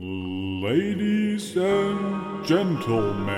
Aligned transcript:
Ladies 0.00 1.56
and 1.56 2.46
Gentlemen. 2.46 3.32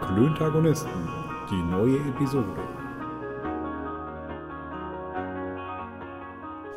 Klöntagonisten, 0.00 1.08
die 1.50 1.60
neue 1.60 1.98
Episode. 2.10 2.54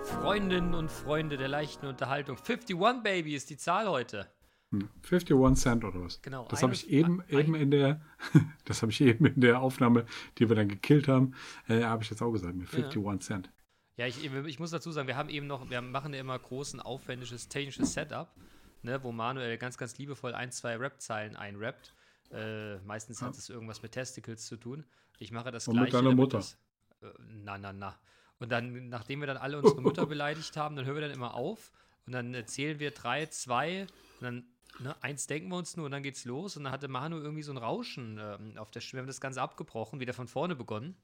Freundinnen 0.04 0.74
und 0.74 0.90
Freunde 0.90 1.38
der 1.38 1.50
leichten 1.50 1.86
Unterhaltung. 1.86 2.38
51 2.38 2.76
Baby 3.04 3.36
ist 3.36 3.52
die 3.52 3.58
Zahl 3.58 3.88
heute. 3.88 4.26
Hm, 4.72 4.90
51 5.08 5.54
Cent 5.62 5.84
oder 5.84 6.02
was? 6.04 6.20
Genau, 6.24 6.48
Das 6.50 6.64
habe 6.64 6.74
ich 6.74 6.90
eben, 6.90 7.22
ein- 7.30 7.38
eben 7.38 7.54
in 7.54 7.70
der, 7.70 8.02
das 8.66 8.82
habe 8.82 8.92
ich 8.92 9.02
eben 9.02 9.28
in 9.28 9.42
der 9.42 9.62
Aufnahme, 9.62 10.06
die 10.40 10.50
wir 10.50 10.56
dann 10.56 10.68
gekillt 10.68 11.08
haben, 11.08 11.36
äh, 11.68 11.84
habe 11.84 12.02
ich 12.02 12.10
jetzt 12.10 12.24
auch 12.24 12.32
gesagt, 12.32 12.56
mit 12.56 12.74
51 12.74 13.20
Cent. 13.28 13.52
Ja, 14.00 14.08
ich, 14.08 14.24
ich 14.24 14.60
muss 14.60 14.72
dazu 14.72 14.94
sagen, 14.94 15.10
wir 15.10 15.18
haben 15.18 15.28
eben 15.28 15.46
noch, 15.46 15.70
wir 15.70 15.82
machen 15.82 16.14
ja 16.14 16.22
immer 16.22 16.40
großen, 16.40 16.80
aufwendiges 16.80 17.50
technisches 17.50 17.94
Setup, 17.94 18.34
ne, 18.82 19.04
wo 19.04 19.12
Manuel 19.12 19.58
ganz, 19.58 19.78
ganz 19.78 19.98
liebevoll 19.98 20.34
ein, 20.34 20.54
zwei 20.54 20.78
Rap-Zeilen 20.78 21.36
einrappt. 21.36 21.94
Äh, 22.32 22.78
meistens 22.78 23.22
hat 23.22 23.36
es 23.36 23.50
irgendwas 23.50 23.82
mit 23.82 23.92
Testicles 23.92 24.46
zu 24.46 24.56
tun. 24.56 24.86
Ich 25.18 25.34
mache 25.34 25.52
das 25.52 25.68
Und 25.68 25.76
mit 25.76 25.90
gleiche. 25.90 25.98
deiner 25.98 26.12
damit 26.12 26.18
Mutter. 26.18 26.38
Das, 26.38 26.58
äh, 27.02 27.08
na, 27.44 27.58
na, 27.58 27.74
na. 27.74 28.00
Und 28.40 28.54
dann, 28.54 28.88
nachdem 28.88 29.20
wir 29.20 29.28
dann 29.28 29.36
alle 29.36 29.58
unsere 29.58 29.82
Mütter 29.82 30.06
beleidigt 30.06 30.56
haben, 30.56 30.78
dann 30.78 30.86
hören 30.86 30.96
wir 30.96 31.02
dann 31.02 31.12
immer 31.12 31.34
auf 31.34 31.70
und 32.06 32.14
dann 32.14 32.34
erzählen 32.34 32.80
wir 32.80 32.92
drei, 32.92 33.26
zwei 33.26 33.82
und 33.82 34.22
dann 34.22 34.44
ne, 34.80 34.96
eins 35.04 35.28
denken 35.28 35.50
wir 35.50 35.58
uns 35.58 35.76
nur 35.76 35.88
und 35.88 35.92
dann 35.92 36.04
geht's 36.04 36.24
los 36.24 36.56
und 36.56 36.64
dann 36.64 36.72
hatte 36.72 36.88
Manu 36.88 37.18
irgendwie 37.18 37.44
so 37.44 37.52
ein 37.52 37.58
Rauschen 37.58 38.18
ähm, 38.18 38.58
auf 38.58 38.72
der 38.72 38.80
Stimme. 38.80 39.00
Wir 39.00 39.02
haben 39.02 39.08
das 39.08 39.20
Ganze 39.20 39.42
abgebrochen, 39.42 40.00
wieder 40.00 40.14
von 40.14 40.30
vorne 40.30 40.56
begonnen. 40.56 40.96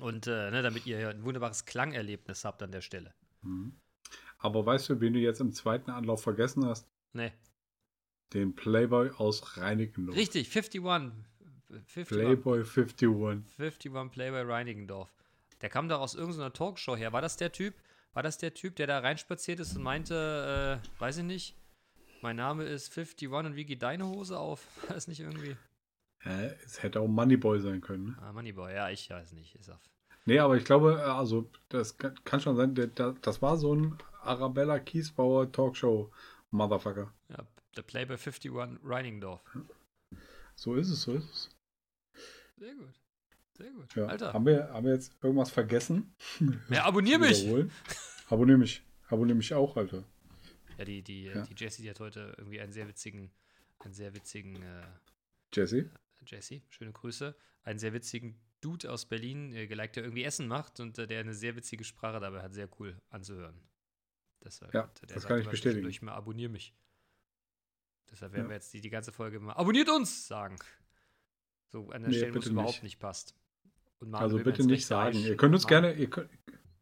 Und 0.00 0.26
äh, 0.26 0.50
ne, 0.50 0.62
damit 0.62 0.86
ihr 0.86 1.08
ein 1.08 1.24
wunderbares 1.24 1.64
Klangerlebnis 1.64 2.44
habt 2.44 2.62
an 2.62 2.72
der 2.72 2.80
Stelle. 2.80 3.14
Aber 4.38 4.64
weißt 4.64 4.90
du, 4.90 5.00
wen 5.00 5.12
du 5.12 5.18
jetzt 5.18 5.40
im 5.40 5.52
zweiten 5.52 5.90
Anlauf 5.90 6.22
vergessen 6.22 6.64
hast? 6.64 6.88
Ne. 7.12 7.32
Den 8.32 8.54
Playboy 8.54 9.10
aus 9.10 9.56
Reinickendorf. 9.56 10.16
Richtig, 10.16 10.48
51. 10.48 10.84
51 10.84 12.06
Playboy 12.06 12.64
51. 12.64 13.08
51 13.08 14.12
Playboy 14.12 14.42
Reinigendorf. 14.42 15.12
Der 15.60 15.68
kam 15.68 15.88
doch 15.88 16.00
aus 16.00 16.14
irgendeiner 16.14 16.52
Talkshow 16.52 16.96
her. 16.96 17.12
War 17.12 17.22
das 17.22 17.36
der 17.36 17.52
Typ? 17.52 17.74
War 18.12 18.22
das 18.22 18.38
der 18.38 18.54
Typ, 18.54 18.76
der 18.76 18.86
da 18.86 18.98
reinspaziert 18.98 19.60
ist 19.60 19.76
und 19.76 19.82
meinte, 19.82 20.80
äh, 20.82 21.00
weiß 21.00 21.18
ich 21.18 21.24
nicht, 21.24 21.56
mein 22.20 22.36
Name 22.36 22.64
ist 22.64 22.96
51 22.96 23.28
und 23.28 23.56
wie 23.56 23.64
geht 23.64 23.82
deine 23.82 24.06
Hose 24.06 24.38
auf? 24.38 24.66
War 24.88 24.94
das 24.94 25.08
nicht 25.08 25.20
irgendwie? 25.20 25.56
Hä? 26.20 26.54
Es 26.64 26.82
hätte 26.82 27.00
auch 27.00 27.08
Moneyboy 27.08 27.60
sein 27.60 27.80
können. 27.80 28.06
Ne? 28.06 28.16
Ah, 28.20 28.32
Moneyboy, 28.32 28.72
ja, 28.74 28.90
ich 28.90 29.08
weiß 29.10 29.32
nicht. 29.32 29.54
Ist 29.54 29.70
auf. 29.70 29.80
Nee, 30.24 30.40
aber 30.40 30.56
ich 30.56 30.64
glaube, 30.64 30.94
äh, 31.00 31.02
also 31.02 31.50
das 31.68 31.96
kann, 31.96 32.40
schon 32.40 32.56
sein, 32.56 32.74
das 32.94 33.40
war 33.42 33.56
so 33.56 33.74
ein 33.74 33.96
Arabella 34.22 34.78
Kiesbauer 34.78 35.50
Talkshow 35.50 36.12
Motherfucker. 36.50 37.12
Ja, 37.30 37.46
der 37.76 37.82
Playboy 37.82 38.16
51 38.16 38.50
Reinigendorf. 38.84 39.42
So 40.54 40.74
ist 40.74 40.90
es, 40.90 41.02
so 41.02 41.14
ist 41.14 41.30
es. 41.30 41.50
Sehr 42.58 42.74
gut. 42.74 43.00
Sehr 43.56 43.70
gut. 43.70 43.94
Ja. 43.94 44.06
Alter. 44.06 44.32
Haben, 44.32 44.46
wir, 44.46 44.68
haben 44.70 44.86
wir 44.86 44.92
jetzt 44.92 45.16
irgendwas 45.22 45.50
vergessen? 45.50 46.14
Ja, 46.70 46.84
abonnier 46.84 47.18
mich! 47.18 47.46
Abonnier 48.28 48.58
mich. 48.58 48.82
Abonnier 49.08 49.34
mich 49.34 49.54
auch, 49.54 49.76
Alter. 49.76 50.04
Ja, 50.76 50.84
die, 50.84 51.02
die, 51.02 51.24
Ja. 51.24 51.42
die 51.42 51.54
Jessie, 51.56 51.82
die 51.82 51.90
hat 51.90 52.00
heute 52.00 52.34
irgendwie 52.36 52.60
einen 52.60 52.72
sehr 52.72 52.86
witzigen, 52.86 53.30
einen 53.80 53.94
sehr 53.94 54.14
witzigen, 54.14 54.62
äh, 54.62 54.82
Jesse? 56.30 56.62
Schöne 56.68 56.92
Grüße, 56.92 57.34
einen 57.62 57.78
sehr 57.78 57.92
witzigen 57.92 58.38
Dude 58.60 58.90
aus 58.90 59.06
Berlin 59.06 59.52
äh, 59.52 59.66
geliked, 59.66 59.96
der 59.96 60.02
irgendwie 60.04 60.24
Essen 60.24 60.48
macht 60.48 60.80
und 60.80 60.98
äh, 60.98 61.06
der 61.06 61.20
eine 61.20 61.34
sehr 61.34 61.54
witzige 61.56 61.84
Sprache 61.84 62.20
dabei 62.20 62.42
hat, 62.42 62.54
sehr 62.54 62.68
cool 62.80 63.00
anzuhören. 63.10 63.60
Deshalb, 64.44 64.72
Ja, 64.74 64.82
der 65.00 65.06
das 65.08 65.22
sagt 65.22 65.28
kann 65.28 65.38
ich 65.38 65.44
immer 65.44 65.50
bestätigen. 65.52 65.82
zwischendurch 65.84 66.02
mal, 66.02 66.12
abonnier 66.14 66.48
mich. 66.48 66.74
Deshalb 68.10 68.32
werden 68.32 68.44
Ja. 68.44 68.50
wir 68.50 68.54
jetzt 68.56 68.72
die, 68.72 68.80
die 68.80 68.90
ganze 68.90 69.12
Folge 69.12 69.36
immer, 69.36 69.56
abonniert 69.56 69.88
uns 69.90 70.26
sagen. 70.26 70.56
So 71.68 71.90
an 71.90 72.02
der 72.02 72.10
Nee, 72.10 72.16
Stelle, 72.18 72.34
wo 72.34 72.38
es 72.38 72.46
überhaupt 72.46 72.72
nicht. 72.74 72.82
nicht 72.84 72.98
passt. 72.98 73.34
Manu 74.00 74.16
Also 74.24 74.38
bitte 74.42 74.64
nicht 74.64 74.86
sagen. 74.86 75.18
Ihr 75.18 75.36
könnt 75.36 75.54
uns 75.54 75.64
sch- 75.64 75.68
gerne, 75.68 75.92
ihr 75.92 76.08
könnt, 76.08 76.30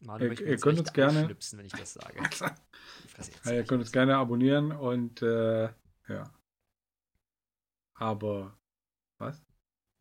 Manu 0.00 0.26
ihr- 0.26 0.40
ihr 0.46 0.56
könnt 0.58 0.78
uns 0.78 0.92
gerne- 0.92 1.28
wenn 1.52 1.66
ich 1.66 1.72
das 1.72 1.94
sage. 1.94 2.18
Ich 3.18 3.44
ja, 3.46 3.52
ihr 3.54 3.64
könnt 3.64 3.80
uns 3.80 3.90
gerne 3.92 4.16
abonnieren 4.16 4.70
und 4.72 5.22
äh, 5.22 5.64
ja. 6.08 6.32
Aber? 7.94 8.56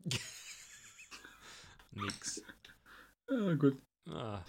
Nix. 1.91 2.43
Ja, 3.29 3.53
gut. 3.55 3.81
Ah. 4.07 4.43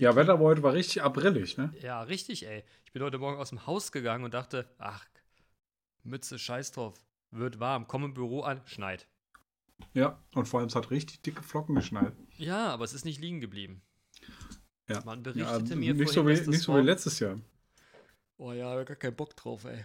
Ja, 0.00 0.16
Wetter 0.16 0.38
heute 0.38 0.62
war 0.62 0.72
richtig 0.72 1.02
aprillig, 1.02 1.58
ne? 1.58 1.72
Ja, 1.80 2.02
richtig, 2.02 2.46
ey. 2.46 2.64
Ich 2.84 2.92
bin 2.92 3.02
heute 3.02 3.18
Morgen 3.18 3.38
aus 3.38 3.50
dem 3.50 3.66
Haus 3.66 3.92
gegangen 3.92 4.24
und 4.24 4.34
dachte, 4.34 4.68
ach, 4.78 5.06
Mütze, 6.02 6.38
scheiß 6.38 6.72
drauf. 6.72 6.94
Wird 7.30 7.60
warm, 7.60 7.86
komm 7.86 8.04
im 8.04 8.14
Büro 8.14 8.42
an, 8.42 8.62
schneit. 8.66 9.08
Ja, 9.92 10.22
und 10.34 10.46
vor 10.46 10.60
allem 10.60 10.68
es 10.68 10.74
hat 10.74 10.90
richtig 10.90 11.20
dicke 11.22 11.42
Flocken 11.42 11.74
geschneit. 11.74 12.14
Ja, 12.36 12.68
aber 12.68 12.84
es 12.84 12.94
ist 12.94 13.04
nicht 13.04 13.20
liegen 13.20 13.40
geblieben. 13.40 13.82
Ja. 14.88 15.02
Man 15.04 15.18
Ja, 15.24 15.32
berichtete 15.32 15.76
mir 15.76 15.94
nicht 15.94 16.14
vorhin, 16.14 16.36
so, 16.36 16.46
wie, 16.46 16.50
nicht 16.50 16.62
so 16.62 16.76
wie 16.76 16.80
letztes 16.80 17.18
Jahr. 17.18 17.40
Oh 18.38 18.52
ja, 18.52 18.70
hab 18.70 18.86
gar 18.86 18.96
keinen 18.96 19.16
Bock 19.16 19.36
drauf, 19.36 19.64
ey. 19.64 19.84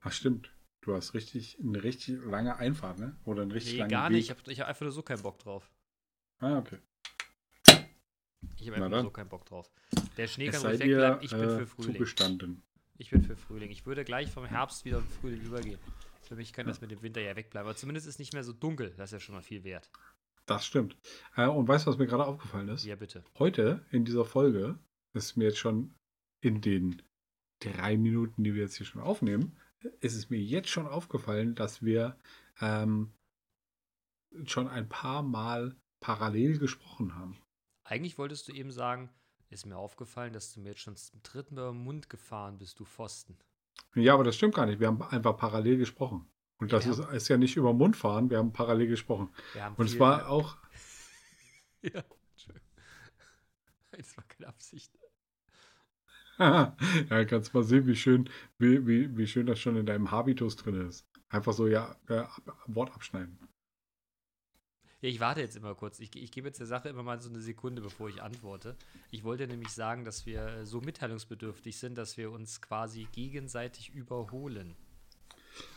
Ach 0.00 0.12
stimmt. 0.12 0.52
Du 0.88 0.94
hast 0.94 1.12
richtig 1.12 1.58
eine 1.60 1.82
richtig 1.82 2.18
lange 2.24 2.56
Einfahrt, 2.56 2.98
ne? 2.98 3.14
Oder 3.26 3.42
einen 3.42 3.50
richtig 3.50 3.74
Nee, 3.74 3.78
langen 3.80 3.90
gar 3.90 4.08
Weg. 4.08 4.16
nicht. 4.16 4.30
Ich 4.30 4.38
habe 4.38 4.50
ich 4.50 4.60
hab 4.60 4.68
einfach 4.68 4.80
nur 4.80 4.92
so 4.92 5.02
keinen 5.02 5.20
Bock 5.20 5.38
drauf. 5.38 5.70
Ah, 6.38 6.56
okay. 6.56 6.78
Ich 8.56 8.68
habe 8.68 8.76
einfach 8.76 8.88
nur 8.88 9.02
so 9.02 9.10
keinen 9.10 9.28
Bock 9.28 9.44
drauf. 9.44 9.70
Der 10.16 10.26
Schnee 10.26 10.48
kann 10.48 10.62
ruhig 10.62 10.78
wegbleiben. 10.80 11.18
Ich 11.20 11.30
bin 11.30 11.40
äh, 11.40 11.58
für 11.58 11.66
Frühling. 11.66 11.92
zugestanden. 11.92 12.62
Ich 12.96 13.10
bin 13.10 13.22
für 13.22 13.36
Frühling. 13.36 13.70
Ich 13.70 13.84
würde 13.84 14.02
gleich 14.02 14.30
vom 14.30 14.46
Herbst 14.46 14.86
wieder 14.86 14.96
im 15.00 15.08
Frühling 15.08 15.42
übergehen. 15.42 15.78
Für 16.22 16.36
mich 16.36 16.54
kann 16.54 16.66
das 16.66 16.80
mit 16.80 16.90
dem 16.90 17.02
Winter 17.02 17.20
ja 17.20 17.36
wegbleiben. 17.36 17.68
Aber 17.68 17.76
zumindest 17.76 18.06
ist 18.06 18.18
nicht 18.18 18.32
mehr 18.32 18.42
so 18.42 18.54
dunkel. 18.54 18.94
Das 18.96 19.10
ist 19.10 19.12
ja 19.12 19.20
schon 19.20 19.34
mal 19.34 19.42
viel 19.42 19.64
wert. 19.64 19.90
Das 20.46 20.64
stimmt. 20.64 20.96
Äh, 21.36 21.48
und 21.48 21.68
weißt 21.68 21.84
du, 21.84 21.90
was 21.90 21.98
mir 21.98 22.06
gerade 22.06 22.24
aufgefallen 22.24 22.68
ist? 22.68 22.86
Ja, 22.86 22.96
bitte. 22.96 23.22
Heute 23.38 23.84
in 23.90 24.06
dieser 24.06 24.24
Folge 24.24 24.78
ist 25.12 25.36
mir 25.36 25.44
jetzt 25.48 25.58
schon 25.58 25.94
in 26.40 26.62
den 26.62 27.02
drei 27.60 27.98
Minuten, 27.98 28.42
die 28.42 28.54
wir 28.54 28.62
jetzt 28.62 28.76
hier 28.78 28.86
schon 28.86 29.02
aufnehmen, 29.02 29.54
ist 30.00 30.14
es 30.14 30.30
mir 30.30 30.40
jetzt 30.40 30.68
schon 30.68 30.86
aufgefallen, 30.86 31.54
dass 31.54 31.82
wir 31.82 32.16
ähm, 32.60 33.12
schon 34.44 34.68
ein 34.68 34.88
paar 34.88 35.22
Mal 35.22 35.76
parallel 36.00 36.58
gesprochen 36.58 37.14
haben. 37.14 37.38
Eigentlich 37.84 38.18
wolltest 38.18 38.48
du 38.48 38.52
eben 38.52 38.70
sagen, 38.70 39.10
ist 39.50 39.66
mir 39.66 39.76
aufgefallen, 39.76 40.32
dass 40.32 40.52
du 40.52 40.60
mir 40.60 40.70
jetzt 40.70 40.80
schon 40.80 40.96
zum 40.96 41.22
dritten 41.22 41.54
Mal 41.54 41.70
im 41.70 41.78
Mund 41.84 42.10
gefahren 42.10 42.58
bist, 42.58 42.78
du 42.78 42.84
Pfosten. 42.84 43.38
Ja, 43.94 44.14
aber 44.14 44.24
das 44.24 44.36
stimmt 44.36 44.54
gar 44.54 44.66
nicht. 44.66 44.80
Wir 44.80 44.88
haben 44.88 45.02
einfach 45.02 45.36
parallel 45.36 45.78
gesprochen. 45.78 46.28
Und 46.58 46.72
das 46.72 46.84
Ja. 46.84 46.90
ist, 46.92 46.98
ist 46.98 47.28
ja 47.28 47.36
nicht 47.36 47.56
über 47.56 47.72
Mund 47.72 47.96
fahren, 47.96 48.30
wir 48.30 48.38
haben 48.38 48.52
parallel 48.52 48.88
gesprochen. 48.88 49.32
Haben 49.54 49.76
Und 49.76 49.86
es 49.86 49.98
war 49.98 50.28
auch, 50.28 50.56
Ja, 51.82 52.04
Entschuldigung. 52.32 52.68
Das 53.92 54.16
war 54.16 54.24
keine 54.24 54.48
Absicht. 54.48 54.96
ja, 57.10 57.24
kannst 57.24 57.52
mal 57.52 57.64
sehen, 57.64 57.86
wie 57.86 57.96
schön, 57.96 58.30
wie, 58.58 58.86
wie, 58.86 59.16
wie 59.16 59.26
schön 59.26 59.46
das 59.46 59.58
schon 59.58 59.76
in 59.76 59.86
deinem 59.86 60.10
Habitus 60.10 60.56
drin 60.56 60.86
ist. 60.88 61.04
Einfach 61.28 61.52
so, 61.52 61.66
ja, 61.66 61.96
äh, 62.08 62.24
Wort 62.66 62.92
abschneiden. 62.94 63.38
Ja, 65.00 65.08
ich 65.08 65.20
warte 65.20 65.40
jetzt 65.40 65.56
immer 65.56 65.74
kurz. 65.74 66.00
Ich, 66.00 66.14
ich 66.16 66.30
gebe 66.30 66.48
jetzt 66.48 66.58
der 66.58 66.66
Sache 66.66 66.88
immer 66.88 67.02
mal 67.02 67.20
so 67.20 67.28
eine 67.28 67.40
Sekunde, 67.40 67.82
bevor 67.82 68.08
ich 68.08 68.22
antworte. 68.22 68.76
Ich 69.10 69.24
wollte 69.24 69.46
nämlich 69.46 69.70
sagen, 69.70 70.04
dass 70.04 70.26
wir 70.26 70.46
äh, 70.46 70.66
so 70.66 70.80
mitteilungsbedürftig 70.80 71.76
sind, 71.76 71.98
dass 71.98 72.16
wir 72.16 72.30
uns 72.30 72.60
quasi 72.60 73.06
gegenseitig 73.12 73.94
überholen. 73.94 74.76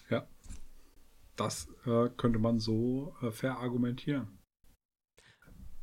Ja. 0.10 0.28
Das 1.36 1.68
äh, 1.86 2.10
könnte 2.18 2.40
man 2.40 2.60
so 2.60 3.16
äh, 3.22 3.32
verargumentieren. 3.32 4.28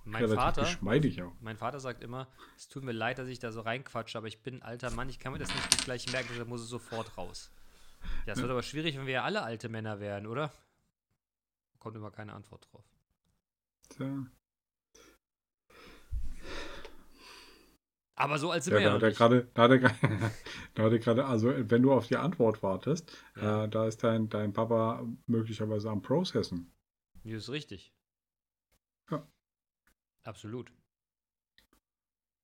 Mein 0.09 0.23
Relativ 0.25 0.41
Vater, 0.43 0.61
geschmeidig 0.63 1.23
auch. 1.23 1.33
mein 1.41 1.57
Vater 1.59 1.81
sagt 1.81 2.03
immer, 2.03 2.29
es 2.57 2.69
tut 2.69 2.83
mir 2.83 2.93
leid, 2.93 3.19
dass 3.19 3.29
ich 3.29 3.39
da 3.39 3.53
so 3.53 3.61
reinquatsche, 3.61 4.17
aber 4.17 4.27
ich 4.27 4.43
bin 4.43 4.57
ein 4.57 4.63
alter 4.63 4.91
Mann, 4.91 5.09
ich 5.09 5.19
kann 5.19 5.33
mir 5.33 5.39
das 5.39 5.55
nicht 5.55 5.85
gleich 5.85 6.11
merken, 6.11 6.29
deshalb 6.31 6.49
muss 6.49 6.63
es 6.63 6.69
sofort 6.69 7.17
raus. 7.19 7.51
Ja, 8.27 8.33
es 8.33 8.41
wird 8.41 8.51
aber 8.51 8.63
schwierig, 8.63 8.97
wenn 8.97 9.07
wir 9.07 9.15
ja 9.15 9.25
alle 9.25 9.43
alte 9.43 9.69
Männer 9.69 10.01
wären, 10.01 10.27
oder? 10.27 10.53
Kommt 11.79 11.97
immer 11.97 12.11
keine 12.11 12.33
Antwort 12.33 12.69
drauf. 12.73 12.85
Tja. 13.91 14.27
Aber 18.15 18.39
so 18.39 18.53
sind 18.59 18.73
Ja, 18.75 18.81
da 18.81 18.85
er 18.85 18.91
da 18.91 18.95
hat 18.95 19.03
er 19.03 19.13
gerade, 19.13 19.49
da 20.75 20.83
hat 20.85 20.93
er 20.93 20.99
gerade, 20.99 21.25
also 21.27 21.53
wenn 21.71 21.83
du 21.83 21.93
auf 21.93 22.09
die 22.09 22.17
Antwort 22.17 22.63
wartest, 22.63 23.17
Ja. 23.37 23.65
äh, 23.65 23.69
da 23.69 23.87
ist 23.87 24.03
dein, 24.03 24.29
dein 24.29 24.53
Papa 24.53 25.07
möglicherweise 25.27 25.89
am 25.91 26.03
Processen. 26.03 26.73
Nee, 27.23 27.35
ist 27.35 27.51
richtig. 27.51 27.93
Ja. 30.25 30.31
Absolut. 30.31 30.73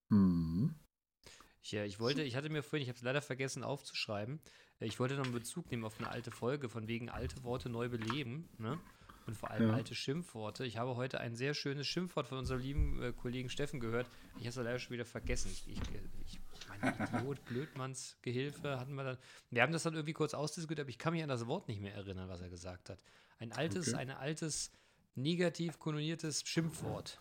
Mhm. 0.09 0.75
Ich, 1.63 1.75
äh, 1.75 1.87
ich 1.87 1.99
wollte, 1.99 2.23
ich 2.23 2.37
hatte 2.37 2.51
mir 2.51 2.63
vorhin, 2.63 2.83
ich 2.83 2.89
habe 2.89 2.97
es 2.97 3.03
leider 3.03 3.23
vergessen 3.23 3.63
aufzuschreiben, 3.65 4.41
äh, 4.81 4.87
ich 4.87 5.01
wollte 5.01 5.17
noch 5.17 5.25
einen 5.25 5.33
Bezug 5.33 5.71
nehmen 5.71 5.85
auf 5.85 5.99
eine 5.99 6.11
alte 6.11 6.31
Folge, 6.31 6.69
von 6.69 6.89
wegen 6.89 7.09
alte 7.11 7.43
Worte 7.43 7.69
neu 7.69 7.89
beleben, 7.89 8.49
ne? 8.59 8.79
Und 9.27 9.35
vor 9.39 9.51
allem 9.51 9.69
Ja. 9.69 9.75
alte 9.75 9.95
Schimpfworte. 9.95 10.67
Ich 10.67 10.77
habe 10.77 10.97
heute 10.97 11.19
ein 11.19 11.35
sehr 11.35 11.55
schönes 11.55 11.87
Schimpfwort 11.87 12.29
von 12.29 12.37
unserem 12.37 12.61
lieben 12.61 13.03
äh, 13.03 13.13
Kollegen 13.15 13.49
Steffen 13.49 13.81
gehört. 13.81 14.07
Ich 14.35 14.41
habe 14.41 14.49
es 14.51 14.57
leider 14.57 14.79
schon 14.79 14.93
wieder 14.93 15.07
vergessen. 15.07 15.51
Ich, 15.51 15.67
ich, 15.67 15.81
ich 16.27 16.41
mein 16.69 17.09
Idiot, 17.09 17.43
Blödmanns 17.47 18.19
Gehilfe 18.21 18.79
hatten 18.79 18.95
wir 18.95 19.05
dann. 19.05 19.19
Wir 19.51 19.63
haben 19.63 19.73
das 19.73 19.85
dann 19.85 19.95
irgendwie 19.95 20.13
kurz 20.13 20.35
ausdiskutiert, 20.35 20.81
aber 20.81 20.91
ich 20.91 20.99
kann 20.99 21.15
mich 21.15 21.23
an 21.23 21.31
das 21.31 21.47
Wort 21.47 21.69
nicht 21.69 21.81
mehr 21.81 21.95
erinnern, 21.95 22.29
was 22.29 22.43
er 22.43 22.51
gesagt 22.51 22.91
hat. 22.91 23.03
Ein 23.39 23.53
altes, 23.53 23.89
Okay. 23.89 23.97
ein 23.97 24.11
altes, 24.11 24.71
negativ 25.15 25.79
konnotiertes 25.79 26.43
Schimpfwort. 26.47 27.19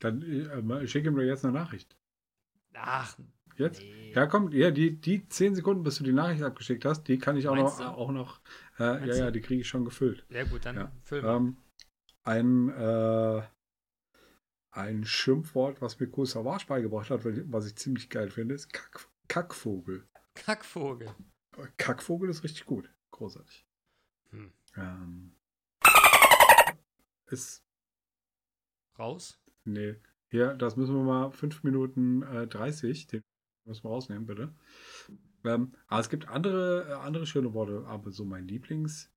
Dann 0.00 0.22
äh, 0.22 0.62
mal- 0.62 0.86
schick 0.86 1.04
ihm 1.04 1.16
doch 1.16 1.22
jetzt 1.22 1.44
eine 1.44 1.54
Nachricht. 1.54 1.96
Ach, 2.74 3.16
Jetzt? 3.56 3.80
nee. 3.80 4.12
Ja, 4.14 4.26
komm, 4.26 4.52
ja, 4.52 4.70
die, 4.70 5.00
die 5.00 5.28
10 5.28 5.56
Sekunden, 5.56 5.82
bis 5.82 5.96
du 5.98 6.04
die 6.04 6.12
Nachricht 6.12 6.42
abgeschickt 6.44 6.84
hast, 6.84 7.04
die 7.08 7.18
kann 7.18 7.36
ich 7.36 7.48
auch 7.48 7.56
Meinst 7.56 7.80
noch, 7.80 7.86
du? 7.92 7.98
auch 7.98 8.12
noch 8.12 8.40
äh, 8.78 9.06
ja, 9.08 9.14
ja, 9.16 9.30
die 9.32 9.40
kriege 9.40 9.62
ich 9.62 9.68
schon 9.68 9.84
gefüllt. 9.84 10.24
Sehr 10.28 10.44
gut, 10.46 10.64
dann 10.64 10.76
Ja. 10.76 10.92
füll 11.02 11.22
mal. 11.22 11.36
Ähm, 11.36 11.56
ein, 12.22 12.68
äh, 12.68 13.42
ein 14.70 15.04
Schimpfwort, 15.04 15.80
was 15.82 15.98
mir 15.98 16.06
Kohl 16.08 16.26
Savage 16.26 16.66
beigebracht 16.66 17.10
hat, 17.10 17.22
was 17.24 17.66
ich 17.66 17.74
ziemlich 17.76 18.08
geil 18.10 18.30
finde, 18.30 18.54
ist 18.54 18.72
Kack, 18.72 19.08
Kackvogel. 19.26 20.06
Kackvogel. 20.34 21.08
Kackvogel 21.78 22.30
ist 22.30 22.44
richtig 22.44 22.64
gut. 22.64 22.88
Großartig. 23.10 23.66
Hm. 24.30 24.52
Ähm, 24.76 25.32
ist, 27.26 27.64
Raus? 28.98 29.40
Nee, 29.72 29.96
hier, 30.30 30.54
das 30.54 30.76
müssen 30.76 30.94
wir 30.94 31.02
mal 31.02 31.30
5 31.30 31.62
Minuten 31.62 32.22
äh, 32.22 32.46
30, 32.46 33.06
den 33.06 33.22
müssen 33.64 33.84
wir 33.84 33.90
rausnehmen, 33.90 34.26
bitte. 34.26 34.54
Ähm, 35.44 35.74
aber 35.86 36.00
es 36.00 36.08
gibt 36.10 36.28
andere, 36.28 36.88
äh, 36.88 36.92
andere 36.94 37.26
schöne 37.26 37.52
Worte, 37.54 37.86
aber 37.86 38.10
so 38.10 38.24
mein 38.24 38.48
Lieblings, 38.48 39.10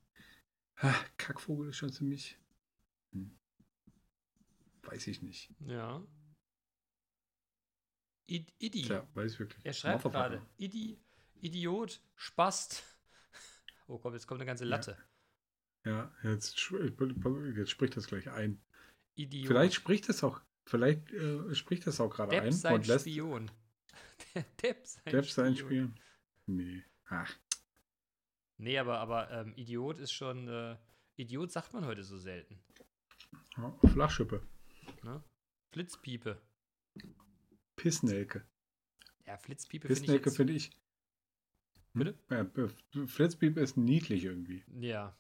ah, 0.78 0.94
Kackvogel 1.18 1.70
ist 1.70 1.78
schon 1.78 1.92
ziemlich, 1.92 2.40
hm, 3.12 3.38
weiß 4.84 5.08
ich 5.08 5.22
nicht. 5.22 5.52
Ja. 5.66 6.06
Id 8.28 8.54
Idi. 8.60 8.84
Tja, 8.84 9.08
weiß 9.14 9.34
ich 9.34 9.40
wirklich. 9.40 9.66
Er 9.66 9.74
schreibt 9.74 10.04
gerade. 10.04 10.46
Idi, 10.58 11.00
Idiot, 11.42 12.02
Spast. 12.16 12.84
Oh 13.88 13.98
komm, 13.98 14.14
jetzt 14.14 14.26
kommt 14.26 14.40
eine 14.40 14.46
ganze 14.46 14.64
Latte. 14.64 14.98
Ja, 15.84 16.16
jetzt, 16.24 16.58
sch- 16.58 17.58
jetzt 17.58 17.70
spricht 17.72 17.98
das 17.98 18.08
gleich 18.08 18.30
ein. 18.30 18.62
Idiot. 19.16 19.48
Vielleicht 19.48 19.74
spricht 19.74 20.10
es 20.10 20.24
auch, 20.24 20.42
vielleicht 20.66 21.12
äh, 21.12 21.54
spricht 21.56 21.86
das 21.88 22.00
auch 22.00 22.10
gerade 22.10 22.40
ein 22.42 22.52
sein 22.52 22.76
und 22.76 22.88
lässt 22.88 23.06
Spion. 23.08 23.52
Depp 24.64 24.86
sein 24.86 25.04
Depp 25.12 25.26
sein 25.26 25.56
Spion. 25.56 25.68
spielen. 25.68 26.00
Nee. 26.48 26.84
Ach, 27.06 27.34
Nee, 28.58 28.78
aber, 28.78 29.00
aber 29.00 29.32
ähm, 29.32 29.54
Idiot 29.56 29.98
ist 30.00 30.12
schon. 30.12 30.48
Äh, 30.48 30.78
Idiot 31.16 31.52
sagt 31.52 31.74
man 31.74 31.84
heute 31.86 32.04
so 32.04 32.18
selten. 32.18 32.62
ja, 33.58 33.76
Flachschippe. 33.92 34.42
Ne? 35.04 35.24
Flitzpiepe. 35.72 36.40
Pissnelke. 37.76 38.46
Ja, 39.26 39.38
Flitzpiepe 39.38 39.88
finde 39.88 40.00
ich. 40.00 40.06
Pissnelke 40.06 40.32
finde 40.32 40.54
ich. 40.54 40.72
Bitte? 41.94 42.18
Ja, 42.30 42.44
P- 42.44 43.08
Flitzpiep 43.08 43.58
ist 43.58 43.78
niedlich 43.78 44.24
irgendwie. 44.26 44.64
ja. 44.80 45.16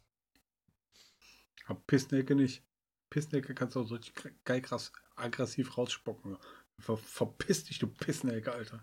Aber 1.65 1.79
Pissnelke 1.87 2.35
nicht. 2.35 2.63
Pissnelke 3.11 3.53
kannst 3.53 3.75
du 3.75 3.81
auch 3.81 3.87
so 3.87 3.95
richtig 3.95 4.15
geil 4.45 4.61
krass 4.61 4.91
aggressiv 5.15 5.77
rausspucken. 5.77 6.37
Ver, 6.79 6.97
verpiss 6.97 7.65
dich, 7.65 7.77
du 7.77 7.87
Pissnelke, 7.87 8.51
Alter. 8.51 8.81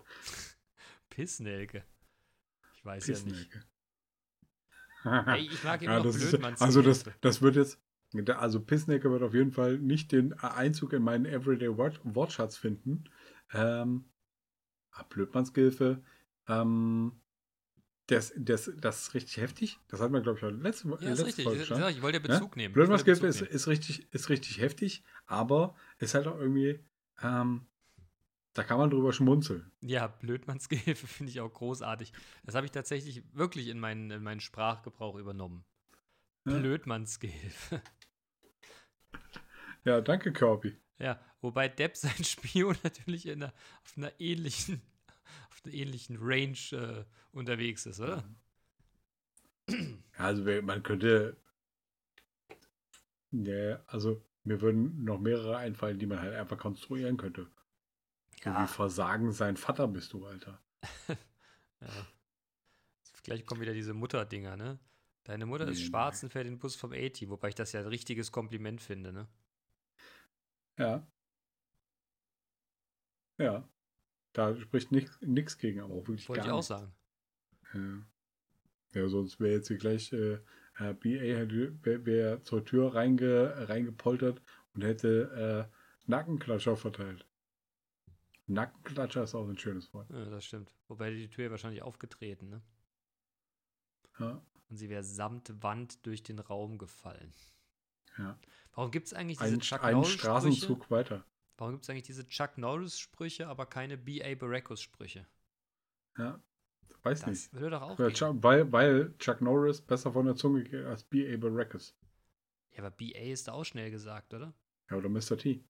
Pissnelke. 1.11 1.85
Ich 2.75 2.85
weiß 2.85 3.07
ja 3.09 3.15
nicht. 3.15 3.51
Pissnelke. 3.51 3.67
Ey, 5.33 5.47
ich 5.47 5.65
mag 5.65 5.83
immer 5.83 6.05
Ja, 6.05 6.05
ist, 6.05 6.31
Blödmanns 6.31 6.61
also 6.61 6.83
das, 6.83 7.05
das 7.23 7.43
wird 7.43 7.57
jetzt, 7.57 7.81
also 8.37 8.61
Pissnelke 8.61 9.11
wird 9.11 9.23
auf 9.23 9.35
jeden 9.35 9.53
Fall 9.53 9.79
nicht 9.79 10.13
den 10.13 10.35
Einzug 10.35 10.93
in 10.93 11.03
meinen 11.03 11.25
Everyday 11.25 11.77
Wort- 11.77 12.01
Wortschatz 12.05 12.57
finden. 12.57 13.05
Ähm, 13.53 14.13
ah, 14.93 15.05
Blödmannsgehilfe, 15.05 16.05
ähm, 16.49 17.21
das, 18.09 18.33
das, 18.37 18.71
das 18.77 19.03
ist 19.03 19.15
richtig 19.15 19.37
heftig. 19.37 19.79
Das 19.89 20.01
hat 20.01 20.11
man, 20.11 20.23
glaube 20.23 20.39
ich, 20.39 20.45
auch 20.45 20.51
letzte, 20.51 20.89
Ja, 20.89 20.95
ist 20.97 21.03
letzte 21.05 21.27
richtig. 21.27 21.45
Folge 21.45 21.61
Ich, 21.63 21.69
schon. 21.69 21.83
ich 21.89 22.03
wollte 22.03 22.19
ja 22.19 22.25
Ja? 22.25 22.39
Bezug 22.39 22.57
nehmen. 22.57 22.73
Ich 22.73 22.77
wollte 22.77 23.05
Blödmannsgehilfe 23.05 23.21
Bezug 23.23 23.35
ist, 23.35 23.41
nehmen. 23.43 23.55
ist, 23.55 23.67
richtig, 23.69 24.13
ist 24.13 24.29
richtig 24.31 24.61
heftig, 24.61 25.05
aber 25.27 25.77
ist 25.99 26.15
halt 26.15 26.27
auch 26.27 26.39
irgendwie, 26.39 26.81
ähm, 27.23 27.67
da 28.55 28.65
kann 28.65 28.79
man 28.79 28.91
drüber 28.91 29.13
schmunzeln. 29.13 29.71
Ja, 29.83 30.07
Blödmanns 30.09 30.69
Gehilfe 30.71 31.07
finde 31.07 31.31
ich 31.31 31.41
auch 31.41 31.53
großartig. 31.53 32.13
Das 32.45 32.55
habe 32.55 32.67
ich 32.67 32.73
tatsächlich 32.73 33.23
wirklich 33.35 33.69
in 33.69 33.79
meinen, 33.79 34.11
in 34.11 34.23
meinen 34.23 34.41
Sprachgebrauch 34.41 35.17
übernommen. 35.17 35.65
Ja. 36.47 36.59
Blödmanns 36.59 37.21
Gehilfe. 37.21 37.81
Ja, 39.85 40.01
danke, 40.03 40.33
Kirby. 40.33 40.77
Ja, 40.99 41.21
wobei 41.41 41.69
Depp 41.69 41.97
sein 41.97 42.13
Spion 42.25 42.77
natürlich 42.83 43.27
in 43.27 43.43
einer, 43.43 43.55
auf 43.85 43.97
einer 43.97 44.13
ähnlichen, 44.21 44.83
auf 45.59 45.65
einer 45.67 45.75
ähnlichen 45.75 46.17
Range 46.21 46.57
äh, 46.73 47.05
unterwegs 47.33 47.87
ist, 47.87 48.01
oder? 48.01 48.25
Also 50.19 50.43
man 50.63 50.83
könnte. 50.83 51.37
Ja, 53.31 53.83
also 53.87 54.23
mir 54.45 54.61
würden 54.61 55.05
noch 55.05 55.19
mehrere 55.19 55.57
einfallen, 55.57 55.99
die 55.99 56.07
man 56.07 56.21
halt 56.21 56.35
einfach 56.35 56.59
konstruieren 56.59 57.17
könnte. 57.17 57.49
So 58.43 58.51
Ja. 58.51 58.63
wie 58.63 58.67
Versagen 58.67 59.33
sein 59.33 59.57
Vater 59.57 59.87
bist 59.89 60.13
du, 60.13 60.27
Alter. 60.27 60.61
Ja. 61.81 62.07
Gleich 63.23 63.47
kommen 63.47 63.61
wieder 63.61 63.75
diese 63.75 63.95
Mutter-Dinger, 63.95 64.57
ne? 64.57 64.79
Deine 65.25 65.47
Mutter 65.47 65.69
ist 65.69 65.83
schwarz 65.83 66.23
und 66.25 66.31
fährt 66.31 66.47
den 66.47 66.59
Bus 66.59 66.75
vom 66.75 66.93
80, 66.93 67.29
wobei 67.29 67.51
ich 67.51 67.55
das 67.55 67.71
ja 67.73 67.81
ein 67.81 67.87
richtiges 67.87 68.33
Kompliment 68.33 68.81
finde, 68.81 69.13
ne? 69.13 69.29
Ja. 70.79 71.07
Ja. 73.39 73.69
Da 74.33 74.57
spricht 74.57 74.93
nichts 74.93 75.59
gegen, 75.59 75.81
aber 75.81 75.95
auch 75.95 76.07
wirklich 76.07 76.29
Wollte 76.29 76.41
gar 76.43 76.47
ich 76.49 76.53
auch 76.53 76.63
sagen. 76.63 76.93
Ja. 77.75 79.01
ja, 79.01 79.09
sonst 79.09 79.41
wäre 79.41 79.55
jetzt 79.57 79.69
hier 79.69 79.79
gleich 79.79 80.13
äh, 80.13 80.39
BA 80.79 81.09
hätte- 81.09 81.77
wär, 81.83 82.43
zur 82.45 82.65
Tür 82.65 82.95
reinge, 82.95 83.69
reingepoltert 83.69 84.41
und 84.75 84.85
hätte 84.85 85.69
äh, 85.71 85.77
Nackenklatscher 86.07 86.77
verteilt. 86.77 87.27
Nackenklatscher 88.47 89.25
ist 89.25 89.35
auch 89.35 89.47
ein 89.49 89.59
schönes 89.59 89.93
Wort. 89.93 90.09
Ja, 90.11 90.25
das 90.27 90.45
stimmt. 90.45 90.75
Wobei 90.89 91.11
die 91.11 91.29
Tür 91.29 91.51
wahrscheinlich 91.51 91.83
aufgetreten, 91.83 92.49
ne? 92.49 92.63
Ja. 94.19 94.43
Und 94.71 94.77
sie 94.77 94.89
wäre 94.89 95.03
samt 95.03 95.63
Wand 95.63 96.05
durch 96.07 96.23
den 96.23 96.39
Raum 96.39 96.79
gefallen. 96.79 97.33
Ja. 98.17 98.39
Warum 98.75 98.91
gibt 98.91 99.07
es 99.09 99.15
eigentlich 99.15 99.39
diese 99.39 99.55
Ein, 99.55 99.61
Chuck 99.61 99.85
ein 99.85 99.95
Norris-Sprüche? 99.95 100.21
Straßenzug 100.23 100.91
weiter. 100.91 101.25
Warum 101.59 101.75
gibt 101.75 101.85
es 101.85 101.91
eigentlich 101.91 102.05
diese 102.05 102.27
Chuck 102.27 102.57
Norris-Sprüche, 102.57 103.49
aber 103.49 103.67
keine 103.67 103.99
B.A. 103.99 104.35
Baracus-Sprüche? 104.37 105.27
Ja. 106.17 106.41
Weiß 107.03 107.21
Das 107.21 107.29
nicht. 107.29 107.53
würde 107.53 107.71
doch 107.71 107.83
auch 107.83 107.97
gehen. 107.97 108.15
Chuck, 108.15 108.37
weil, 108.43 108.71
weil 108.73 109.17
Chuck 109.19 109.41
Norris 109.41 109.81
besser 109.81 110.13
von 110.13 110.27
der 110.27 110.37
Zunge 110.37 110.63
geht 110.65 110.85
als 110.87 111.05
B.A. 111.05 111.37
Baracus. 111.37 111.97
Ja, 112.71 112.79
aber 112.79 112.91
B.A. 112.93 113.33
ist 113.33 113.49
da 113.49 113.53
auch 113.53 113.65
schnell 113.65 113.91
gesagt, 113.91 114.33
oder? 114.35 114.55
Ja, 114.91 114.97
oder 114.97 115.09
Mr. 115.09 115.37
T. 115.37 115.65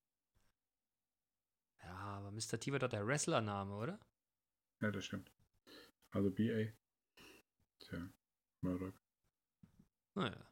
Ja, 1.83 1.91
aber 1.95 2.31
Mr. 2.33 2.61
T 2.61 2.71
war 2.73 2.79
doch 2.79 2.89
der 2.89 3.07
Wrestlername, 3.07 3.75
oder? 3.75 3.99
Ja, 4.81 4.91
das 4.91 5.05
stimmt. 5.07 5.33
Also 6.11 6.31
B.A. 6.31 6.71
Tja, 7.79 8.09
Murdoch. 8.61 8.93
Naja. 10.15 10.47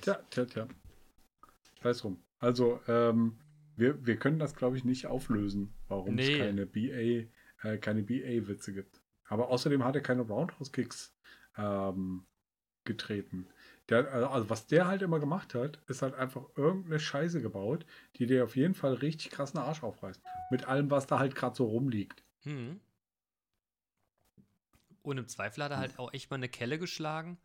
Tja, 0.00 0.14
tja, 0.30 0.44
tja. 0.46 0.68
Sei 1.82 1.90
es 1.90 1.98
drum. 1.98 2.22
Also, 2.38 2.80
ähm, 2.88 3.38
wir, 3.76 4.04
wir 4.06 4.16
können 4.16 4.38
das, 4.38 4.54
glaube 4.54 4.76
ich, 4.76 4.84
nicht 4.84 5.06
auflösen, 5.06 5.72
warum 5.88 6.14
Nee. 6.14 6.32
es 6.32 6.38
keine 6.38 6.66
BA, 6.66 7.68
äh, 7.68 7.78
keine 7.78 8.02
BA-Witze 8.02 8.72
gibt. 8.72 9.00
Aber 9.28 9.48
außerdem 9.48 9.84
hat 9.84 9.94
er 9.96 10.02
keine 10.02 10.22
Roundhouse-Kicks 10.22 11.14
ähm, 11.56 12.24
getreten. 12.84 13.46
Der, 13.88 14.12
also 14.32 14.50
was 14.50 14.66
der 14.66 14.86
halt 14.88 15.02
immer 15.02 15.20
gemacht 15.20 15.54
hat, 15.54 15.78
ist 15.86 16.02
halt 16.02 16.14
einfach 16.14 16.44
irgendeine 16.56 16.98
Scheiße 16.98 17.40
gebaut, 17.40 17.86
die 18.16 18.26
dir 18.26 18.44
auf 18.44 18.56
jeden 18.56 18.74
Fall 18.74 18.94
richtig 18.94 19.30
krassen 19.30 19.60
Arsch 19.60 19.82
aufreißt. 19.82 20.20
Mit 20.50 20.66
allem, 20.66 20.90
was 20.90 21.06
da 21.06 21.18
halt 21.18 21.34
gerade 21.34 21.54
so 21.54 21.66
rumliegt. 21.66 22.24
Hm. 22.42 22.80
Und 25.02 25.18
im 25.18 25.28
Zweifel 25.28 25.62
hat 25.62 25.70
er 25.70 25.78
halt 25.78 25.98
auch 26.00 26.12
echt 26.12 26.30
mal 26.30 26.36
eine 26.36 26.48
Kelle 26.48 26.80
geschlagen. 26.80 27.38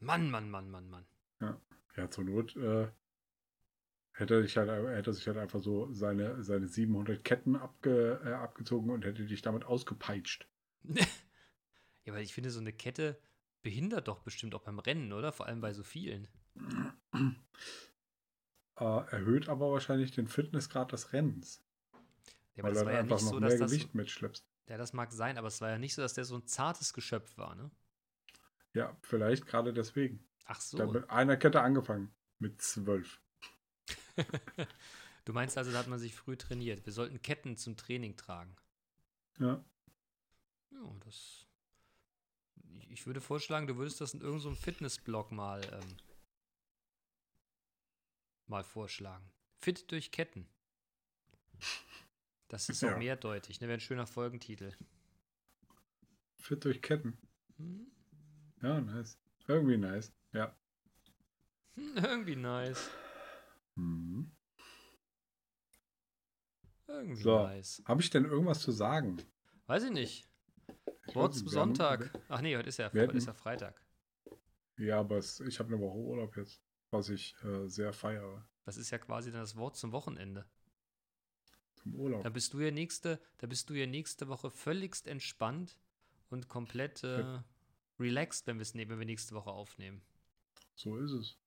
Mann, 0.00 0.30
Mann, 0.30 0.50
Mann, 0.50 0.70
Mann, 0.70 0.88
Mann. 0.88 1.04
Ja, 1.96 2.10
zur 2.10 2.24
Not 2.24 2.56
äh, 2.56 2.88
hätte, 4.16 4.42
sich 4.42 4.56
halt, 4.56 4.70
hätte 4.70 5.12
sich 5.12 5.26
halt 5.26 5.36
einfach 5.36 5.60
so 5.60 5.92
seine, 5.92 6.42
seine 6.42 6.66
700 6.66 7.22
Ketten 7.22 7.56
abge, 7.56 8.20
äh, 8.24 8.32
abgezogen 8.32 8.90
und 8.90 9.04
hätte 9.04 9.24
dich 9.26 9.42
damit 9.42 9.64
ausgepeitscht. 9.64 10.48
ja, 10.84 11.04
aber 12.08 12.20
ich 12.20 12.34
finde, 12.34 12.50
so 12.50 12.60
eine 12.60 12.72
Kette 12.72 13.18
behindert 13.62 14.08
doch 14.08 14.20
bestimmt 14.20 14.54
auch 14.54 14.62
beim 14.62 14.78
Rennen, 14.78 15.12
oder? 15.12 15.32
Vor 15.32 15.46
allem 15.46 15.60
bei 15.60 15.72
so 15.72 15.82
vielen. 15.82 16.28
Äh, 18.78 18.84
erhöht 18.84 19.48
aber 19.48 19.72
wahrscheinlich 19.72 20.10
den 20.10 20.28
Fitnessgrad 20.28 20.92
des 20.92 21.14
Rennens, 21.14 21.64
Ja, 22.56 22.62
weil 22.62 22.74
du 22.74 22.80
dann 22.80 22.92
ja 22.92 23.00
einfach 23.00 23.22
noch 23.22 23.30
so, 23.30 23.40
mehr. 23.40 23.56
Gewicht 23.56 23.94
mitschleppst. 23.94 24.46
Ja, 24.68 24.76
das 24.76 24.92
mag 24.92 25.12
sein, 25.12 25.38
aber 25.38 25.48
es 25.48 25.62
war 25.62 25.70
ja 25.70 25.78
nicht 25.78 25.94
so, 25.94 26.02
dass 26.02 26.12
der 26.12 26.26
so 26.26 26.36
ein 26.36 26.46
zartes 26.46 26.92
Geschöpf 26.92 27.38
war, 27.38 27.54
ne? 27.54 27.70
Ja, 28.74 28.94
vielleicht 29.00 29.46
gerade 29.46 29.72
deswegen. 29.72 30.28
Ach 30.44 30.60
so. 30.60 30.76
Da 30.76 30.86
mit 30.86 31.08
einer 31.08 31.38
Kette 31.38 31.62
angefangen. 31.62 32.14
Mit 32.38 32.60
zwölf. 32.60 33.22
Du 35.24 35.32
meinst 35.32 35.56
also, 35.58 35.72
da 35.72 35.78
hat 35.78 35.88
man 35.88 35.98
sich 35.98 36.14
früh 36.14 36.36
trainiert. 36.36 36.84
Wir 36.86 36.92
sollten 36.92 37.20
Ketten 37.22 37.56
zum 37.56 37.76
Training 37.76 38.16
tragen. 38.16 38.54
Ja. 39.38 39.64
Ja, 40.70 40.94
das. 41.04 41.46
Ich, 42.90 43.06
würde 43.06 43.20
vorschlagen, 43.20 43.66
du 43.66 43.76
würdest 43.76 44.00
das 44.00 44.14
in 44.14 44.20
irgendeinem 44.20 44.54
so 44.54 44.60
Fitnessblog 44.60 45.30
mal, 45.32 45.62
ähm, 45.72 45.96
mal 48.46 48.64
vorschlagen. 48.64 49.30
Fit 49.58 49.90
durch 49.90 50.10
Ketten. 50.10 50.48
Das 52.48 52.68
ist 52.68 52.82
Ja. 52.82 52.94
auch 52.94 52.98
mehrdeutig, 52.98 53.60
ne? 53.60 53.68
Wäre 53.68 53.78
ein 53.78 53.80
schöner 53.80 54.06
Folgentitel. 54.06 54.72
Fit 56.38 56.64
durch 56.64 56.80
Ketten. 56.82 57.18
Hm? 57.56 57.90
Ja, 58.62 58.80
nice. 58.80 59.18
Irgendwie 59.48 59.76
nice. 59.76 60.12
Ja. 60.32 60.54
Hm, 61.74 61.96
Irgendwie 61.96 62.36
nice. 62.36 62.90
Mhm. 63.76 64.30
Irgendwie 66.88 67.22
So. 67.22 67.38
nice. 67.38 67.82
Habe 67.86 68.02
ich 68.02 68.10
denn 68.10 68.24
irgendwas 68.24 68.60
zu 68.60 68.72
sagen? 68.72 69.18
Weiß 69.66 69.84
ich 69.84 69.90
nicht. 69.90 70.28
Ich 71.08 71.14
Wort 71.14 71.34
zum 71.34 71.48
Sonntag. 71.48 72.10
Ach 72.28 72.40
nee, 72.40 72.56
heute 72.56 72.68
ist 72.68 72.78
ja, 72.78 72.92
heute 72.92 73.16
ist 73.16 73.26
ja 73.26 73.32
Freitag. 73.34 73.80
Ja, 74.76 75.00
aber 75.00 75.18
es, 75.18 75.40
ich 75.40 75.58
habe 75.58 75.72
eine 75.72 75.82
Woche 75.82 75.96
Urlaub 75.96 76.36
jetzt, 76.36 76.60
was 76.90 77.08
ich 77.08 77.34
äh, 77.44 77.68
sehr 77.68 77.92
feiere. 77.92 78.46
Das 78.64 78.76
ist 78.76 78.90
ja 78.90 78.98
quasi 78.98 79.30
dann 79.30 79.40
das 79.40 79.56
Wort 79.56 79.76
zum 79.76 79.92
Wochenende. 79.92 80.44
Zum 81.76 81.94
Urlaub. 81.94 82.22
Da 82.22 82.30
bist 82.30 82.52
du 82.52 82.60
ja 82.60 82.70
nächste, 82.70 83.20
da 83.38 83.46
bist 83.46 83.70
du 83.70 83.74
ja 83.74 83.86
nächste 83.86 84.28
Woche 84.28 84.50
völligst 84.50 85.06
entspannt 85.06 85.78
und 86.30 86.48
komplett 86.48 87.04
äh, 87.04 87.40
relaxed, 87.98 88.46
wenn, 88.46 88.58
wir's 88.58 88.74
ne 88.74 88.88
wenn 88.88 88.98
wir 88.98 89.06
nächste 89.06 89.34
Woche 89.34 89.50
aufnehmen. 89.50 90.02
So 90.74 90.96
ist 90.98 91.12
es. 91.12 91.38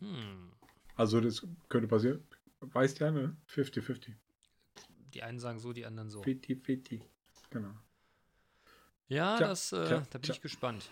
Hm. 0.00 0.52
Also 1.00 1.18
das 1.20 1.46
könnte 1.70 1.88
passieren. 1.88 2.22
Weißt 2.60 2.98
ja, 3.00 3.10
ne? 3.10 3.34
50-50. 3.48 4.12
Die 5.14 5.22
einen 5.22 5.38
sagen 5.38 5.58
so, 5.58 5.72
die 5.72 5.86
anderen 5.86 6.10
so. 6.10 6.20
50-50. 6.20 7.00
Genau. 7.48 7.70
Ja, 9.08 9.38
Tja, 9.38 9.48
das, 9.48 9.72
äh, 9.72 9.86
tja, 9.86 10.00
da 10.10 10.18
bin 10.18 10.22
tja. 10.22 10.34
ich 10.34 10.42
gespannt. 10.42 10.90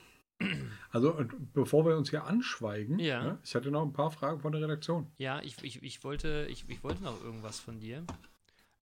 Also 0.90 1.14
bevor 1.52 1.84
wir 1.84 1.96
uns 1.98 2.08
hier 2.08 2.24
anschweigen, 2.24 2.98
Ja. 2.98 3.22
ne, 3.22 3.38
ich 3.44 3.54
hatte 3.54 3.70
noch 3.70 3.82
ein 3.82 3.92
paar 3.92 4.10
Fragen 4.10 4.40
von 4.40 4.52
der 4.52 4.62
Redaktion. 4.62 5.12
Ja, 5.18 5.42
ich, 5.42 5.62
ich, 5.62 5.82
ich, 5.82 6.02
wollte, 6.04 6.46
ich, 6.48 6.66
ich 6.70 6.82
wollte 6.82 7.02
noch 7.02 7.22
irgendwas 7.22 7.60
von 7.60 7.78
dir. 7.78 8.04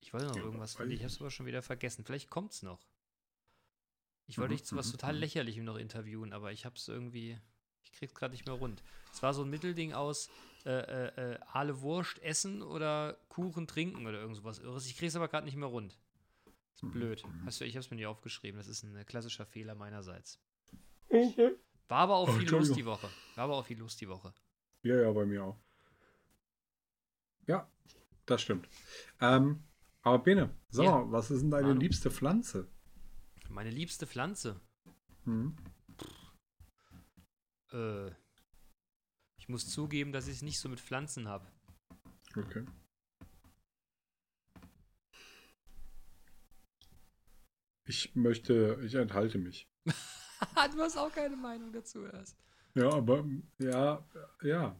Ich 0.00 0.12
wollte 0.14 0.26
noch 0.26 0.36
Ja, 0.36 0.42
irgendwas 0.44 0.74
von 0.74 0.84
weiß 0.84 0.90
dir. 0.90 0.94
ich 0.94 1.00
habe 1.00 1.10
es 1.12 1.20
aber 1.20 1.30
schon 1.32 1.46
wieder 1.46 1.62
vergessen. 1.62 2.04
Vielleicht 2.04 2.30
kommt's 2.30 2.62
noch. 2.62 2.86
Ich 4.28 4.38
wollte 4.38 4.52
Mhm, 4.52 4.56
dich 4.58 4.64
zu 4.64 4.76
was 4.76 4.88
mhm, 4.88 4.92
total 4.92 5.14
mhm. 5.14 5.20
Lächerlichem 5.20 5.64
noch 5.64 5.76
interviewen, 5.76 6.32
aber 6.32 6.52
ich 6.52 6.64
habe 6.64 6.76
es 6.76 6.86
irgendwie. 6.86 7.36
Ich 7.82 7.92
krieg's 7.92 8.14
gerade 8.14 8.32
nicht 8.32 8.46
mehr 8.46 8.54
rund. 8.54 8.82
Es 9.12 9.22
war 9.22 9.34
so 9.34 9.42
ein 9.42 9.50
Mittelding 9.50 9.92
aus 9.92 10.28
äh, 10.66 10.80
äh, 10.80 11.32
äh, 11.34 11.38
Aale 11.52 11.80
Wurst 11.80 12.18
essen 12.22 12.60
oder 12.62 13.16
Kuchen 13.28 13.66
trinken 13.66 14.06
oder 14.06 14.18
irgend 14.20 14.36
sowas 14.36 14.58
Irres. 14.58 14.86
Ich 14.86 14.96
krieg's 14.96 15.16
aber 15.16 15.28
gerade 15.28 15.44
nicht 15.46 15.56
mehr 15.56 15.68
rund. 15.68 15.98
Ist 16.74 16.82
Mhm, 16.82 16.90
blöd. 16.90 17.24
Hast 17.44 17.60
du, 17.60 17.64
ich 17.64 17.74
habe 17.76 17.80
es 17.84 17.90
mir 17.90 17.96
nicht 17.96 18.06
aufgeschrieben. 18.06 18.58
Das 18.58 18.66
ist 18.68 18.82
ein 18.82 18.96
äh, 18.96 19.04
klassischer 19.04 19.46
Fehler 19.46 19.74
meinerseits. 19.74 20.38
Okay. 21.08 21.52
War 21.88 21.98
aber 22.00 22.16
auch 22.16 22.28
Oh, 22.28 22.32
viel 22.32 22.42
Entschuldigung. 22.42 22.76
die 22.76 22.84
Woche. 22.84 23.08
War 23.36 23.44
aber 23.44 23.56
auch 23.56 23.64
viel 23.66 23.78
los 23.78 23.96
die 23.96 24.08
Woche. 24.08 24.34
Ja, 24.82 24.96
ja, 24.96 25.12
bei 25.12 25.24
mir 25.24 25.44
auch. 25.44 25.58
Ja, 27.46 27.70
das 28.26 28.42
stimmt. 28.42 28.68
Ähm, 29.20 29.62
aber 30.02 30.18
Bene, 30.18 30.50
sag 30.68 30.84
Ja. 30.84 31.10
was 31.12 31.30
ist 31.30 31.42
denn 31.42 31.50
deine 31.52 31.68
Manu. 31.68 31.80
liebste 31.80 32.10
Pflanze? 32.10 32.68
Meine 33.48 33.70
liebste 33.70 34.06
Pflanze. 34.06 34.60
Hm? 35.24 35.56
Äh, 37.72 38.10
ich 39.46 39.48
muss 39.48 39.68
zugeben, 39.68 40.10
dass 40.10 40.26
ich 40.26 40.34
es 40.34 40.42
nicht 40.42 40.58
so 40.58 40.68
mit 40.68 40.80
Pflanzen 40.80 41.28
habe. 41.28 41.46
Okay. 42.36 42.64
Ich 47.84 48.16
möchte, 48.16 48.80
ich 48.84 48.96
enthalte 48.96 49.38
mich. 49.38 49.68
du 49.86 50.80
hast 50.82 50.96
auch 50.96 51.12
keine 51.12 51.36
Meinung 51.36 51.72
dazu 51.72 52.04
erst. 52.06 52.36
Ja, 52.74 52.92
aber 52.92 53.24
ja, 53.58 54.04
ja, 54.42 54.42
Ja, 54.42 54.76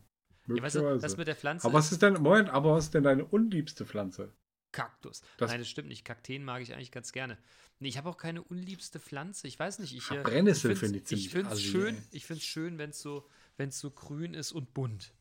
weißt 0.49 0.49
du, 0.49 0.52
möglicherweise. 0.52 1.00
das 1.00 1.16
mit 1.16 1.28
der 1.28 1.37
Pflanze 1.37 1.64
aber 1.68 1.75
was 1.78 1.92
ist 1.92 2.02
denn, 2.02 2.14
Moment, 2.14 2.50
aber 2.50 2.75
was 2.75 2.87
ist 2.87 2.94
denn 2.94 3.04
deine 3.04 3.25
unliebste 3.25 3.87
Pflanze? 3.87 4.32
Kaktus. 4.73 5.23
Das- 5.38 5.52
Nein, 5.52 5.61
das 5.61 5.68
stimmt 5.68 5.88
nicht. 5.88 6.04
Kakteen 6.04 6.44
mag 6.44 6.61
ich 6.61 6.75
eigentlich 6.75 6.90
ganz 6.90 7.12
gerne. 7.12 7.38
Nee, 7.78 7.87
ich 7.88 7.99
habe 7.99 8.08
auch 8.08 8.16
keine 8.16 8.42
unliebste 8.42 8.99
Pflanze. 8.99 9.46
Ich 9.46 9.61
weiß 9.61 9.78
nicht. 9.78 9.94
Ich, 9.94 10.11
äh, 10.11 10.23
Brennnessel 10.25 10.73
ich 10.73 10.78
finde 10.80 10.96
ich 10.96 11.02
Ich 11.02 11.08
ziemlich 11.08 11.28
finde 11.30 11.52
es 11.52 11.62
schön, 11.62 12.02
ich 12.11 12.26
schön 12.44 12.78
wenn 12.78 12.90
es 12.90 13.00
so, 13.00 13.28
wenn's 13.56 13.78
so 13.78 13.90
grün 13.90 14.34
ist 14.34 14.52
und 14.52 14.75
bunt. 14.75 15.14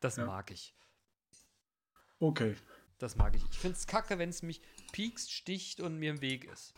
Das 0.00 0.16
Ja. 0.16 0.26
mag 0.26 0.50
ich. 0.50 0.74
Okay. 2.18 2.56
Das 2.98 3.16
mag 3.16 3.34
ich. 3.34 3.44
Ich 3.50 3.58
finde 3.58 3.76
es 3.76 3.86
kacke, 3.86 4.18
wenn 4.18 4.28
es 4.30 4.42
mich 4.42 4.60
piekst, 4.92 5.30
sticht 5.32 5.80
und 5.80 5.98
mir 5.98 6.10
im 6.10 6.20
Weg 6.20 6.44
ist. 6.44 6.74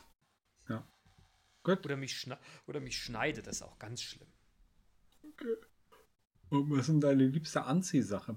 Gut. 1.62 1.84
Oder 1.84 1.96
mich, 1.96 2.30
oder 2.68 2.78
mich 2.78 2.96
schneidet. 2.96 3.48
Das 3.48 3.56
ist 3.56 3.62
auch 3.62 3.76
ganz 3.80 4.00
schlimm. 4.00 4.30
Und 6.48 6.70
was 6.70 6.88
ist 6.88 7.00
deine 7.00 7.26
liebste 7.26 7.64
Anziehsache? 7.64 8.36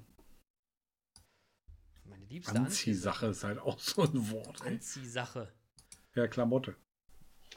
Meine 2.06 2.26
liebste 2.26 2.56
Anziehsache 2.56 3.28
ist 3.28 3.44
halt 3.44 3.60
auch 3.60 3.78
so 3.78 4.02
ein 4.02 4.32
Wort, 4.32 4.62
ey. 4.62 4.74
Anziehsache. 4.74 5.54
Ja, 6.16 6.28
Klamotte. 6.28 6.76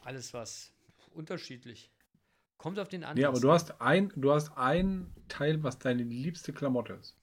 Alles 0.02 0.34
was 0.34 0.74
unterschiedlich. 1.14 1.90
Kommt 2.62 2.78
auf 2.78 2.88
den 2.88 3.02
Anlass. 3.02 3.16
Nee, 3.16 3.24
aber 3.24 3.40
du 3.40 3.50
hast 3.50 3.80
ein, 3.80 4.12
du 4.14 4.30
hast 4.30 4.56
ein 4.56 5.12
Teil, 5.26 5.64
was 5.64 5.80
deine 5.80 6.04
liebste 6.04 6.52
Klamotte 6.52 6.92
ist. 6.92 7.18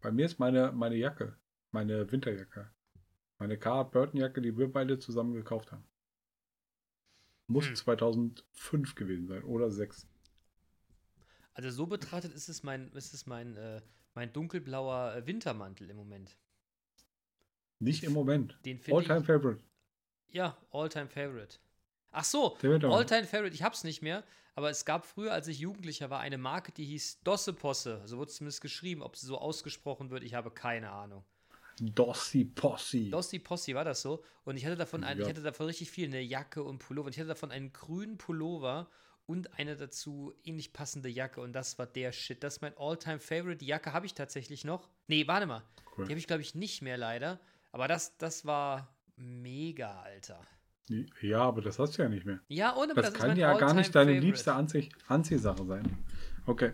Bei 0.00 0.10
mir 0.10 0.24
ist 0.24 0.38
meine, 0.38 0.72
meine 0.72 0.94
Jacke, 0.96 1.36
meine 1.72 2.10
Winterjacke. 2.10 2.70
Meine 3.38 3.58
Carhartt 3.58 3.92
Burton 3.92 4.18
Jacke, 4.18 4.40
die 4.40 4.56
wir 4.56 4.72
beide 4.72 4.98
zusammen 4.98 5.34
gekauft 5.34 5.72
haben. 5.72 5.84
Muss 7.48 7.66
Hm. 7.66 7.76
2005 7.76 8.94
gewesen 8.94 9.26
sein 9.26 9.44
oder 9.44 9.70
6. 9.70 10.08
Also 11.52 11.70
so 11.70 11.86
betrachtet 11.86 12.32
ist 12.32 12.48
es 12.48 12.62
mein, 12.62 12.92
ist 12.92 13.12
es 13.12 13.26
mein, 13.26 13.58
äh, 13.58 13.82
mein 14.14 14.32
dunkelblauer 14.32 15.16
äh, 15.16 15.26
Wintermantel 15.26 15.90
im 15.90 15.98
Moment. 15.98 16.34
Nicht 17.78 18.04
im 18.04 18.14
Moment. 18.14 18.58
Den 18.64 18.80
All-time 18.90 19.22
favorite. 19.22 19.62
Ja, 20.28 20.56
All-Time 20.70 21.10
Favorite. 21.10 21.58
Ach 22.18 22.24
so. 22.24 22.56
All-Time 22.62 23.24
Favorite, 23.24 23.54
ich 23.54 23.62
hab's 23.62 23.84
nicht 23.84 24.00
mehr, 24.00 24.24
aber 24.54 24.70
es 24.70 24.86
gab 24.86 25.04
früher, 25.04 25.32
als 25.32 25.48
ich 25.48 25.58
Jugendlicher 25.58 26.08
war, 26.08 26.20
eine 26.20 26.38
Marke, 26.38 26.72
die 26.72 26.86
hieß 26.86 27.20
Dosse 27.24 27.52
Posse. 27.52 28.00
So 28.06 28.16
wurde 28.16 28.30
es 28.30 28.36
zumindest 28.36 28.62
geschrieben. 28.62 29.02
Ob 29.02 29.16
sie 29.16 29.26
so 29.26 29.38
ausgesprochen 29.38 30.08
wird, 30.08 30.22
ich 30.22 30.32
habe 30.34 30.50
keine 30.50 30.90
Ahnung. 30.90 31.24
Dossi 31.78 32.46
Possi. 32.46 33.10
Dossi 33.10 33.38
Possi 33.38 33.74
war 33.74 33.84
das 33.84 34.00
so. 34.00 34.24
Und 34.44 34.56
ich 34.56 34.64
hatte 34.64 34.76
davon 34.76 35.04
einen, 35.04 35.20
ich 35.20 35.26
Ja. 35.26 35.30
hatte 35.30 35.42
davon 35.42 35.66
richtig 35.66 35.90
viel, 35.90 36.06
eine 36.08 36.22
Jacke 36.22 36.62
und 36.62 36.78
Pullover. 36.78 37.06
Und 37.06 37.12
ich 37.12 37.18
hatte 37.18 37.28
davon 37.28 37.50
einen 37.50 37.70
grünen 37.74 38.16
Pullover 38.16 38.88
und 39.26 39.58
eine 39.58 39.76
dazu 39.76 40.32
ähnlich 40.42 40.72
passende 40.72 41.10
Jacke. 41.10 41.42
Und 41.42 41.52
das 41.52 41.78
war 41.78 41.86
der 41.86 42.12
Shit. 42.12 42.42
Das 42.42 42.54
ist 42.54 42.60
mein 42.62 42.72
All-Time 42.78 43.20
Favorite. 43.20 43.58
Die 43.58 43.66
Jacke 43.66 43.92
habe 43.92 44.06
ich 44.06 44.14
tatsächlich 44.14 44.64
noch. 44.64 44.88
Nee, 45.06 45.26
warte 45.26 45.44
mal. 45.44 45.62
Cool. 45.98 46.06
Die 46.06 46.12
habe 46.12 46.18
ich, 46.18 46.26
glaube 46.26 46.40
ich, 46.40 46.54
nicht 46.54 46.80
mehr 46.80 46.96
leider. 46.96 47.40
Aber 47.72 47.88
das, 47.88 48.16
das 48.16 48.46
war 48.46 48.96
mega, 49.16 50.00
Alter. 50.00 50.40
Ja, 51.20 51.40
aber 51.42 51.62
das 51.62 51.78
hast 51.78 51.98
du 51.98 52.02
ja 52.02 52.08
nicht 52.08 52.24
mehr. 52.24 52.38
Ja, 52.48 52.76
ohne 52.76 52.94
Das, 52.94 53.08
ist 53.08 53.14
kann 53.14 53.36
ja 53.36 53.56
gar 53.58 53.74
nicht 53.74 53.94
deine 53.94 54.10
Favorite. 54.12 54.26
liebste 54.26 54.52
Anzieh 54.54 54.88
Anziehsache 55.08 55.64
sein. 55.66 55.84
Okay. 56.46 56.72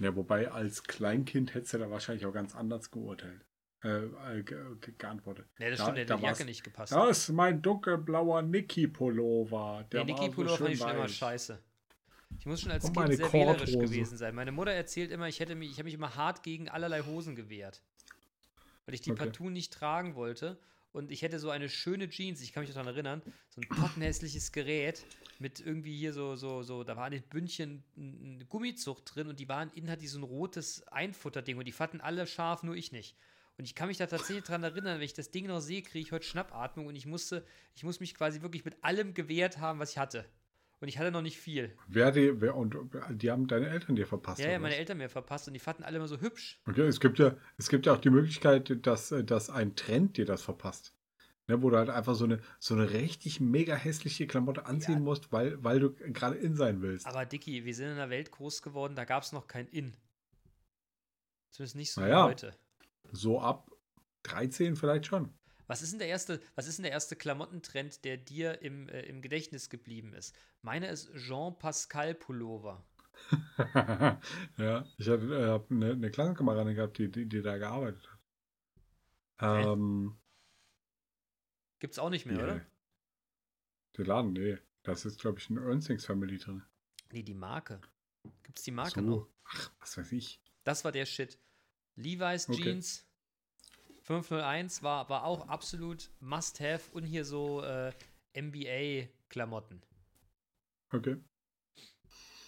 Ja, 0.00 0.14
wobei 0.14 0.50
als 0.50 0.82
Kleinkind 0.82 1.54
hättest 1.54 1.74
du 1.74 1.78
da 1.78 1.90
wahrscheinlich 1.90 2.24
auch 2.26 2.32
ganz 2.32 2.54
anders 2.54 2.90
geurteilt. 2.90 3.44
Äh, 3.84 4.06
äh, 4.06 4.42
ge 4.42 4.58
ge 4.80 4.94
geantwortet. 4.98 5.46
Nee, 5.58 5.70
das 5.70 5.78
Da- 5.78 5.84
stimmt, 5.84 5.98
der 5.98 6.04
da 6.06 6.16
die 6.16 6.22
Jacke 6.24 6.44
nicht 6.44 6.64
gepasst. 6.64 6.92
Das 6.92 7.18
ist 7.18 7.28
mein 7.30 7.62
dunkelblauer 7.62 8.42
Niki-Pullover. 8.42 9.84
Der 9.92 10.04
Der 10.04 10.04
Niki 10.04 10.18
war 10.20 10.26
so 10.26 10.32
Pullover 10.32 10.56
fand 10.58 10.70
ich 10.70 10.78
schon 10.80 10.90
immer 10.90 11.08
scheiße. 11.08 11.58
Ich 12.40 12.46
muss 12.46 12.60
schon 12.60 12.72
als 12.72 12.84
Und 12.84 12.96
Kind 12.96 13.14
sehr 13.14 13.32
wählerisch 13.32 13.72
Korthose. 13.72 13.78
gewesen 13.78 14.16
sein. 14.18 14.34
Meine 14.34 14.50
Mutter 14.52 14.72
erzählt 14.72 15.10
immer, 15.12 15.28
ich 15.28 15.38
hätte 15.40 15.54
mich, 15.54 15.70
ich 15.70 15.76
habe 15.78 15.84
mich 15.84 15.94
immer 15.94 16.14
hart 16.16 16.42
gegen 16.42 16.68
allerlei 16.68 17.02
Hosen 17.02 17.36
gewehrt. 17.36 17.82
Weil 18.84 18.94
ich 18.94 19.00
die 19.00 19.12
Okay. 19.12 19.24
partout 19.26 19.50
nicht 19.50 19.72
tragen 19.72 20.14
wollte. 20.16 20.58
Und 20.92 21.10
ich 21.10 21.22
hätte 21.22 21.38
so 21.38 21.50
eine 21.50 21.68
schöne 21.68 22.08
Jeans, 22.08 22.40
ich 22.40 22.52
kann 22.52 22.62
mich 22.62 22.72
daran 22.72 22.86
erinnern, 22.86 23.22
so 23.50 23.60
ein 23.60 23.68
pottenhässliches 23.68 24.52
Gerät 24.52 25.04
mit 25.38 25.60
irgendwie 25.60 25.96
hier 25.96 26.12
so, 26.12 26.34
so, 26.34 26.62
so, 26.62 26.82
da 26.82 26.96
war 26.96 27.04
an 27.04 27.12
den 27.12 27.22
Bündchen 27.22 27.84
eine 27.96 28.44
Gummizucht 28.46 29.14
drin 29.14 29.28
und 29.28 29.38
die 29.38 29.48
waren 29.48 29.70
innen 29.74 29.90
hat 29.90 30.00
die 30.00 30.08
so 30.08 30.18
ein 30.18 30.24
rotes 30.24 30.86
Einfutterding 30.88 31.58
und 31.58 31.66
die 31.66 31.72
fanden 31.72 32.00
alle 32.00 32.26
scharf, 32.26 32.62
nur 32.62 32.74
ich 32.74 32.90
nicht. 32.90 33.16
Und 33.58 33.64
ich 33.64 33.74
kann 33.74 33.88
mich 33.88 33.98
da 33.98 34.06
tatsächlich 34.06 34.44
daran 34.44 34.62
erinnern, 34.62 34.98
wenn 34.98 35.04
ich 35.04 35.14
das 35.14 35.30
Ding 35.30 35.46
noch 35.46 35.60
sehe, 35.60 35.82
kriege 35.82 35.98
ich 35.98 36.12
heute 36.12 36.24
Schnappatmung 36.24 36.86
und 36.86 36.94
ich 36.94 37.06
musste, 37.06 37.44
ich 37.74 37.82
muss 37.82 38.00
mich 38.00 38.14
quasi 38.14 38.40
wirklich 38.40 38.64
mit 38.64 38.82
allem 38.82 39.14
gewehrt 39.14 39.58
haben, 39.58 39.80
was 39.80 39.90
ich 39.90 39.98
hatte. 39.98 40.24
Und 40.80 40.88
ich 40.88 40.98
hatte 40.98 41.10
noch 41.10 41.22
nicht 41.22 41.38
viel. 41.38 41.76
Wer 41.88 42.12
die, 42.12 42.40
wer, 42.40 42.54
und 42.54 42.76
die 43.10 43.30
haben 43.30 43.48
deine 43.48 43.68
Eltern 43.68 43.96
dir 43.96 44.06
verpasst. 44.06 44.40
Ja, 44.40 44.50
ja, 44.50 44.58
meine 44.58 44.74
was? 44.74 44.78
Eltern 44.78 44.98
mir 44.98 45.08
verpasst 45.08 45.48
und 45.48 45.54
die 45.54 45.60
fanden 45.60 45.82
alle 45.82 45.96
immer 45.96 46.06
so 46.06 46.20
hübsch. 46.20 46.60
Okay, 46.68 46.82
es 46.82 47.00
gibt 47.00 47.18
ja, 47.18 47.36
es 47.56 47.68
gibt 47.68 47.86
ja 47.86 47.94
auch 47.94 47.98
die 47.98 48.10
Möglichkeit, 48.10 48.86
dass, 48.86 49.12
dass 49.24 49.50
ein 49.50 49.74
Trend 49.74 50.16
dir 50.16 50.24
das 50.24 50.42
verpasst. 50.42 50.94
Ne, 51.48 51.62
wo 51.62 51.70
du 51.70 51.78
halt 51.78 51.88
einfach 51.88 52.14
so 52.14 52.24
eine, 52.24 52.40
so 52.58 52.74
eine 52.74 52.92
richtig 52.92 53.40
mega 53.40 53.74
hässliche 53.74 54.26
Klamotte 54.26 54.66
anziehen 54.66 54.98
Ja. 54.98 55.00
musst, 55.00 55.32
weil, 55.32 55.64
weil 55.64 55.80
du 55.80 55.94
gerade 55.94 56.36
in 56.36 56.54
sein 56.54 56.82
willst. 56.82 57.06
Aber 57.06 57.24
Dicky, 57.24 57.64
wir 57.64 57.74
sind 57.74 57.86
in 57.86 57.92
einer 57.92 58.10
Welt 58.10 58.30
groß 58.30 58.60
geworden, 58.60 58.94
da 58.94 59.04
gab 59.06 59.22
es 59.22 59.32
noch 59.32 59.46
kein 59.46 59.66
In. 59.68 59.96
Zumindest 61.50 61.76
nicht 61.76 61.92
so 61.92 62.02
Naja. 62.02 62.24
heute. 62.26 62.54
So 63.12 63.40
ab 63.40 63.70
13 64.24 64.76
vielleicht 64.76 65.06
schon. 65.06 65.32
Was 65.68 65.82
ist 65.82 65.92
denn 65.92 65.98
der 65.98 66.08
erste, 66.08 66.40
was 66.54 66.66
ist 66.66 66.78
denn 66.78 66.84
der 66.84 66.92
erste 66.92 67.14
Klamottentrend, 67.14 68.04
der 68.04 68.16
dir 68.16 68.62
im, 68.62 68.88
äh, 68.88 69.02
im 69.02 69.20
Gedächtnis 69.22 69.68
geblieben 69.68 70.14
ist? 70.14 70.34
Meiner 70.62 70.88
ist 70.88 71.12
Jean 71.14 71.56
Pascal 71.58 72.14
Pullover. 72.14 72.84
ja, 74.56 74.86
ich 74.96 75.08
hatte 75.08 75.26
äh, 75.26 75.46
hab 75.50 75.70
eine, 75.70 75.92
eine 75.92 76.10
Klassenkameradin 76.10 76.74
gehabt, 76.74 76.98
die, 76.98 77.10
die, 77.10 77.26
die 77.26 77.42
da 77.42 77.58
gearbeitet 77.58 78.08
hat. 78.10 78.18
Ähm, 79.40 80.18
Gibt's 81.80 81.98
auch 81.98 82.10
nicht 82.10 82.26
mehr, 82.26 82.36
nee. 82.36 82.42
oder? 82.42 82.66
Der 83.98 84.06
Laden, 84.06 84.32
nee. 84.32 84.58
Das 84.82 85.04
ist, 85.04 85.20
glaube 85.20 85.38
ich, 85.38 85.50
eine 85.50 85.60
Ernstings 85.60 86.06
Family 86.06 86.38
drin. 86.38 86.62
Nee, 87.12 87.22
die 87.22 87.34
Marke. 87.34 87.80
Gibt's 88.42 88.62
die 88.62 88.70
Marke 88.70 89.00
so. 89.00 89.06
noch? 89.06 89.28
Ach, 89.44 89.70
was 89.80 89.98
weiß 89.98 90.12
ich. 90.12 90.40
Das 90.64 90.84
war 90.84 90.92
der 90.92 91.04
Shit. 91.04 91.38
Levi's 91.96 92.48
Okay. 92.48 92.62
Jeans 92.62 93.07
501 94.08 94.82
war, 94.82 95.10
war 95.10 95.24
auch 95.24 95.48
absolut 95.48 96.08
Must-Have 96.20 96.80
und 96.92 97.02
hier 97.02 97.26
so 97.26 97.62
äh, 97.62 97.92
NBA-Klamotten. 98.34 99.82
Okay. 100.90 101.18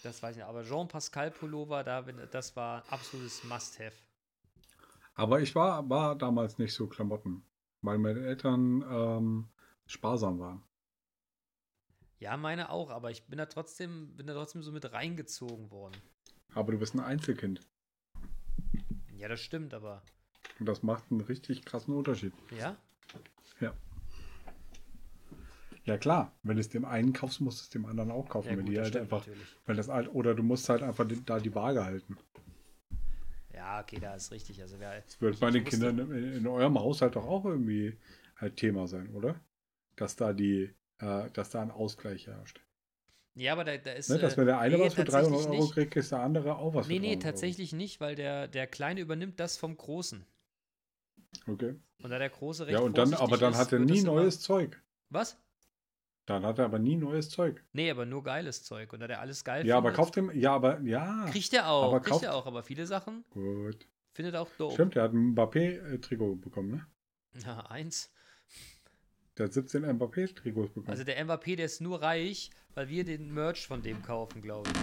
Das 0.03 0.23
weiß 0.23 0.31
ich 0.31 0.37
nicht. 0.39 0.47
Aber 0.47 0.65
Jean 0.65 0.89
Pascal 0.89 1.31
Pullover, 1.31 1.85
da, 1.85 2.01
das 2.01 2.57
war 2.57 2.83
absolutes 2.91 3.45
Must-Have. 3.45 3.95
Aber 5.13 5.43
ich 5.43 5.55
war, 5.55 5.87
war 5.91 6.17
damals 6.17 6.57
nicht 6.57 6.73
so 6.73 6.87
Klamotten, 6.87 7.43
weil 7.83 7.99
meine 7.99 8.21
Eltern 8.21 8.83
ähm, 8.91 9.49
sparsam 9.85 10.39
waren. 10.39 10.63
Ja, 12.21 12.39
meine 12.39 12.71
auch, 12.71 12.89
aber 12.89 13.11
ich 13.11 13.27
bin 13.27 13.37
da 13.37 13.45
trotzdem, 13.45 14.17
bin 14.17 14.27
da 14.27 14.33
trotzdem 14.33 14.63
so 14.63 14.73
mit 14.73 14.91
reingezogen 14.91 15.71
worden. 15.71 16.01
Aber 16.55 16.73
du 16.73 16.79
bist 16.79 16.95
ein 16.95 17.01
Einzelkind. 17.01 17.61
Ja, 19.15 19.29
das 19.29 19.41
stimmt, 19.41 19.75
aber. 19.75 20.03
Und 20.59 20.67
das 20.67 20.83
macht 20.83 21.05
einen 21.11 21.21
richtig 21.23 21.65
krassen 21.65 21.95
Unterschied. 21.95 22.33
Ja? 22.59 22.77
Ja. 23.61 23.75
Ja 25.85 25.99
klar, 25.99 26.33
wenn 26.43 26.57
du 26.57 26.61
es 26.61 26.69
dem 26.69 26.85
einen 26.85 27.13
kaufst, 27.13 27.41
musst 27.41 27.61
du 27.61 27.63
es 27.63 27.71
dem 27.71 27.87
anderen 27.87 28.11
auch 28.11 28.29
kaufen. 28.29 28.51
Ja, 28.51 28.57
wenn 28.57 28.67
gut, 28.67 28.75
die 28.75 28.81
halt 28.81 28.97
einfach, 28.97 29.27
natürlich. 29.27 29.57
wenn 29.67 29.77
das 29.77 29.89
halt, 29.89 30.15
oder 30.15 30.35
du 30.35 30.43
musst 30.43 30.69
halt 30.69 30.83
einfach 30.83 31.07
da 31.25 31.39
die 31.41 31.55
Waage 31.55 31.85
halten. 31.85 32.17
Ja, 33.55 33.81
okay, 33.81 33.99
da 34.01 34.15
ist 34.15 34.31
richtig. 34.31 34.61
Also, 34.61 34.79
wer, 34.79 35.01
Das 35.01 35.21
wird 35.21 35.41
bei 35.41 35.51
den 35.51 35.65
Kindern 35.65 35.99
in, 35.99 36.33
in 36.33 36.47
eurem 36.47 36.79
Haushalt 36.79 37.17
doch 37.17 37.27
auch 37.27 37.45
irgendwie 37.45 37.99
halt 38.37 38.57
Thema 38.57 38.87
sein, 38.87 39.11
oder? 39.15 39.41
Dass 39.97 40.17
da 40.17 40.33
die, 40.33 40.75
äh, 40.99 41.31
dass 41.31 41.51
da 41.51 41.63
ein 41.63 41.71
Ausgleich 41.71 42.27
herrscht. 42.27 42.61
Ja, 43.35 43.53
aber 43.53 43.65
da, 43.65 43.77
da 43.77 43.93
ist. 43.93 44.11
Ne? 44.11 44.19
Dass 44.19 44.35
äh, 44.35 44.37
wenn 44.39 44.47
der 44.47 44.59
eine 44.59 44.77
nee, 44.77 44.85
was 44.87 44.95
für 44.95 45.05
300 45.05 45.23
tatsächlich 45.33 45.47
Euro 45.51 45.63
nicht. 45.65 45.75
kriegt, 45.75 45.91
kriegt 45.93 46.11
der 46.11 46.21
andere 46.21 46.57
auch 46.57 46.75
was 46.75 46.89
Nee, 46.89 46.95
für 46.97 47.01
nee, 47.01 47.07
300 47.09 47.25
Euro. 47.25 47.31
tatsächlich 47.33 47.73
nicht, 47.73 48.01
weil 48.01 48.15
der, 48.17 48.49
der 48.49 48.67
Kleine 48.67 49.01
übernimmt 49.01 49.39
das 49.41 49.57
vom 49.57 49.77
Großen. 49.77 50.25
Okay. 51.47 51.77
Und 52.03 52.11
da 52.11 52.19
der 52.19 52.31
Große 52.31 52.67
recht 52.67 52.75
Ja, 52.79 52.81
und 52.85 52.99
dann, 52.99 53.15
aber 53.15 53.37
dann 53.39 53.53
ist, 53.53 53.59
hat 53.59 53.73
er 53.73 53.79
nie 53.79 53.87
das 53.93 53.99
immer- 54.03 54.13
neues 54.15 54.41
Zeug. 54.41 54.83
Was? 55.11 55.39
Dann 56.27 56.45
hat 56.45 56.59
er 56.59 56.65
aber 56.67 56.79
nie 56.79 56.97
neues 56.97 57.29
Zeug. 57.29 57.65
Nee, 57.73 57.91
aber 57.91 58.05
nur 58.07 58.23
geiles 58.23 58.63
Zeug. 58.63 58.93
Und 58.93 59.01
da 59.01 59.07
der 59.09 59.21
alles 59.21 59.43
geil 59.45 59.67
Ja, 59.67 59.77
aber 59.79 59.89
findet, 59.89 59.97
kauft 59.97 60.17
ihm, 60.17 60.31
ja, 60.33 60.55
aber, 60.55 60.81
ja. 60.83 61.27
Kriegt 61.31 61.53
er 61.53 61.69
auch, 61.71 61.85
aber 61.89 62.01
kriegt 62.01 62.11
kauft- 62.11 62.25
er 62.25 62.35
auch, 62.35 62.47
aber 62.47 62.63
viele 62.63 62.87
Sachen 62.87 63.25
Gut. 63.31 63.87
findet 64.13 64.35
er 64.35 64.43
auch 64.43 64.51
doof. 64.59 64.75
Stimmt, 64.75 64.95
der 64.97 65.05
hat 65.05 65.13
ein 65.13 65.35
Mbappé-Trikot 65.35 66.37
bekommen, 66.37 66.71
ne? 66.71 66.87
Ja, 67.45 67.61
eins. 67.67 68.13
Der 69.41 69.47
hat 69.47 69.55
17 69.55 69.83
Mbappé-Trikots 69.97 70.69
bekommen. 70.69 70.91
Also 70.91 71.03
der 71.03 71.25
Mbappé, 71.25 71.57
der 71.57 71.65
ist 71.65 71.81
nur 71.81 72.03
reich, 72.03 72.51
weil 72.75 72.91
wir 72.91 73.05
den 73.05 73.33
Merch 73.33 73.67
von 73.67 73.81
dem 73.83 74.03
kaufen, 74.03 74.43
glaube 74.43 74.69
ich. 74.69 74.77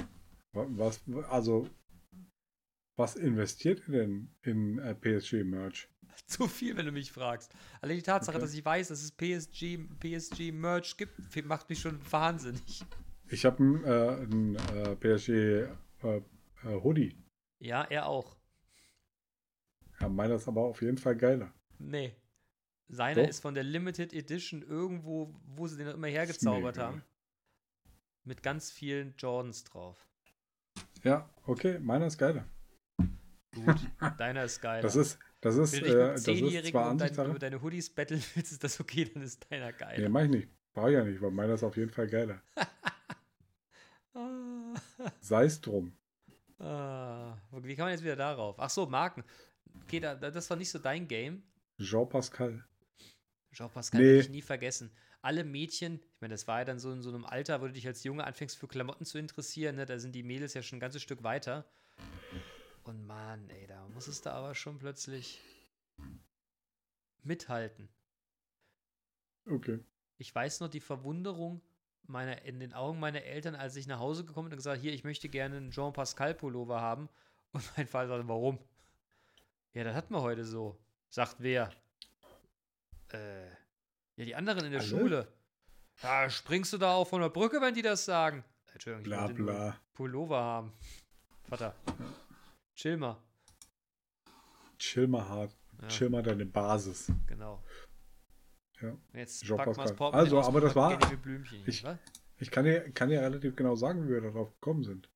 Wa- 0.53 0.65
was, 0.71 0.99
also, 1.29 1.69
was 2.95 3.15
investiert 3.15 3.83
ihr 3.87 3.99
denn 3.99 4.35
in 4.41 4.79
äh, 4.79 4.95
PSG-Merch? 4.95 5.87
Zu 6.25 6.47
viel, 6.47 6.75
wenn 6.75 6.87
du 6.87 6.91
mich 6.91 7.11
fragst. 7.11 7.53
Allein 7.81 7.97
die 7.97 8.01
Tatsache, 8.01 8.37
Okay. 8.37 8.45
dass 8.45 8.53
ich 8.55 8.65
weiß, 8.65 8.87
dass 8.87 9.03
es 9.03 9.11
PSG, 9.11 9.77
PSG 9.99 10.51
Merch 10.51 10.97
gibt, 10.97 11.45
macht 11.45 11.69
mich 11.69 11.79
schon 11.79 11.99
wahnsinnig. 12.11 12.83
Ich 13.29 13.45
habe 13.45 13.63
einen, 13.63 14.55
äh, 14.55 14.93
äh, 14.93 14.95
PSG-Hoodie. 14.95 17.15
Ja, 17.59 17.83
er 17.83 18.07
auch. 18.07 18.35
ja, 19.99 20.09
meiner 20.09 20.33
ist 20.35 20.47
aber 20.47 20.61
auf 20.61 20.81
jeden 20.81 20.97
Fall 20.97 21.15
geiler. 21.15 21.53
Nee. 21.77 22.15
Seiner 22.89 23.23
Doch. 23.23 23.29
ist 23.29 23.41
von 23.41 23.53
der 23.53 23.63
Limited 23.63 24.13
Edition 24.13 24.61
irgendwo, 24.61 25.33
wo 25.45 25.67
sie 25.67 25.77
den 25.77 25.87
immer 25.87 26.07
hergezaubert 26.07 26.77
haben. 26.77 27.03
Mit 28.23 28.43
ganz 28.43 28.71
vielen 28.71 29.13
Jordans 29.17 29.63
drauf. 29.65 30.05
Ja, 31.03 31.29
okay, 31.45 31.79
meiner 31.79 32.07
ist 32.07 32.17
geiler. 32.17 32.45
Gut, 33.53 33.75
deiner 34.17 34.43
ist 34.43 34.61
geil. 34.61 34.81
Das 34.81 34.95
ist, 34.95 35.19
das 35.41 35.55
ist, 35.57 35.73
Wenn 35.73 35.79
du 35.79 35.85
dich 35.85 35.93
äh, 35.95 35.97
mit 35.97 36.13
das 36.13 36.27
ist 36.27 36.71
zwar 36.71 36.95
dein, 36.95 37.29
über 37.31 37.39
deine 37.39 37.61
Hoodies 37.61 37.89
betteln 37.89 38.23
willst, 38.35 38.51
ist 38.51 38.63
das 38.63 38.79
okay, 38.79 39.05
dann 39.05 39.23
ist 39.23 39.45
deiner 39.51 39.73
geil. 39.73 39.99
Nee, 40.01 40.09
mach 40.09 40.21
ich 40.23 40.29
nicht. 40.29 40.49
Brauche 40.73 40.89
ich 40.91 40.95
ja 40.95 41.03
nicht, 41.03 41.21
weil 41.21 41.31
meiner 41.31 41.53
ist 41.55 41.63
auf 41.63 41.75
jeden 41.75 41.91
Fall 41.91 42.07
geiler. 42.07 42.41
Sei 45.21 45.45
es 45.45 45.59
drum. 45.61 45.93
ah, 46.59 47.35
wie 47.51 47.75
kann 47.75 47.85
man 47.85 47.91
jetzt 47.93 48.03
wieder 48.03 48.15
darauf? 48.15 48.59
Ach 48.59 48.69
so, 48.69 48.85
Marken. 48.85 49.23
Okay, 49.83 49.99
da- 49.99 50.15
das 50.15 50.49
war 50.49 50.57
nicht 50.57 50.69
so 50.69 50.79
dein 50.79 51.07
Game. 51.07 51.43
Jean 51.79 52.07
Pascal. 52.09 52.63
Jean 53.57 53.71
Pascal 53.71 54.01
Nee. 54.01 54.07
werde 54.07 54.19
ich 54.19 54.29
nie 54.29 54.41
vergessen. 54.43 54.91
Alle 55.23 55.43
Mädchen, 55.43 55.95
ich 55.95 56.21
meine, 56.21 56.35
das 56.35 56.47
war 56.47 56.59
ja 56.59 56.65
dann 56.65 56.77
so 56.77 56.91
in 56.91 57.01
so 57.01 57.09
einem 57.09 57.25
Alter, 57.25 57.59
wo 57.59 57.65
du 57.65 57.73
dich 57.73 57.87
als 57.87 58.03
Junge 58.03 58.23
anfängst 58.23 58.55
für 58.55 58.67
Klamotten 58.67 59.03
zu 59.03 59.17
interessieren, 59.17 59.77
ne? 59.77 59.87
da 59.87 59.97
sind 59.97 60.13
die 60.13 60.21
Mädels 60.21 60.53
ja 60.53 60.61
schon 60.61 60.77
ein 60.77 60.79
ganzes 60.79 61.01
Stück 61.01 61.23
weiter. 61.23 61.65
Und 62.83 63.07
Mann, 63.07 63.49
ey, 63.49 63.65
da 63.65 63.87
muss 63.89 64.07
es 64.07 64.21
da 64.21 64.33
aber 64.33 64.53
schon 64.53 64.77
plötzlich 64.77 65.41
mithalten. 67.23 67.89
Okay. 69.49 69.79
Ich 70.17 70.33
weiß 70.33 70.59
noch 70.59 70.69
die 70.69 70.79
Verwunderung 70.79 71.61
meiner, 72.03 72.43
in 72.43 72.59
den 72.59 72.73
Augen 72.73 72.99
meiner 72.99 73.23
Eltern, 73.23 73.55
als 73.55 73.75
ich 73.75 73.87
nach 73.87 73.99
Hause 73.99 74.23
gekommen 74.23 74.49
bin 74.49 74.53
und 74.53 74.57
gesagt, 74.57 74.81
hier, 74.81 74.93
ich 74.93 75.03
möchte 75.03 75.29
gerne 75.29 75.57
einen 75.57 75.71
Jean 75.71 75.93
Pascal 75.93 76.35
Pullover 76.35 76.79
haben. 76.79 77.09
Und 77.53 77.63
mein 77.75 77.87
Vater 77.87 78.09
sagte, 78.09 78.27
warum? 78.27 78.59
Ja, 79.73 79.83
das 79.83 79.95
hat 79.95 80.11
man 80.11 80.21
heute 80.21 80.45
so. 80.45 80.77
Sagt 81.09 81.37
wer? 81.39 81.71
Äh, 83.11 83.47
ja, 84.17 84.25
die 84.25 84.35
anderen 84.35 84.65
in 84.65 84.71
der 84.71 84.81
Alle? 84.81 84.89
Schule. 84.89 85.27
Ja, 86.03 86.29
springst 86.29 86.73
du 86.73 86.77
da 86.77 86.93
auch 86.93 87.07
von 87.07 87.21
der 87.21 87.29
Brücke, 87.29 87.59
wenn 87.61 87.73
die 87.73 87.81
das 87.81 88.05
sagen? 88.05 88.43
Entschuldigung, 88.73 89.01
ich 89.01 89.09
Bla 89.09 89.27
bla. 89.27 89.79
Pullover 89.93 90.37
haben. 90.39 90.73
Vater, 91.49 91.75
chill 92.75 92.97
mal. 92.97 93.17
Chill 94.77 95.07
mal 95.07 95.27
hart. 95.27 95.55
Ja, 95.81 95.87
Chill 95.87 96.09
mal 96.09 96.21
deine 96.23 96.45
Basis. 96.45 97.11
genau. 97.25 97.63
Ja. 98.81 98.95
Jetzt 99.13 99.43
Jean 99.43 99.57
pack 99.57 99.65
mal 99.67 99.71
das 99.71 99.77
Pascal. 99.77 99.97
Portemonnaie 99.97 100.23
Also, 100.37 100.41
aber 100.41 100.61
das 100.61 100.75
war- 100.75 100.99
ich- 101.65 101.83
was? 101.83 101.97
Ich 102.39 102.51
kann 102.51 102.65
dir, 102.65 102.91
kann 102.91 103.09
dir 103.09 103.21
relativ 103.21 103.55
genau 103.55 103.75
sagen, 103.75 104.05
wie 104.07 104.11
wir 104.13 104.21
darauf 104.21 104.51
gekommen 104.53 104.83
sind. 104.83 105.09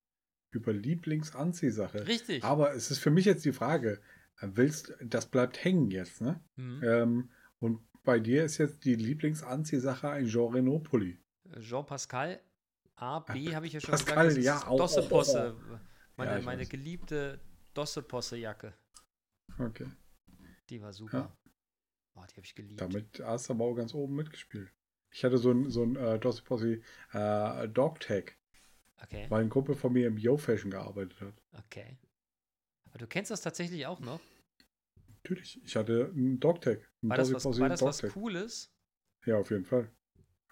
Über 0.50 0.74
Lieblingsanziehsache. 0.74 2.08
Richtig. 2.08 2.44
Aber 2.44 2.74
es 2.74 2.90
ist 2.90 2.98
für 3.00 3.12
mich 3.12 3.26
jetzt 3.26 3.46
die 3.46 3.54
Frage, 3.54 4.02
willst, 4.42 4.94
das 5.04 5.28
bleibt 5.28 5.64
hängen 5.64 5.92
jetzt, 5.92 6.22
ne? 6.22 6.44
Mhm. 6.56 6.84
Ähm, 6.84 7.32
und 7.62 7.80
bei 8.04 8.20
dir 8.20 8.44
ist 8.44 8.58
jetzt 8.58 8.84
die 8.84 8.96
Lieblingsanziehsache 8.96 10.10
ein 10.10 10.26
Jean 10.28 10.52
Renault 10.54 10.84
Pulli. 10.84 11.18
Jean 11.60 11.86
Pascal 11.86 12.42
A, 12.96 13.20
B 13.20 13.56
habe 13.56 13.68
ich 13.68 13.74
ja 13.74 13.80
schon 13.80 13.92
Pascal, 13.92 14.28
gesagt. 14.28 14.44
ja, 14.46 14.68
auch, 14.68 14.78
Dosseposse. 14.78 15.56
auch, 15.56 15.80
Meine, 16.18 16.40
Ja, 16.40 16.42
meine 16.42 16.66
geliebte 16.66 17.40
Dosseposse-Jacke. 17.74 18.74
Okay. 19.60 19.88
Die 20.70 20.82
war 20.82 20.94
super. 20.94 21.18
Ja. 21.18 21.38
Oh, 22.16 22.24
die 22.30 22.36
habe 22.36 22.46
ich 22.46 22.56
geliebt. 22.56 22.82
Damit 22.82 23.22
hast 23.24 23.50
du 23.50 23.54
aber 23.54 23.66
auch 23.66 23.76
ganz 23.76 23.94
oben 23.94 24.16
mitgespielt. 24.16 24.72
Ich 25.12 25.24
hatte 25.24 25.38
so 25.38 25.52
ein, 25.52 25.70
so 25.70 25.84
ein 25.84 25.96
äh, 25.96 26.20
Dossi 26.20 26.42
Possi 26.42 26.84
äh, 27.14 27.68
Dogtag, 27.70 28.38
Okay, 29.04 29.26
weil 29.30 29.44
ein 29.44 29.50
Kumpel 29.50 29.76
von 29.76 29.94
mir 29.94 30.08
im 30.08 30.18
Yo 30.18 30.38
Fashion 30.38 30.72
gearbeitet 30.72 31.20
hat. 31.22 31.34
okay. 31.58 31.98
Aber 32.86 33.00
du 33.00 33.08
kennst 33.08 33.32
das 33.32 33.42
tatsächlich 33.42 33.86
auch 33.88 34.00
noch? 34.00 34.20
Natürlich, 35.24 35.62
ich 35.64 35.76
hatte 35.76 36.12
einen 36.16 36.40
Dogtag. 36.40 36.80
Einen 37.02 37.10
War 37.12 37.18
das 37.18 37.34
was, 37.34 37.60
war 37.60 37.70
das 37.70 37.82
was. 37.82 38.02
Cooles? 38.02 38.74
Ja, 39.26 39.38
auf 39.38 39.52
jeden 39.52 39.66
Fall. 39.66 39.92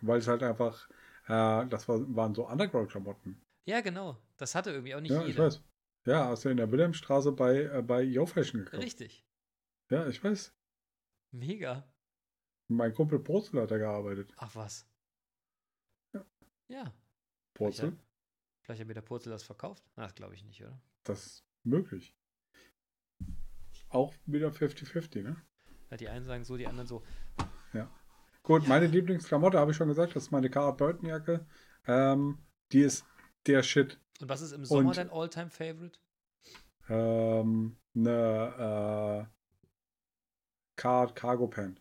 Weil 0.02 0.20
es 0.20 0.28
halt 0.28 0.44
einfach, 0.44 0.88
äh, 1.28 1.68
das 1.68 1.88
war, 1.88 2.00
waren 2.16 2.36
so 2.36 2.48
Underground-Klamotten. 2.48 3.42
Ja, 3.66 3.82
genau. 3.82 4.18
Das 4.38 4.56
hatte 4.56 4.72
irgendwie 4.72 4.96
auch 4.96 5.02
nicht 5.02 5.12
Ja, 5.12 5.22
ich 5.22 5.30
jeder. 5.30 5.46
weiß. 5.46 5.64
Ja, 6.06 6.28
hast 6.30 6.46
du 6.46 6.50
in 6.50 6.58
der 6.58 6.72
Wilhelmstraße 6.72 7.32
bei, 7.32 7.64
äh, 7.64 7.82
bei 7.82 8.02
Yo 8.02 8.26
Fashion 8.26 8.64
gekauft. 8.64 8.84
Richtig. 8.84 9.26
Ja, 9.90 10.08
ich 10.08 10.24
weiß. 10.24 10.54
Mega. 11.32 11.92
Mein 12.68 12.94
Kumpel 12.94 13.20
Porzel 13.20 13.62
hat 13.62 13.72
da 13.72 13.78
gearbeitet. 13.78 14.32
Ach 14.38 14.56
was. 14.56 14.88
Ja. 16.14 16.26
Ja. 16.68 16.94
Porzel, 17.54 17.90
Vielleicht, 17.90 18.04
vielleicht 18.62 18.82
hat 18.82 18.88
mir 18.88 18.94
der 18.94 19.02
Purzel 19.02 19.32
das 19.32 19.44
verkauft. 19.44 19.84
Na, 19.96 20.04
das 20.04 20.16
glaube 20.16 20.36
ich 20.36 20.44
nicht, 20.44 20.64
oder? 20.64 20.80
das 21.04 21.26
ist 21.26 21.46
möglich. 21.64 22.16
Auch 23.90 24.14
wieder 24.26 24.50
50-50, 24.50 25.24
ne? 25.24 25.36
Ja, 25.90 25.98
die 25.98 26.08
einen 26.10 26.26
sagen 26.26 26.44
so, 26.44 26.58
die 26.58 26.68
anderen 26.68 26.88
so. 26.88 27.04
Gut, 28.42 28.68
meine 28.68 28.88
Lieblingsklamotte 28.88 29.60
habe 29.60 29.72
ich 29.72 29.78
schon 29.78 29.90
gesagt, 29.90 30.16
das 30.16 30.24
ist 30.24 30.32
meine 30.32 30.50
Cara 30.50 30.72
Burton 30.72 31.08
Jacke. 31.08 31.46
Ähm, 31.86 32.40
die 32.72 32.80
ist 32.82 33.06
der 33.46 33.62
Shit. 33.64 34.00
Und 34.22 34.30
was 34.30 34.42
ist 34.42 34.54
im 34.54 34.66
Sommer 34.66 34.90
Und- 34.90 34.98
dein 34.98 35.10
Alltime 35.12 35.50
favorite 35.50 36.00
Ähm, 36.88 37.78
eine 37.94 39.28
äh, 39.30 40.78
Car 40.78 41.14
Cargo 41.14 41.48
Pant. 41.48 41.80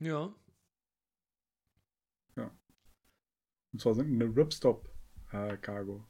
Ja. 0.00 0.34
Und 3.72 3.80
zwar 3.80 3.94
sind 3.94 4.10
eine 4.12 4.34
Ripstop 4.36 4.88
äh, 5.32 5.56
Cargo. 5.58 6.04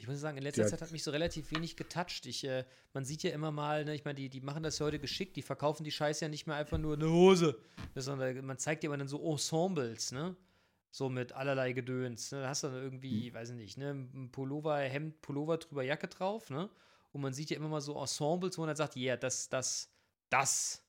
Ich 0.00 0.08
muss 0.08 0.18
sagen, 0.18 0.38
in 0.38 0.42
letzter 0.42 0.66
Zeit 0.66 0.80
hat 0.80 0.92
mich 0.92 1.02
so 1.02 1.10
relativ 1.10 1.50
wenig 1.50 1.76
getoucht. 1.76 2.24
Ich, 2.24 2.44
äh, 2.44 2.64
man 2.94 3.04
sieht 3.04 3.22
ja 3.22 3.32
immer 3.32 3.52
mal, 3.52 3.84
ne, 3.84 3.94
ich 3.94 4.02
meine, 4.06 4.14
die, 4.14 4.30
die 4.30 4.40
machen 4.40 4.62
das 4.62 4.78
ja 4.78 4.86
heute 4.86 4.98
geschickt, 4.98 5.36
die 5.36 5.42
verkaufen 5.42 5.84
die 5.84 5.90
Scheiße 5.90 6.24
ja 6.24 6.30
nicht 6.30 6.46
mehr 6.46 6.56
einfach 6.56 6.78
nur 6.78 6.94
eine 6.94 7.10
Hose, 7.10 7.60
ne, 7.94 8.00
sondern 8.00 8.42
man 8.46 8.56
zeigt 8.56 8.82
dir 8.82 8.86
immer 8.86 8.96
dann 8.96 9.08
so 9.08 9.22
Ensembles, 9.30 10.12
ne? 10.12 10.34
So 10.90 11.10
mit 11.10 11.32
allerlei 11.32 11.74
Gedöns. 11.74 12.32
Ne? 12.32 12.40
Da 12.40 12.48
hast 12.48 12.64
du 12.64 12.68
dann 12.68 12.82
irgendwie, 12.82 13.26
Hm. 13.26 13.34
weiß 13.34 13.50
ich 13.50 13.56
nicht, 13.56 13.76
ne, 13.76 13.90
ein 13.90 14.30
Pullover, 14.32 14.78
Hemd, 14.78 15.20
Pullover 15.20 15.58
drüber, 15.58 15.82
Jacke 15.82 16.08
drauf, 16.08 16.48
ne? 16.48 16.70
Und 17.12 17.20
man 17.20 17.34
sieht 17.34 17.50
ja 17.50 17.58
immer 17.58 17.68
mal 17.68 17.82
so 17.82 18.00
Ensembles, 18.00 18.56
wo 18.56 18.62
man 18.62 18.68
dann 18.68 18.76
sagt, 18.76 18.96
ja, 18.96 19.02
yeah, 19.02 19.16
das, 19.18 19.50
das, 19.50 19.90
das, 20.30 20.82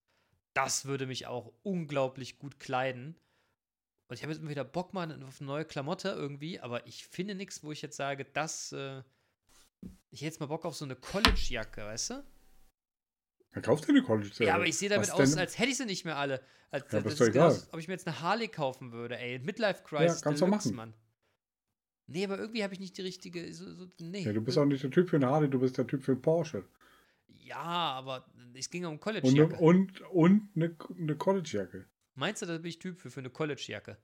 das 0.54 0.86
würde 0.86 1.06
mich 1.06 1.28
auch 1.28 1.52
unglaublich 1.64 2.40
gut 2.40 2.62
kleiden. 2.62 3.18
Und 4.12 4.16
ich 4.18 4.24
habe 4.24 4.34
jetzt 4.34 4.42
immer 4.42 4.50
wieder 4.52 4.66
Bock 4.66 4.94
mal 4.94 5.10
auf 5.24 5.40
eine 5.40 5.48
neue 5.48 5.64
Klamotte 5.64 6.10
irgendwie, 6.10 6.60
aber 6.60 6.86
ich 6.86 7.08
finde 7.08 7.34
nichts, 7.34 7.64
wo 7.64 7.72
ich 7.72 7.82
jetzt 7.82 7.96
sage, 7.96 8.26
das, 8.26 8.74
äh, 8.74 9.04
ich 10.10 10.20
hätte 10.20 10.26
jetzt 10.26 10.42
mal 10.42 10.48
Bock 10.48 10.66
auf 10.66 10.76
so 10.76 10.84
eine 10.84 10.98
College-Jacke, 10.98 11.82
weißt 11.86 12.10
du? 12.10 12.24
Dann 13.54 13.64
kaufst 13.64 13.86
du 13.88 13.94
eine 13.94 14.04
College 14.04 14.30
Ja, 14.44 14.56
aber 14.56 14.66
ich 14.66 14.78
sehe 14.78 14.90
damit 14.90 15.08
Was 15.08 15.16
aus, 15.16 15.30
denn? 15.30 15.40
als 15.40 15.58
hätte 15.58 15.70
ich 15.70 15.78
sie 15.78 15.86
nicht 15.86 16.04
mehr 16.04 16.18
alle. 16.18 16.42
Als, 16.72 16.92
Ja, 16.92 17.00
das 17.00 17.14
ist 17.14 17.22
egal. 17.22 17.46
als 17.52 17.72
ob 17.74 17.80
ich 17.80 17.88
mir 17.88 17.94
jetzt 17.94 18.06
eine 18.06 18.20
Harley 18.20 18.50
kaufen 18.50 18.92
würde, 18.92 19.18
ey. 19.18 19.40
Midlife 19.40 19.82
Crisis 19.84 20.22
kannst 20.22 20.42
du 20.42 20.48
machen. 20.48 20.76
Mann. 20.76 20.94
Nee, 22.08 22.26
aber 22.26 22.38
irgendwie 22.38 22.64
habe 22.66 22.74
ich 22.74 22.82
nicht 22.82 22.98
die 22.98 23.04
richtige. 23.04 23.54
So, 23.54 23.74
so, 23.74 23.88
nee. 24.02 24.24
Ja, 24.24 24.34
du 24.34 24.42
bist 24.42 24.58
auch 24.58 24.66
nicht 24.66 24.84
der 24.84 24.92
Typ 24.92 25.10
für 25.10 25.16
eine 25.16 25.28
Harley, 25.28 25.50
du 25.50 25.58
bist 25.62 25.78
der 25.78 25.88
Typ 25.88 26.04
für 26.04 26.12
einen 26.12 26.22
Porsche. 26.22 26.66
Ja, 27.30 27.56
aber 27.64 28.26
es 28.56 28.70
ging 28.70 28.84
um 28.86 28.96
Und, 28.96 29.00
College-Jacke. 29.00 29.56
eine- 29.56 29.58
und, 29.64 30.02
und 30.12 30.50
eine, 30.58 30.76
eine 31.00 31.16
College-Jacke. 31.16 31.86
Meinst 32.16 32.42
du, 32.42 32.46
da 32.46 32.58
bin 32.58 32.66
ich 32.70 32.80
Typ 32.80 33.00
für, 33.00 33.10
für 33.10 33.20
eine 33.22 33.30
College-Jacke? 33.30 33.98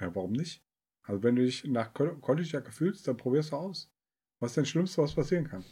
Ja, 0.00 0.14
warum 0.14 0.32
nicht? 0.32 0.64
Also 1.02 1.22
wenn 1.22 1.36
du 1.36 1.44
dich 1.44 1.64
nach 1.64 1.92
Co- 1.94 2.16
College-Jacke 2.16 2.70
fühlst, 2.72 3.06
dann 3.08 3.16
probierst 3.16 3.52
du 3.52 3.56
aus. 3.56 3.92
Was 4.40 4.52
ist 4.52 4.56
denn 4.56 4.64
das 4.64 4.68
Schlimmste, 4.70 5.02
was 5.02 5.14
passieren 5.14 5.46
kann? 5.48 5.64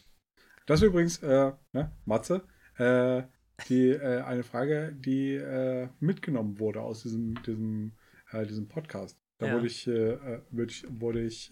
Das 0.67 0.81
ist 0.81 0.87
übrigens, 0.89 1.23
äh, 1.23 1.53
ne, 1.73 1.97
Matze, 2.05 2.47
äh, 2.77 3.23
die, 3.69 3.89
äh, 3.91 4.23
eine 4.23 4.43
Frage, 4.43 4.93
die 4.95 5.35
äh, 5.35 5.89
mitgenommen 6.01 6.59
wurde 6.59 6.81
aus 6.83 7.03
diesem, 7.03 7.41
diesem, 7.45 7.97
äh, 8.33 8.45
diesem 8.47 8.69
Podcast. 8.69 9.19
Da 9.39 9.47
Ja. 9.47 9.55
wurde 9.55 9.67
ich, 9.67 9.87
äh, 9.87 10.43
wurde 10.51 10.71
ich, 10.73 10.87
wurde 10.89 11.23
ich 11.23 11.51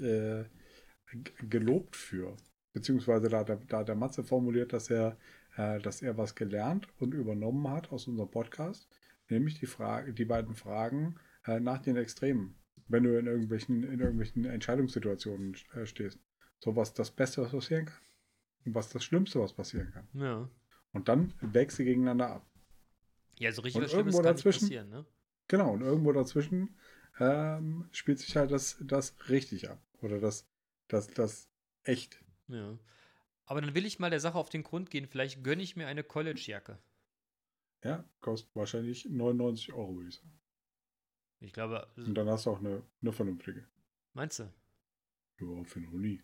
gelobt 1.49 1.97
für. 1.97 2.37
Beziehungsweise 2.73 3.29
da, 3.29 3.39
hat 3.41 3.49
der- 3.49 3.57
da 3.69 3.79
hat 3.79 3.89
der 3.89 3.95
Matze 3.95 4.25
formuliert, 4.25 4.73
dass 4.73 4.91
er, 4.91 5.17
dass 5.57 6.03
er 6.03 6.19
was 6.19 6.35
gelernt 6.35 6.89
und 6.99 7.15
übernommen 7.15 7.69
hat 7.71 7.93
aus 7.93 8.09
unserem 8.09 8.31
Podcast. 8.31 8.89
Nämlich 9.29 9.59
die 9.59 9.67
Frage, 9.67 10.13
die 10.13 10.25
beiden 10.25 10.55
Fragen 10.55 11.17
äh, 11.47 11.61
nach 11.61 11.79
den 11.79 11.97
Extremen. 11.97 12.57
Wenn 12.89 13.05
du 13.05 13.19
in 13.19 13.27
irgendwelchen, 13.27 13.83
in 13.85 14.01
irgendwelchen 14.01 14.45
Entscheidungssituationen 14.45 15.57
äh, 15.75 15.87
stehst. 15.87 16.19
So 16.63 16.77
was 16.77 16.93
das 16.95 17.11
Beste, 17.11 17.43
was 17.43 17.53
passieren 17.53 17.87
kann. 17.87 18.01
Und 18.67 18.75
was 18.75 18.91
das 18.91 19.05
Schlimmste, 19.05 19.41
was 19.41 19.53
passieren 19.55 19.91
kann. 19.93 20.09
Ja. 20.15 20.49
Und 20.93 21.09
dann 21.09 21.35
wägst 21.41 21.77
sie 21.79 21.85
gegeneinander 21.85 22.31
ab. 22.31 22.47
Ja, 23.39 23.53
so 23.53 23.63
richtig 23.63 23.77
Und 23.79 23.85
was 23.85 23.91
Schlimmes 23.93 24.15
irgendwo 24.15 24.29
kann 24.29 24.37
dazwischen- 24.37 24.61
passieren, 24.61 24.89
ne? 24.91 25.07
Genau, 25.49 25.73
und 25.73 25.83
irgendwo 25.83 26.13
dazwischen 26.13 26.77
ähm, 27.19 27.89
spielt 27.93 28.19
sich 28.19 28.37
halt 28.37 28.51
das, 28.51 28.79
das 28.81 29.15
richtig 29.29 29.69
ab. 29.69 29.83
Oder 30.01 30.21
das, 30.21 30.49
das, 30.89 31.09
das 31.09 31.49
echt. 31.83 32.23
Ja. 32.49 32.79
Aber 33.47 33.61
dann 33.61 33.75
will 33.75 33.85
ich 33.85 33.99
mal 33.99 34.11
der 34.11 34.21
Sache 34.21 34.39
auf 34.39 34.49
den 34.49 34.63
Grund 34.63 34.91
gehen. 34.91 35.07
Vielleicht 35.07 35.45
gönne 35.45 35.63
ich 35.63 35.77
mir 35.77 35.87
eine 35.87 36.03
College-Jacke. 36.03 36.79
Ja, 37.85 38.05
kostet 38.21 38.55
wahrscheinlich 38.57 39.05
99 39.05 39.73
Euro, 39.75 39.97
würde 39.97 40.09
ich 40.09 40.17
sagen. 40.17 40.33
Ich 41.41 41.53
glaube, 41.53 41.87
Und 41.97 42.15
dann 42.15 42.29
hast 42.29 42.47
du 42.47 42.51
auch 42.51 42.61
eine, 42.61 42.83
eine 43.03 43.13
vernünftige. 43.13 43.67
meinst 44.15 44.39
du? 44.39 44.45
Ja, 45.41 45.65
für 45.65 45.79
einen 45.81 45.89
Uni. 45.89 46.23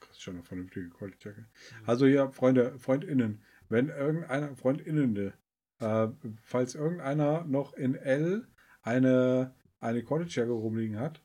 Kriegst 0.00 0.22
schon 0.22 0.34
eine 0.34 0.44
vernünftige 0.44 0.90
College-Jacke. 0.90 1.46
Also 1.86 2.06
hier, 2.06 2.30
Freunde, 2.30 2.78
FreundInnen, 2.78 3.42
wenn 3.68 3.88
irgendeiner, 3.88 4.54
FreundInnen, 4.54 5.32
äh, 5.80 6.08
falls 6.42 6.74
irgendeiner 6.74 7.44
noch 7.44 7.72
in 7.72 7.94
L 7.94 8.46
eine, 8.82 9.54
eine 9.80 10.02
College-Jacke 10.04 10.50
rumliegen 10.50 11.00
hat, 11.00 11.24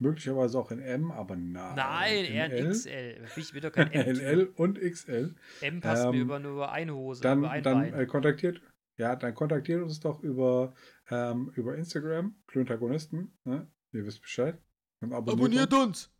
möglicherweise 0.00 0.58
auch 0.58 0.70
in 0.70 0.80
M, 0.80 1.10
aber 1.12 1.36
nein. 1.36 1.76
Nein, 1.76 2.24
in 2.24 2.32
eher 2.32 2.44
ein 2.44 2.50
L, 2.50 2.70
XL. 2.70 3.26
Ich 3.36 3.54
will 3.54 3.60
doch 3.60 3.72
kein 3.72 3.90
M. 3.92 4.06
in 4.08 4.20
L 4.20 4.46
und 4.56 4.80
XL, 4.80 5.34
M 5.60 5.80
passt 5.80 6.08
mir 6.10 6.16
Ähm, 6.16 6.22
über 6.22 6.38
nur 6.40 6.72
eine 6.72 6.94
Hose, 6.94 7.22
dann, 7.22 7.40
über 7.40 7.50
ein 7.50 7.62
dann 7.62 7.92
äh, 7.94 8.06
kontaktiert, 8.06 8.60
ja, 9.00 9.16
dann 9.16 9.34
kontaktiert 9.34 9.82
uns 9.82 9.98
doch 9.98 10.22
über, 10.22 10.74
ähm, 11.08 11.50
über 11.56 11.74
Instagram, 11.74 12.36
Klöntagonisten, 12.46 13.34
ne? 13.44 13.66
Ihr 13.92 14.04
wisst 14.04 14.20
Bescheid. 14.20 14.60
Und 15.00 15.14
abonniert, 15.14 15.72
uns. 15.72 15.82
uns! 15.82 16.10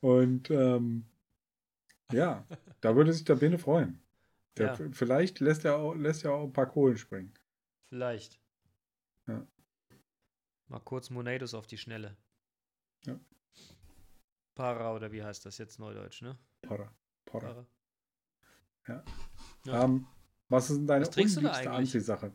Und 0.00 0.50
ähm, 0.50 1.06
ja, 2.12 2.46
da 2.82 2.94
würde 2.94 3.14
sich 3.14 3.24
der 3.24 3.36
Bene 3.36 3.58
freuen. 3.58 4.02
Der, 4.58 4.78
Ja. 4.78 4.88
Vielleicht 4.92 5.40
lässt 5.40 5.64
er, 5.64 5.78
auch, 5.78 5.94
lässt 5.94 6.24
er 6.24 6.34
auch 6.34 6.44
ein 6.44 6.52
paar 6.52 6.68
Kohlen 6.68 6.98
springen. 6.98 7.32
Vielleicht. 7.86 8.38
Ja. 9.26 9.46
Mal 10.68 10.80
kurz 10.80 11.08
Monados 11.08 11.54
auf 11.54 11.66
die 11.66 11.78
Schnelle. 11.78 12.18
Ja. 13.06 13.18
Para 14.54 14.94
oder 14.94 15.10
wie 15.10 15.24
heißt 15.24 15.46
das 15.46 15.56
jetzt 15.56 15.78
neudeutsch, 15.78 16.20
ne? 16.20 16.38
Para, 16.60 16.92
para. 17.24 17.48
Para. 17.48 17.66
Ja. 18.88 19.04
Ja. 19.64 19.84
Ähm, 19.84 20.06
was 20.48 20.70
ist 20.70 20.76
denn 20.76 20.86
deine 20.86 21.08
unliebste? 21.08 21.70
Anziehsache? 21.70 22.32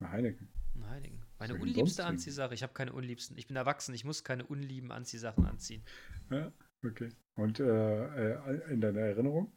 Eine 0.00 0.10
Heineken. 0.10 0.48
Ein 0.74 0.90
Heiligen. 0.90 1.22
Meine 1.38 1.54
unliebste? 1.54 2.04
Anziehsache. 2.04 2.54
Ich 2.54 2.62
habe 2.62 2.72
keine 2.72 2.92
unliebsten. 2.92 3.36
Ich 3.36 3.46
bin 3.46 3.56
erwachsen. 3.56 3.94
Ich 3.94 4.04
muss 4.04 4.24
keine 4.24 4.44
unlieben 4.46 4.92
Anziehsachen 4.92 5.46
anziehen. 5.46 5.84
Ja, 6.30 6.52
okay. 6.84 7.10
Und 7.34 7.60
äh, 7.60 8.34
äh, 8.34 8.72
in 8.72 8.80
deiner 8.80 9.00
Erinnerung? 9.00 9.52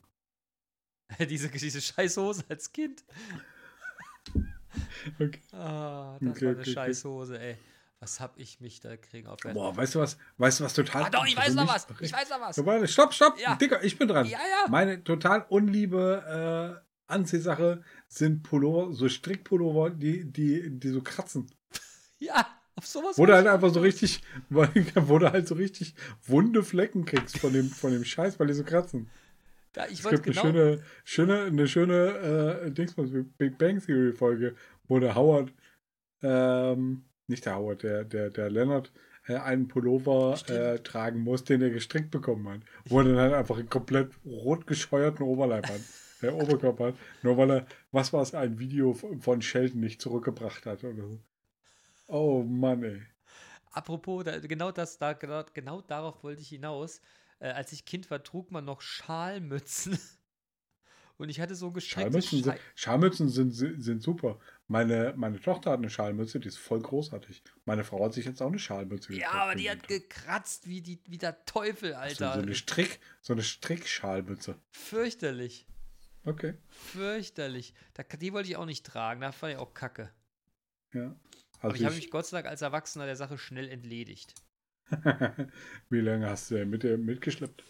diese, 1.30 1.50
diese 1.50 1.82
Scheißhose 1.82 2.46
als 2.50 2.72
Kind. 2.72 3.04
Okay. 5.20 5.42
Ah, 5.52 6.18
das 6.22 6.30
Okay, 6.30 6.46
war 6.46 6.52
eine 6.52 6.60
okay, 6.60 6.62
okay. 6.62 6.72
Scheißhose, 6.72 7.40
ey. 7.40 7.58
Was 8.00 8.20
hab 8.20 8.38
ich 8.38 8.62
mich 8.62 8.80
da 8.80 8.96
kriegen 8.98 9.28
auf 9.28 9.40
Boah, 9.42 9.76
weißt 9.76 9.96
du 9.96 10.00
was? 10.00 10.18
Weißt 10.38 10.60
du 10.60 10.64
was 10.64 10.74
total. 10.76 11.04
Ah, 11.04 11.10
doch, 11.10 11.26
ich 11.26 11.36
weiß 11.36 11.56
noch 11.56 11.68
was. 11.68 11.88
Ich 12.00 12.14
weiß 12.14 12.30
noch 12.30 12.40
was. 12.40 12.92
Stopp, 12.92 13.14
stopp. 13.14 13.40
Ja. 13.40 13.56
Dicker, 13.56 13.84
ich 13.84 13.98
bin 13.98 14.08
dran. 14.08 14.28
Ja, 14.28 14.38
ja. 14.38 14.70
Meine 14.70 15.04
total 15.04 15.46
unliebe 15.50 16.80
äh, 16.86 16.89
Anziehsache 17.10 17.84
sind 18.08 18.44
Pullover, 18.44 18.94
so 18.94 19.10
Strickpullover, 19.10 19.90
die, 19.90 20.26
die, 20.26 20.70
die 20.70 20.90
so 20.90 21.02
kratzen. 21.02 21.48
Ja, 22.22 22.46
auf 22.76 22.86
sowas. 22.86 23.18
Wo 23.18 23.26
du 23.26 23.34
halt 23.34 23.48
einfach 23.48 23.74
so 23.74 23.80
richtig, 23.80 24.22
wo 24.50 25.20
du 25.20 25.32
halt 25.32 25.48
so 25.48 25.56
richtig 25.56 25.96
wunde 26.26 26.64
Flecken 26.64 27.06
kriegst 27.06 27.40
von 27.40 27.54
dem, 27.54 27.70
von 27.70 27.94
dem 27.94 28.04
Scheiß, 28.04 28.38
weil 28.40 28.48
die 28.48 28.54
so 28.54 28.66
kratzen. 28.66 29.10
Ja, 29.76 29.86
ich 29.86 30.04
Es 30.04 30.10
gibt 30.10 30.24
genau. 30.24 30.42
eine 30.42 30.52
schöne, 30.52 30.84
schöne, 31.06 31.44
eine 31.44 31.68
schöne 31.68 32.64
äh, 32.66 32.72
Dingsbums, 32.72 33.12
Big 33.38 33.58
Bang 33.58 33.80
Theory 33.80 34.12
Folge, 34.12 34.56
wo 34.90 35.00
der 35.00 35.16
Howard, 35.16 35.54
ähm, 36.22 37.06
nicht 37.28 37.46
der 37.46 37.56
Howard, 37.56 37.84
der, 37.84 38.04
der, 38.04 38.32
der 38.32 38.50
Leonard 38.50 38.92
äh, 39.28 39.36
einen 39.36 39.68
Pullover 39.68 40.38
äh, 40.48 40.80
tragen 40.80 41.20
muss, 41.20 41.44
den 41.44 41.62
er 41.62 41.70
gestrickt 41.70 42.12
bekommen 42.12 42.50
hat. 42.50 42.62
Wo 42.86 43.00
er 43.00 43.06
dann 43.06 43.18
halt 43.18 43.34
einfach 43.34 43.58
einen 43.58 43.70
komplett 43.70 44.12
rot 44.26 44.68
gescheuerten 44.68 45.26
Oberleib 45.26 45.68
hat. 45.68 45.80
Der 46.22 46.36
Oberkörper 46.36 46.88
hat. 46.88 46.96
Nur 47.24 47.38
weil 47.38 47.52
er, 47.52 47.68
was 47.92 48.12
war 48.14 48.22
es, 48.22 48.34
ein 48.34 48.60
Video 48.60 48.94
von 48.94 49.42
Sheldon 49.42 49.80
nicht 49.80 50.02
zurückgebracht 50.02 50.66
hat 50.66 50.84
oder 50.84 51.08
so. 51.08 51.20
Oh 52.08 52.44
Mann, 52.44 52.84
ey. 52.84 53.02
Apropos, 53.72 54.24
da, 54.24 54.40
genau 54.40 54.72
das, 54.72 54.98
da, 54.98 55.14
genau, 55.14 55.44
genau 55.54 55.82
darauf 55.82 56.24
wollte 56.24 56.42
ich 56.42 56.50
hinaus. 56.50 57.02
Äh, 57.40 57.50
als 57.50 57.72
ich 57.72 57.86
Kind 57.86 58.10
war, 58.10 58.24
trug 58.24 58.52
man 58.52 58.66
noch 58.66 58.82
Schalmützen. 58.82 59.98
Und 61.18 61.28
ich 61.28 61.42
hatte 61.42 61.54
so 61.54 61.68
ein 61.68 61.74
gestricktes 61.74 62.30
Schalmützen, 62.30 62.44
sind, 62.44 62.54
Schei 62.54 62.60
Schalmützen 62.76 63.30
sind, 63.30 63.52
sind, 63.52 64.02
super. 64.02 64.40
Meine, 64.68 65.14
meine 65.18 65.40
Tochter 65.40 65.72
hat 65.72 65.80
eine 65.80 65.90
Schalmütze, 65.90 66.40
die 66.40 66.48
ist 66.48 66.58
voll 66.58 66.80
großartig. 66.82 67.44
Meine 67.66 67.84
Frau 67.84 68.06
hat 68.06 68.14
sich 68.14 68.24
jetzt 68.26 68.42
auch 68.42 68.48
eine 68.48 68.58
Schalmütze 68.58 69.14
Ja, 69.14 69.18
gekauft 69.28 69.36
aber 69.36 69.52
für 69.52 69.58
die 69.58 69.70
hat 69.70 69.88
gekratzt 69.90 70.68
wie, 70.68 70.82
die, 70.82 71.02
wie 71.08 71.18
der 71.18 71.44
Teufel, 71.44 71.92
so, 71.92 71.98
Alter. 71.98 72.34
so 72.36 72.40
eine 72.40 72.56
Strick, 72.56 73.00
so 73.22 73.34
eine 73.34 73.44
Strickschalmütze. 73.44 74.56
Fürchterlich. 74.72 75.68
Okay. 76.24 76.56
Fürchterlich. 76.68 77.74
Da, 77.94 78.04
die 78.04 78.34
wollte 78.34 78.50
ich 78.50 78.58
auch 78.58 78.66
nicht 78.66 78.86
tragen. 78.86 79.22
Da 79.22 79.32
fand 79.32 79.54
ich 79.54 79.60
auch 79.60 79.74
kacke. 79.74 80.12
Ja. 80.94 81.16
Aber 81.60 81.74
Also 81.74 81.76
ich 81.76 81.86
habe 81.86 81.96
ich, 81.96 82.02
mich 82.02 82.12
Gott 82.12 82.26
sei 82.26 82.38
Dank 82.38 82.48
als 82.48 82.62
Erwachsener 82.62 83.06
der 83.06 83.16
Sache 83.16 83.38
schnell 83.38 83.70
entledigt. 83.70 84.34
Wie 85.90 86.02
lange 86.02 86.30
hast 86.30 86.52
du 86.52 86.56
denn 86.56 86.70
mit, 86.70 86.84
mitgeschleppt? 86.84 87.64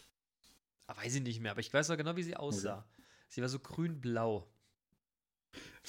Ah, 0.88 0.98
weiß 0.98 1.16
ich 1.16 1.22
nicht 1.22 1.40
mehr, 1.42 1.52
aber 1.52 1.60
ich 1.60 1.74
weiß 1.74 1.90
noch 1.90 1.98
genau, 1.98 2.16
wie 2.16 2.24
sie 2.24 2.36
aussah. 2.36 2.90
Sie 3.28 3.42
war 3.42 3.50
so 3.50 3.60
grün-blau. 3.60 4.52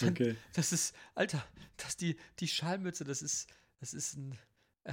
Okay. 0.02 0.36
Das 0.54 0.72
ist, 0.72 0.94
Alter, 1.14 1.42
das 1.76 1.96
die, 1.96 2.16
die 2.38 2.48
Schalmütze, 2.48 3.04
das 3.04 3.22
ist, 3.22 3.48
das 3.80 3.94
ist 3.94 4.16
ein, 4.16 4.38
äh, 4.84 4.92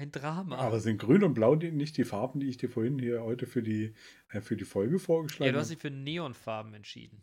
ein 0.00 0.10
Drama. 0.12 0.56
Aber 0.56 0.80
sind 0.80 0.98
grün 0.98 1.22
und 1.22 1.34
blau 1.34 1.54
die, 1.56 1.70
nicht 1.70 1.96
die 1.96 2.04
Farben, 2.04 2.40
die 2.40 2.48
ich 2.48 2.56
dir 2.56 2.70
vorhin 2.70 2.98
hier 2.98 3.22
heute 3.22 3.46
für 3.46 3.62
die, 3.62 3.94
äh, 4.30 4.40
für 4.40 4.56
die 4.56 4.64
Folge 4.64 4.94
ja, 4.94 4.98
vorgeschlagen 4.98 5.52
du 5.52 5.58
hast 5.58 5.66
habe? 5.66 5.74
dich 5.74 5.82
für 5.82 5.90
Neonfarben 5.90 6.74
entschieden. 6.74 7.22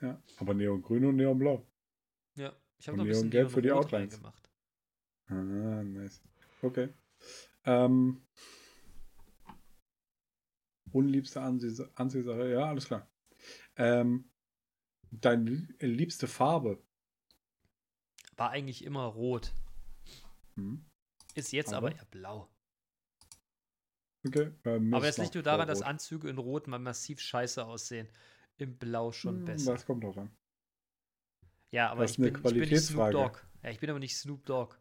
Ja, 0.00 0.22
aber 0.38 0.54
Neongrün 0.54 1.04
und 1.06 1.16
Neonblau. 1.16 1.66
Ja, 2.36 2.54
ich 2.78 2.88
habe 2.88 2.98
noch 2.98 3.04
ein 3.04 3.08
bisschen 3.08 3.28
Neongelb 3.28 3.50
für 3.50 3.62
die 3.62 3.72
Outlines. 3.72 4.14
reingemacht. 4.14 4.50
Ah, 5.26 5.82
nice. 5.82 6.22
Okay. 6.62 6.88
Ähm, 7.64 8.22
unliebste 10.92 11.40
Ansehsache, 11.40 12.50
ja, 12.50 12.66
alles 12.66 12.86
klar. 12.86 13.10
Ähm, 13.76 14.30
deine 15.10 15.66
liebste 15.80 16.28
Farbe? 16.28 16.82
War 18.36 18.50
eigentlich 18.50 18.84
immer 18.84 19.04
rot. 19.04 19.52
Hm. 20.56 20.84
Ist 21.34 21.52
jetzt 21.52 21.72
aber, 21.72 21.88
Aber? 21.88 21.96
eher 21.96 22.04
blau. 22.06 22.48
Okay. 24.26 24.50
äh, 24.64 24.78
mir 24.78 24.96
Aber 24.96 25.06
das 25.06 25.18
liegt 25.18 25.34
nur 25.34 25.42
daran, 25.42 25.68
dass. 25.68 25.82
Anzüge 25.82 26.28
in 26.28 26.38
Rot 26.38 26.66
mal 26.66 26.78
massiv 26.78 27.20
scheiße 27.20 27.64
aussehen. 27.64 28.08
Im 28.56 28.76
Blau 28.78 29.12
schon 29.12 29.38
Hm, 29.38 29.44
besser. 29.44 29.72
Das 29.72 29.84
kommt 29.84 30.04
drauf 30.04 30.16
an. 30.16 30.30
Ja, 31.72 31.90
aber 31.90 32.04
ich 32.04 32.12
ist 32.12 32.18
eine 32.18 32.30
bin, 32.30 32.36
ich 32.46 32.52
bin 32.60 32.68
nicht 32.70 32.84
Snoop. 32.86 33.10
Dogg. 33.10 33.38
Ja, 33.62 33.70
ich 33.70 33.80
bin 33.80 33.90
aber 33.90 33.98
nicht 33.98 34.16
Snoop 34.16 34.44
Dogg. 34.46 34.76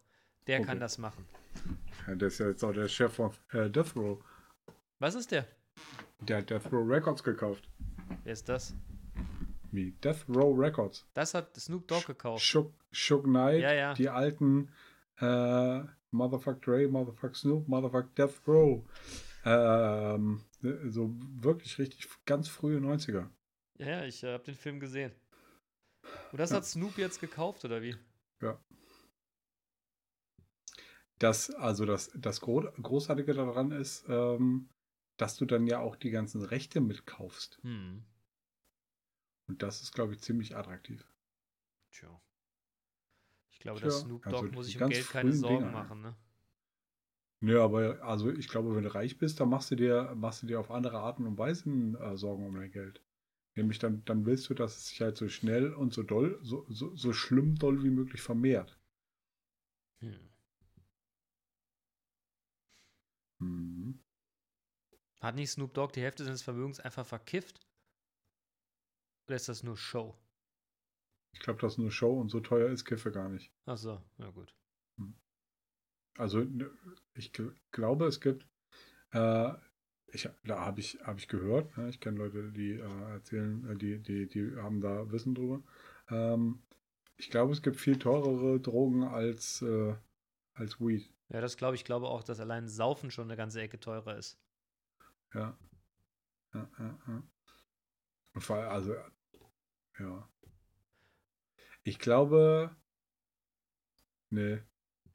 Der 0.47 0.59
Okay. 0.59 0.67
kann 0.67 0.79
das 0.79 0.97
machen. 0.97 1.25
Ja, 2.07 2.15
der 2.15 2.27
ist 2.27 2.37
ja 2.39 2.47
jetzt 2.47 2.63
auch 2.63 2.73
der 2.73 2.87
Chef 2.87 3.13
von 3.13 3.31
äh, 3.51 3.69
Death 3.69 3.95
Row. 3.95 4.19
Was 4.99 5.15
ist 5.15 5.31
der? 5.31 5.47
Der 6.19 6.37
hat 6.37 6.49
Death 6.49 6.71
Row 6.71 6.87
Records 6.87 7.23
gekauft. 7.23 7.67
Wer 8.23 8.33
ist 8.33 8.47
das? 8.47 8.75
Wie? 9.71 9.91
Death 10.03 10.25
Row 10.29 10.57
Records. 10.57 11.07
Das 11.13 11.33
hat 11.33 11.55
Snoop 11.57 11.87
Dogg 11.87 12.05
gekauft. 12.05 12.43
Shook, 12.43 12.73
Shook 12.91 13.23
Knight, 13.23 13.61
Ja, 13.61 13.73
ja. 13.73 13.93
die 13.95 14.09
alten 14.09 14.69
äh, 15.17 15.81
Motherfuck 16.13 16.61
Dre, 16.61 16.87
Motherfuck 16.87 17.35
Snoop, 17.35 17.67
Motherfuck 17.67 18.15
Death 18.15 18.41
Row. 18.47 18.83
Ähm, 19.45 20.41
so 20.87 21.13
wirklich 21.41 21.77
richtig 21.77 22.07
ganz 22.25 22.47
frühe 22.47 22.79
90er. 22.79 23.27
Ja, 23.77 23.87
ja, 23.87 24.05
ich 24.05 24.23
äh, 24.23 24.31
habe 24.33 24.43
den 24.43 24.55
Film 24.55 24.79
gesehen. 24.79 25.11
Und 26.31 26.39
das 26.39 26.51
Ja. 26.51 26.57
hat 26.57 26.65
Snoop 26.65 26.97
jetzt 26.97 27.19
gekauft, 27.19 27.65
oder 27.65 27.81
wie? 27.81 27.95
Das, 31.19 31.51
also 31.51 31.85
das, 31.85 32.11
das 32.15 32.41
Gro 32.41 32.61
Großartige 32.81 33.33
daran 33.33 33.71
ist, 33.71 34.05
ähm, 34.09 34.69
dass 35.17 35.37
du 35.37 35.45
dann 35.45 35.67
ja 35.67 35.79
auch 35.79 35.95
die 35.95 36.09
ganzen 36.09 36.41
Rechte 36.43 36.81
mitkaufst. 36.81 37.59
Hm. 37.61 38.03
Und 39.47 39.61
das 39.61 39.81
ist, 39.81 39.93
glaube 39.93 40.13
ich, 40.13 40.21
ziemlich 40.21 40.55
attraktiv. 40.55 41.05
Tja. 41.91 42.19
Ich 43.53 43.59
glaube, 43.59 43.79
Tja, 43.79 43.87
dass 43.87 44.01
Snoop 44.01 44.23
Dogg 44.23 44.35
also 44.35 44.51
muss 44.53 44.65
sich 44.65 44.81
um 44.81 44.89
Geld 44.89 45.09
keine 45.09 45.31
Sorgen 45.31 45.57
Dinger, 45.57 45.71
ja. 45.71 45.83
machen, 45.83 46.01
ne? 46.01 46.15
Nö, 47.39 47.61
aber 47.61 48.01
also 48.03 48.31
ich 48.31 48.47
glaube, 48.47 48.75
wenn 48.75 48.83
du 48.83 48.93
reich 48.93 49.17
bist, 49.17 49.39
dann 49.39 49.49
machst 49.49 49.69
du 49.69 49.75
dir, 49.75 50.13
machst 50.15 50.43
du 50.43 50.47
dir 50.47 50.59
auf 50.59 50.71
andere 50.71 50.99
Arten 50.99 51.27
und 51.27 51.37
Weisen 51.37 51.95
äh, 51.95 52.15
Sorgen 52.17 52.45
um 52.45 52.55
dein 52.55 52.71
Geld. 52.71 53.01
Nämlich 53.55 53.79
dann, 53.79 54.03
dann 54.05 54.25
willst 54.25 54.49
du, 54.49 54.53
dass 54.53 54.77
es 54.77 54.87
sich 54.87 55.01
halt 55.01 55.17
so 55.17 55.27
schnell 55.29 55.73
und 55.73 55.93
so 55.93 56.03
doll, 56.03 56.39
so, 56.41 56.65
so, 56.69 56.95
so 56.95 57.13
schlimm 57.13 57.55
doll 57.55 57.83
wie 57.83 57.89
möglich 57.89 58.21
vermehrt. 58.21 58.79
Hm. 59.99 60.29
Mhm. 63.39 63.99
Hat 65.21 65.35
nicht 65.35 65.51
Snoop 65.51 65.73
Dogg 65.73 65.93
die 65.93 66.01
Hälfte 66.01 66.23
seines 66.23 66.41
Vermögens 66.41 66.79
einfach 66.79 67.05
verkifft? 67.05 67.59
Oder 69.27 69.35
ist 69.35 69.49
das 69.49 69.63
nur 69.63 69.77
Show? 69.77 70.17
Ich 71.33 71.39
glaube, 71.39 71.59
das 71.59 71.73
ist 71.73 71.77
nur 71.79 71.91
Show 71.91 72.19
und 72.19 72.29
so 72.29 72.39
teuer 72.39 72.69
ist 72.69 72.85
Kiffe 72.85 73.11
gar 73.11 73.29
nicht. 73.29 73.51
Achso, 73.65 74.01
na 74.17 74.29
gut. 74.29 74.53
Also 76.17 76.39
ne, 76.39 76.69
ich 77.15 77.31
glaube, 77.71 78.05
es 78.05 78.21
gibt, 78.21 78.47
äh, 79.11 79.51
ich, 80.07 80.29
da 80.43 80.59
habe 80.59 80.79
ich, 80.79 80.99
hab 81.03 81.17
ich 81.17 81.27
gehört, 81.27 81.75
ne, 81.75 81.89
ich 81.89 81.99
kenne 81.99 82.19
Leute, 82.19 82.51
die 82.51 82.73
äh, 82.73 83.11
erzählen, 83.11 83.67
äh, 83.69 83.75
die, 83.75 83.99
die, 83.99 84.27
die 84.27 84.55
haben 84.57 84.79
da 84.79 85.11
Wissen 85.11 85.33
drüber. 85.33 85.63
Ähm, 86.09 86.61
ich 87.17 87.29
glaube, 87.29 87.53
es 87.53 87.61
gibt 87.61 87.77
viel 87.77 87.97
teurere 87.97 88.59
Drogen 88.59 89.03
als, 89.03 89.61
äh, 89.61 89.95
als 90.53 90.79
Weed. 90.79 91.11
Ja, 91.29 91.41
das 91.41 91.57
glaube 91.57 91.75
ich. 91.75 91.81
Ich 91.81 91.85
glaube 91.85 92.07
auch, 92.07 92.23
dass 92.23 92.39
allein 92.39 92.67
Saufen 92.67 93.09
schon 93.09 93.25
eine 93.25 93.37
ganze 93.37 93.61
Ecke 93.61 93.79
teurer 93.79 94.17
ist. 94.17 94.39
Ja. 95.33 95.57
Ja, 96.53 96.69
ja, 96.77 96.99
ja. 97.07 98.67
Also, 98.69 98.95
ja. 99.99 100.29
Ich 101.83 101.99
glaube, 101.99 102.75
nee. 104.29 104.59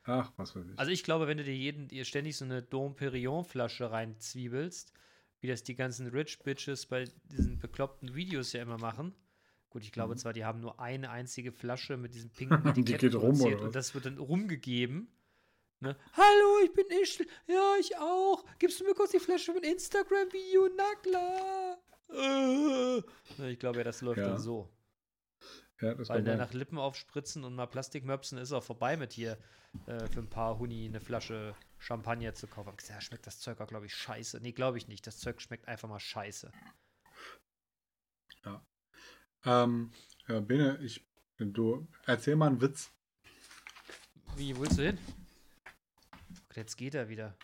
Ach, 0.04 0.32
was 0.36 0.56
weiß 0.56 0.64
ich. 0.72 0.78
Also 0.78 0.90
ich 0.90 1.02
glaube, 1.04 1.26
wenn 1.26 1.38
du 1.38 1.44
dir 1.44 1.54
jeden, 1.56 1.88
dir 1.88 2.04
ständig 2.04 2.36
so 2.36 2.44
eine 2.44 2.62
Dom 2.62 2.94
Perignon 2.96 3.44
Flasche 3.44 3.90
reinzwiebelst, 3.90 4.92
wie 5.40 5.46
das 5.48 5.62
die 5.62 5.74
ganzen 5.76 6.06
Rich 6.08 6.38
Bitches 6.40 6.86
bei 6.86 7.04
diesen 7.24 7.58
bekloppten 7.58 8.14
Videos 8.14 8.52
ja 8.52 8.62
immer 8.62 8.78
machen. 8.78 9.14
Gut, 9.70 9.82
ich 9.84 9.92
glaube 9.92 10.14
Mhm. 10.14 10.18
zwar, 10.18 10.32
die 10.32 10.44
haben 10.46 10.60
nur 10.60 10.80
eine 10.80 11.10
einzige 11.10 11.52
Flasche 11.52 11.96
mit 11.98 12.14
diesem 12.14 12.30
pinken 12.36 12.62
Die 12.74 12.80
Etikett 12.80 13.00
geht 13.00 13.14
rum, 13.16 13.40
oder 13.40 13.60
und 13.62 13.74
das 13.74 13.94
wird 13.94 14.06
dann 14.06 14.18
rumgegeben. 14.18 15.08
Ne? 15.80 15.94
Hallo, 16.14 16.64
ich 16.64 16.72
bin 16.72 16.86
ich. 17.02 17.18
Ja, 17.46 17.74
ich 17.78 17.96
auch. 17.98 18.44
Gibst 18.58 18.80
du 18.80 18.84
mir 18.84 18.94
kurz 18.94 19.12
die 19.12 19.20
Flasche 19.20 19.52
ein 19.52 19.62
Instagram-Video? 19.62 20.68
Na 20.76 20.94
klar. 21.02 21.78
Äh. 22.10 23.50
Ich 23.52 23.58
glaube 23.58 23.78
ja, 23.78 23.84
das 23.84 24.00
läuft 24.00 24.18
Ja. 24.20 24.28
dann 24.30 24.38
so. 24.40 24.68
Ja, 25.80 25.94
das 25.94 26.08
Weil 26.08 26.24
der 26.24 26.36
nach 26.36 26.52
Lippen 26.52 26.78
aufspritzen 26.78 27.44
und 27.44 27.54
mal 27.54 27.66
Plastikmöpsen 27.66 28.38
ist 28.38 28.52
auch 28.52 28.64
vorbei 28.64 28.96
mit 28.96 29.12
hier 29.12 29.38
äh, 29.86 30.06
für 30.08 30.20
ein 30.20 30.30
paar 30.30 30.58
Huni 30.58 30.86
eine 30.86 31.00
Flasche 31.00 31.54
Champagner 31.78 32.34
zu 32.34 32.46
kaufen. 32.46 32.72
Ja, 32.88 33.00
schmeckt 33.00 33.26
das 33.26 33.38
Zeug 33.38 33.60
auch, 33.60 33.68
glaube 33.68 33.86
ich, 33.86 33.94
scheiße. 33.94 34.40
Nee, 34.40 34.52
glaube 34.52 34.78
ich 34.78 34.88
nicht. 34.88 35.06
Das 35.06 35.18
Zeug 35.18 35.40
schmeckt 35.40 35.68
einfach 35.68 35.88
mal 35.88 36.00
scheiße. 36.00 36.50
Ähm, 39.44 39.92
ja, 40.26 40.40
Bene, 40.40 40.78
ich, 40.82 41.06
du, 41.38 41.86
erzähl 42.06 42.36
mal 42.36 42.48
einen 42.48 42.60
Witz. 42.60 42.92
Wie, 44.36 44.56
wo 44.56 44.62
willst 44.62 44.78
du 44.78 44.82
hin? 44.82 44.98
Gott, 46.48 46.56
Jetzt 46.56 46.76
geht 46.76 46.94
er 46.94 47.08
wieder. 47.08 47.36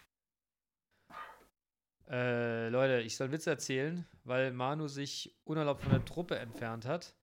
Äh, 2.09 2.69
Leute, 2.69 3.01
ich 3.01 3.17
soll 3.17 3.33
Witze 3.33 3.51
erzählen, 3.51 4.07
weil 4.25 4.53
Manu 4.53 4.89
sich 4.89 5.35
unerlaubt 5.45 5.83
von 5.83 5.93
der 5.93 6.05
Truppe 6.05 6.39
entfernt 6.39 6.85
hat. 6.85 7.17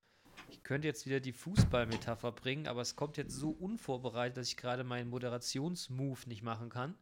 Ich 0.51 0.63
könnte 0.63 0.85
jetzt 0.85 1.05
wieder 1.05 1.21
die 1.21 1.31
Fußballmetapher 1.31 2.33
bringen, 2.33 2.67
aber 2.67 2.81
es 2.81 2.97
kommt 2.97 3.15
jetzt 3.15 3.33
so 3.33 3.51
unvorbereitet, 3.51 4.35
dass 4.35 4.49
ich 4.49 4.57
gerade 4.57 4.83
meinen 4.83 5.09
Moderationsmove 5.09 6.27
nicht 6.27 6.43
machen 6.43 6.67
kann. 6.67 6.97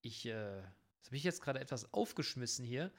Ich, 0.00 0.24
äh, 0.24 0.62
habe 0.62 1.16
ich 1.16 1.24
jetzt 1.24 1.42
gerade 1.42 1.60
etwas 1.60 1.92
aufgeschmissen 1.92 2.64
hier. 2.64 2.90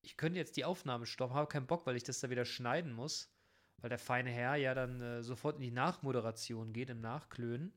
Ich 0.00 0.16
könnte 0.16 0.38
jetzt 0.38 0.56
die 0.56 0.64
Aufnahme 0.64 1.06
stoppen, 1.06 1.34
habe 1.34 1.48
keinen 1.48 1.66
Bock, 1.66 1.86
weil 1.86 1.96
ich 1.96 2.04
das 2.04 2.20
da 2.20 2.30
wieder 2.30 2.44
schneiden 2.44 2.92
muss, 2.92 3.32
weil 3.78 3.90
der 3.90 3.98
feine 3.98 4.30
Herr 4.30 4.54
ja 4.54 4.74
dann 4.74 5.00
äh, 5.00 5.22
sofort 5.24 5.56
in 5.56 5.62
die 5.62 5.72
Nachmoderation 5.72 6.72
geht, 6.72 6.88
im 6.90 7.00
Nachklönen. 7.00 7.72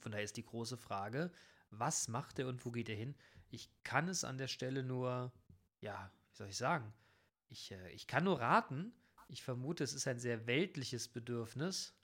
Von 0.00 0.12
daher 0.12 0.24
ist 0.24 0.36
die 0.36 0.44
große 0.44 0.76
Frage, 0.76 1.32
was 1.70 2.08
macht 2.08 2.38
er 2.38 2.46
und 2.46 2.62
wo 2.66 2.70
geht 2.70 2.90
er 2.90 2.96
hin? 2.96 3.16
Ich 3.48 3.70
kann 3.84 4.06
es 4.06 4.22
an 4.22 4.36
der 4.36 4.48
Stelle 4.48 4.82
nur, 4.82 5.32
ja, 5.80 6.12
wie 6.30 6.36
soll 6.36 6.48
ich 6.48 6.58
sagen? 6.58 6.92
Ich, 7.48 7.72
äh, 7.72 7.90
ich 7.90 8.06
kann 8.06 8.24
nur 8.24 8.40
raten. 8.40 8.92
Ich 9.28 9.42
vermute, 9.42 9.84
es 9.84 9.92
ist 9.92 10.08
ein 10.08 10.18
sehr 10.18 10.46
weltliches 10.46 11.08
Bedürfnis. 11.08 11.94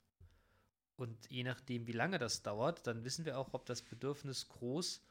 Und 0.97 1.31
je 1.31 1.43
nachdem, 1.43 1.87
wie 1.87 1.93
lange 1.93 2.19
das 2.19 2.43
dauert, 2.43 2.87
dann 2.87 3.05
wissen 3.05 3.25
wir 3.25 3.39
auch, 3.39 3.53
ob 3.53 3.67
das 3.67 3.83
Bedürfnis 3.83 4.49
groß 4.49 5.03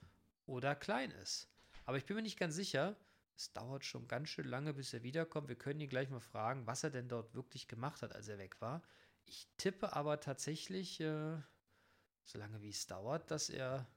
oder 0.46 0.76
klein 0.76 1.12
ist. 1.12 1.50
Aber 1.86 1.98
ich 1.98 2.06
bin 2.06 2.16
mir 2.16 2.22
nicht 2.22 2.40
ganz 2.40 2.56
sicher. 2.56 2.96
Es 3.36 3.52
dauert 3.52 3.84
schon 3.84 4.08
ganz 4.08 4.30
schön 4.30 4.48
lange, 4.48 4.74
bis 4.74 4.94
er 4.94 5.04
wiederkommt. 5.04 5.50
Wir 5.50 5.58
können 5.58 5.82
ihn 5.82 5.90
gleich 5.90 6.10
mal 6.10 6.20
fragen, 6.20 6.68
was 6.68 6.84
er 6.84 6.92
denn 6.92 7.10
dort 7.10 7.34
wirklich 7.34 7.68
gemacht 7.68 8.02
hat, 8.02 8.14
als 8.14 8.28
er 8.28 8.38
weg 8.38 8.62
war. 8.62 8.82
Ich 9.26 9.48
tippe 9.58 9.94
aber 9.94 10.20
tatsächlich, 10.20 11.00
äh, 11.00 11.38
solange 12.24 12.62
wie 12.62 12.70
es 12.70 12.86
dauert, 12.86 13.32
dass 13.32 13.50
er 13.50 13.88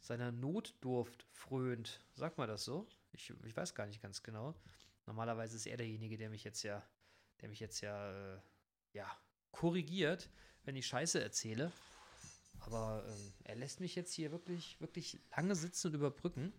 seiner 0.00 0.30
Notdurft 0.30 1.26
frönt. 1.30 2.00
Sagt 2.14 2.38
man 2.38 2.48
das 2.48 2.64
so? 2.64 2.86
Ich, 3.12 3.32
ich 3.44 3.56
weiß 3.56 3.74
gar 3.74 3.86
nicht 3.86 4.02
ganz 4.02 4.22
genau. 4.22 4.54
Normalerweise 5.08 5.56
ist 5.56 5.66
er 5.66 5.78
derjenige, 5.78 6.18
der 6.18 6.28
mich 6.28 6.44
jetzt 6.44 6.62
ja, 6.62 6.86
der 7.40 7.48
mich 7.48 7.60
jetzt 7.60 7.80
ja, 7.80 8.34
äh, 8.34 8.40
ja, 8.92 9.10
korrigiert, 9.52 10.28
wenn 10.64 10.76
ich 10.76 10.86
Scheiße 10.86 11.18
erzähle. 11.18 11.72
Aber 12.60 13.06
ähm, 13.08 13.32
er 13.44 13.56
lässt 13.56 13.80
mich 13.80 13.94
jetzt 13.94 14.12
hier 14.12 14.32
wirklich, 14.32 14.78
wirklich 14.82 15.18
lange 15.34 15.54
sitzen 15.54 15.86
und 15.86 15.94
überbrücken. 15.94 16.52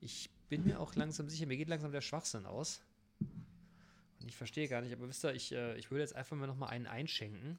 Ich 0.00 0.30
bin 0.48 0.64
mir 0.64 0.80
auch 0.80 0.94
langsam 0.94 1.28
sicher, 1.28 1.44
mir 1.44 1.58
geht 1.58 1.68
langsam 1.68 1.92
der 1.92 2.00
Schwachsinn 2.00 2.46
aus. 2.46 2.80
Und 3.18 4.28
ich 4.28 4.36
verstehe 4.36 4.66
gar 4.66 4.80
nicht, 4.80 4.94
aber 4.94 5.06
wisst 5.06 5.22
ihr, 5.26 5.34
ich, 5.34 5.52
äh, 5.52 5.76
ich 5.76 5.90
würde 5.90 6.00
jetzt 6.00 6.16
einfach 6.16 6.38
mal 6.38 6.46
noch 6.46 6.56
mal 6.56 6.68
einen 6.68 6.86
einschenken. 6.86 7.58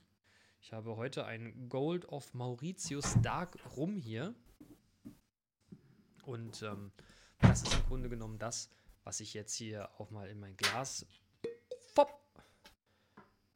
Ich 0.59 0.73
habe 0.73 0.95
heute 0.95 1.25
ein 1.25 1.69
Gold 1.69 2.05
of 2.05 2.33
Mauritius 2.33 3.15
Dark 3.21 3.59
Rum 3.77 3.95
hier. 3.95 4.33
Und 6.23 6.63
ähm, 6.63 6.91
das 7.41 7.61
ist 7.61 7.75
im 7.75 7.85
Grunde 7.85 8.09
genommen 8.09 8.39
das, 8.39 8.71
was 9.03 9.19
ich 9.19 9.33
jetzt 9.33 9.53
hier 9.55 9.89
auch 9.97 10.11
mal 10.11 10.27
in 10.29 10.39
mein 10.39 10.55
Glas 10.57 11.05
fopp, 11.93 12.19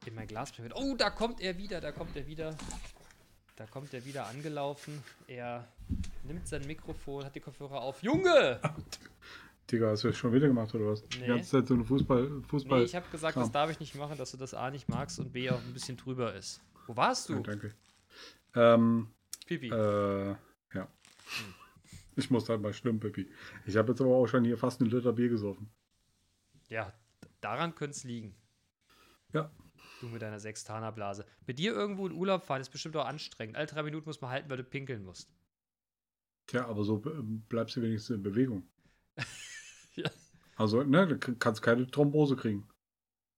in 0.05 0.15
mein 0.15 0.27
Glas. 0.27 0.51
Oh, 0.73 0.95
da 0.95 1.09
kommt 1.09 1.41
er 1.41 1.57
wieder, 1.57 1.81
da 1.81 1.91
kommt 1.91 2.15
er 2.15 2.27
wieder. 2.27 2.55
Da 3.55 3.65
kommt 3.67 3.93
er 3.93 4.03
wieder 4.03 4.27
angelaufen. 4.27 5.01
Er 5.27 5.65
nimmt 6.23 6.45
sein 6.47 6.65
Mikrofon, 6.67 7.23
hat 7.23 7.35
die 7.35 7.39
Kopfhörer 7.39 7.81
auf. 7.81 8.03
Junge! 8.03 8.59
Digga, 9.71 9.89
hast 9.91 10.03
du 10.03 10.09
das 10.09 10.17
schon 10.17 10.33
wieder 10.33 10.47
gemacht 10.47 10.75
oder 10.75 10.87
was? 10.87 11.03
Die 11.07 11.19
Nee. 11.19 11.27
ganze 11.27 11.49
Zeit 11.51 11.67
so 11.67 11.73
eine 11.73 11.85
Fußball, 11.85 12.41
Fußball. 12.49 12.79
Nee, 12.79 12.85
ich 12.85 12.95
habe 12.95 13.07
gesagt, 13.09 13.37
das 13.37 13.51
darf 13.51 13.71
ich 13.71 13.79
nicht 13.79 13.95
machen, 13.95 14.17
dass 14.17 14.31
du 14.31 14.37
das 14.37 14.53
A 14.53 14.69
nicht 14.69 14.89
magst 14.89 15.19
und 15.19 15.31
B 15.31 15.49
auch 15.49 15.59
ein 15.59 15.73
bisschen 15.73 15.95
drüber 15.97 16.33
ist. 16.35 16.61
Wo 16.85 16.95
warst 16.97 17.29
Ja, 17.29 17.35
du? 17.37 17.41
danke. 17.43 17.73
Ähm, 18.55 19.09
Pipi. 19.47 19.69
äh, 19.69 20.35
ja. 20.73 20.87
Ich 22.15 22.29
muss 22.31 22.47
halt 22.49 22.61
mal 22.61 22.73
schlimm, 22.73 22.99
Pippi. 22.99 23.29
Ich 23.65 23.75
habe 23.75 23.91
jetzt 23.91 24.01
aber 24.01 24.15
auch 24.15 24.27
schon 24.27 24.45
hier 24.45 24.57
fast 24.57 24.81
einen 24.81 24.89
Liter 24.89 25.13
Bier 25.13 25.29
gesoffen. 25.29 25.69
Ja, 26.69 26.93
daran 27.41 27.75
könnte 27.75 27.95
es 27.95 28.03
liegen. 28.03 28.35
Ja. 29.33 29.51
Du 30.01 30.07
mit 30.07 30.21
deiner 30.21 30.39
Sextanerblase. 30.39 31.25
Mit 31.45 31.59
dir 31.59 31.73
irgendwo 31.73 32.07
in 32.07 32.13
Urlaub 32.13 32.43
fahren 32.43 32.61
ist 32.61 32.69
bestimmt 32.69 32.95
auch 32.95 33.05
anstrengend. 33.05 33.55
Alle 33.57 33.67
drei 33.67 33.83
Minuten 33.83 34.05
muss 34.05 34.21
man 34.21 34.31
halten, 34.31 34.49
weil 34.49 34.57
du 34.57 34.63
pinkeln 34.63 35.03
musst. 35.03 35.29
Tja, 36.47 36.65
aber 36.67 36.83
so 36.83 37.01
bleibst 37.49 37.75
du 37.75 37.81
wenigstens 37.81 38.15
in 38.17 38.23
Bewegung. 38.23 38.67
Ja. 39.97 40.11
Also, 40.57 40.83
ne, 40.83 41.07
du 41.07 41.17
kannst 41.17 41.61
keine 41.61 41.87
Thrombose 41.87 42.35
kriegen. 42.35 42.67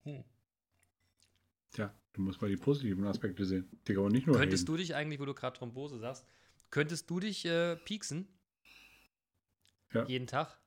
Hm. 0.05 0.23
Tja, 1.71 1.93
du 2.13 2.21
musst 2.21 2.41
mal 2.41 2.49
die 2.49 2.57
positiven 2.57 3.05
Aspekte 3.05 3.45
sehen. 3.45 3.69
Digga, 3.87 4.01
und 4.01 4.11
nicht 4.11 4.25
nur 4.25 4.35
Könntest 4.37 4.63
reden. 4.63 4.73
du 4.73 4.77
dich 4.77 4.95
eigentlich, 4.95 5.19
wo 5.19 5.25
du 5.25 5.35
gerade 5.35 5.55
Thrombose 5.55 5.99
sagst, 5.99 6.25
könntest 6.71 7.11
du 7.11 7.19
dich 7.19 7.45
äh, 7.45 7.75
pieksen? 7.75 8.27
Ja. 9.93 10.05
Jeden 10.05 10.27
Tag? 10.27 10.59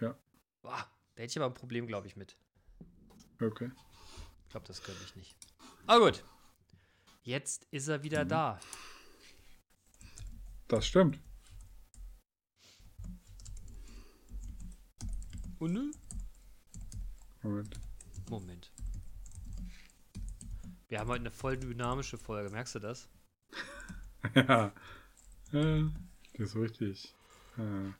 Ja. 0.00 0.16
Boah, 0.62 0.86
da 1.14 1.22
hätte 1.22 1.30
ich 1.30 1.38
aber 1.38 1.46
ein 1.46 1.54
Problem, 1.54 1.86
glaube 1.86 2.06
ich, 2.06 2.16
mit. 2.16 2.36
Okay. 3.40 3.70
Ich 4.44 4.50
glaube, 4.50 4.66
das 4.66 4.82
könnte 4.82 5.02
ich 5.04 5.16
nicht. 5.16 5.34
Aber 5.86 6.06
gut. 6.12 6.24
Jetzt 7.22 7.66
ist 7.70 7.88
er 7.88 7.98
Mhm. 7.98 8.02
wieder 8.02 8.24
da. 8.24 8.60
Das 10.68 10.86
stimmt. 10.86 11.18
Und 15.58 15.72
nö? 15.72 15.90
Moment. 17.42 17.80
Moment. 18.28 18.72
Wir 20.88 20.98
haben 21.00 21.08
heute 21.08 21.20
eine 21.20 21.30
voll 21.30 21.56
dynamische 21.56 22.18
Folge, 22.18 22.50
merkst 22.50 22.74
du 22.74 22.78
das? 22.80 23.08
ja. 24.34 24.72
Äh, 25.52 25.84
das 26.34 26.50
ist 26.50 26.56
richtig. 26.56 27.14
Äh, 27.58 27.92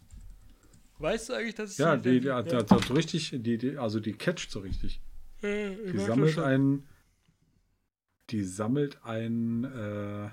Weißt 1.03 1.29
du 1.29 1.33
eigentlich, 1.35 1.55
dass 1.57 1.71
es 1.71 1.79
ja, 1.79 1.97
die, 1.97 2.21
die, 2.21 2.21
der- 2.21 2.37
also, 2.37 2.57
also 2.57 2.79
so 2.79 2.95
richtig, 2.95 3.31
die, 3.37 3.59
die, 3.59 3.77
also 3.77 3.99
die 4.01 4.13
catcht 4.13 4.51
so 4.51 4.61
richtig. 4.61 5.01
Äh, 5.43 5.75
Die 5.93 5.99
sammelt 5.99 6.39
einen. 6.39 6.89
Die 8.31 8.45
sammelt 8.45 9.05
einen 9.05 9.65
äh, 9.65 10.31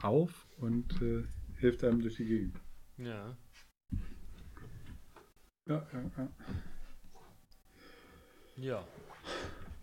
auf 0.00 0.46
und 0.56 1.00
äh, 1.02 1.24
hilft 1.58 1.84
einem 1.84 2.00
durch 2.00 2.16
die 2.16 2.24
Gegend. 2.24 2.58
Ja. 2.96 3.36
Ja, 5.68 5.86
ja, 5.92 6.10
ja. 6.16 6.28
Ja, 8.56 8.88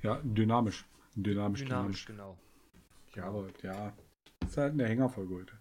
Ja, 0.03 0.21
dynamisch. 0.23 0.85
Dynamisch, 1.15 1.63
dynamisch, 1.63 2.05
dynamisch. 2.05 2.05
genau. 2.05 2.37
Ja, 3.15 3.25
aber 3.25 3.47
ja. 3.61 3.93
Ist 4.45 4.57
halt 4.57 4.73
eine 4.73 4.87
Hängerfolge 4.87 5.35
heute. 5.35 5.53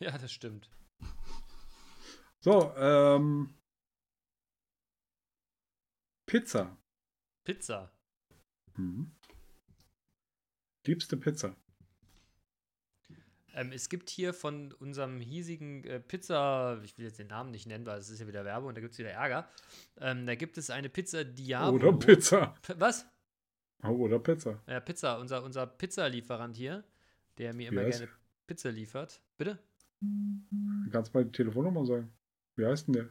Ja, 0.00 0.16
das 0.18 0.32
stimmt. 0.32 0.68
So, 2.44 2.74
ähm. 2.76 3.54
Pizza. 6.26 6.76
Pizza. 7.42 7.90
Mhm. 8.76 9.10
Liebste 10.86 11.16
Pizza. 11.16 11.56
Ähm, 13.54 13.72
es 13.72 13.88
gibt 13.88 14.10
hier 14.10 14.34
von 14.34 14.72
unserem 14.72 15.20
hiesigen 15.20 15.84
äh, 15.84 16.00
Pizza, 16.00 16.82
ich 16.84 16.98
will 16.98 17.06
jetzt 17.06 17.18
den 17.18 17.28
Namen 17.28 17.50
nicht 17.50 17.64
nennen, 17.66 17.86
weil 17.86 17.98
es 17.98 18.10
ist 18.10 18.20
ja 18.20 18.26
wieder 18.26 18.44
Werbung 18.44 18.68
und 18.68 18.74
da 18.76 18.82
gibt 18.82 18.92
es 18.92 18.98
wieder 18.98 19.12
Ärger. 19.12 19.48
Ähm, 19.96 20.26
da 20.26 20.34
gibt 20.34 20.58
es 20.58 20.68
eine 20.68 20.90
Pizza 20.90 21.24
Diablo. 21.24 21.76
Oder 21.76 21.98
Pizza. 21.98 22.54
P 22.60 22.74
was? 22.76 23.06
Oh, 23.84 23.88
Oder 23.88 24.18
Pizza. 24.18 24.62
Ja, 24.66 24.80
Pizza, 24.80 25.18
unser, 25.18 25.42
unser 25.42 25.66
Pizzalieferant 25.66 26.58
hier, 26.58 26.84
der 27.38 27.54
mir 27.54 27.70
Wie 27.70 27.74
immer 27.74 27.86
heißt 27.86 28.00
gerne 28.00 28.12
Pizza 28.46 28.70
liefert. 28.70 29.22
Bitte? 29.38 29.58
Kannst 30.92 31.14
du 31.14 31.18
mal 31.18 31.24
die 31.24 31.32
Telefonnummer 31.32 31.86
sagen? 31.86 32.12
Wie 32.56 32.66
heißt 32.66 32.88
denn 32.88 32.94
der? 32.94 33.08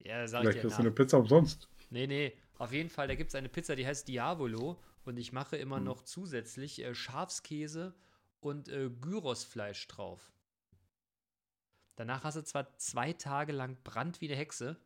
Ja, 0.00 0.26
sag 0.26 0.48
ich 0.48 0.50
Vielleicht 0.50 0.56
dir 0.56 0.60
kriegst 0.60 0.78
du 0.78 0.82
eine 0.82 0.90
Pizza 0.92 1.18
umsonst. 1.18 1.68
Nee, 1.90 2.06
nee, 2.06 2.36
auf 2.58 2.72
jeden 2.72 2.90
Fall, 2.90 3.06
da 3.08 3.14
gibt 3.14 3.28
es 3.30 3.34
eine 3.34 3.48
Pizza, 3.48 3.76
die 3.76 3.86
heißt 3.86 4.08
Diavolo 4.08 4.80
und 5.04 5.16
ich 5.16 5.32
mache 5.32 5.56
immer 5.56 5.76
Hm. 5.76 5.84
noch 5.84 6.02
zusätzlich 6.02 6.82
äh, 6.82 6.94
Schafskäse 6.94 7.94
und 8.40 8.68
äh, 8.68 8.90
Gyrosfleisch 8.90 9.86
drauf. 9.88 10.32
Danach 11.96 12.24
hast 12.24 12.36
du 12.36 12.44
zwar 12.44 12.76
zwei 12.78 13.14
Tage 13.14 13.52
lang 13.52 13.78
Brand 13.82 14.20
wie 14.20 14.28
eine 14.28 14.36
Hexe, 14.36 14.76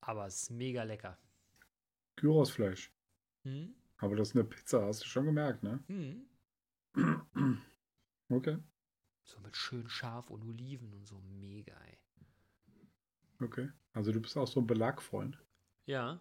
aber 0.00 0.26
es 0.26 0.44
ist 0.44 0.50
mega 0.50 0.82
lecker. 0.84 1.18
Gyrosfleisch. 2.16 2.90
Hm? 3.44 3.74
Aber 3.98 4.14
das 4.16 4.28
ist 4.28 4.34
eine 4.36 4.44
Pizza, 4.44 4.86
hast 4.86 5.02
du 5.02 5.06
schon 5.08 5.24
gemerkt, 5.26 5.62
ne? 5.64 5.82
Hm. 5.88 6.26
Okay, 8.30 8.58
So 9.24 9.38
mit 9.40 9.54
schön 9.56 9.88
scharf 9.88 10.30
und 10.30 10.42
Oliven 10.44 10.94
und 10.94 11.04
so 11.06 11.20
mega, 11.20 11.74
ey. 11.84 11.98
Okay. 13.44 13.70
Also 13.92 14.12
du 14.12 14.20
bist 14.20 14.36
auch 14.36 14.46
so 14.46 14.60
ein 14.60 14.66
Belagfreund. 14.66 15.38
Ja, 15.86 16.20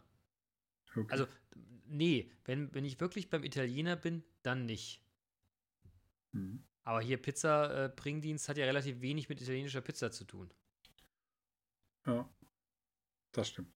Okay. 0.95 1.07
also, 1.09 1.27
nee, 1.85 2.31
wenn, 2.45 2.73
wenn 2.73 2.85
ich 2.85 2.99
wirklich 2.99 3.29
beim 3.29 3.43
Italiener 3.43 3.95
bin, 3.95 4.23
dann 4.43 4.65
nicht. 4.65 5.01
Mhm. 6.33 6.63
Aber 6.83 7.01
hier 7.01 7.17
Pizza-Bringdienst 7.17 8.49
hat 8.49 8.57
ja 8.57 8.65
relativ 8.65 9.01
wenig 9.01 9.29
mit 9.29 9.41
italienischer 9.41 9.81
Pizza 9.81 10.11
zu 10.11 10.25
tun. 10.25 10.51
Ja, 12.05 12.29
das 13.31 13.47
stimmt. 13.49 13.73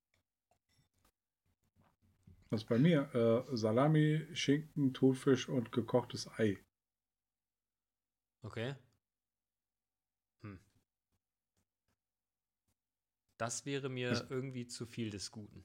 Was 2.50 2.64
bei 2.66 2.78
mir? 2.78 3.14
Äh, 3.14 3.56
Salami, 3.56 4.26
Schinken, 4.34 4.94
Thunfisch 4.94 5.50
und 5.50 5.72
gekochtes 5.72 6.28
Ei. 6.38 6.58
Okay. 8.44 8.76
Hm. 10.44 10.60
Das 13.38 13.66
wäre 13.66 13.90
mir 13.90 14.10
Das- 14.12 14.26
irgendwie 14.30 14.68
zu 14.68 14.86
viel 14.86 15.10
des 15.10 15.32
Guten. 15.32 15.64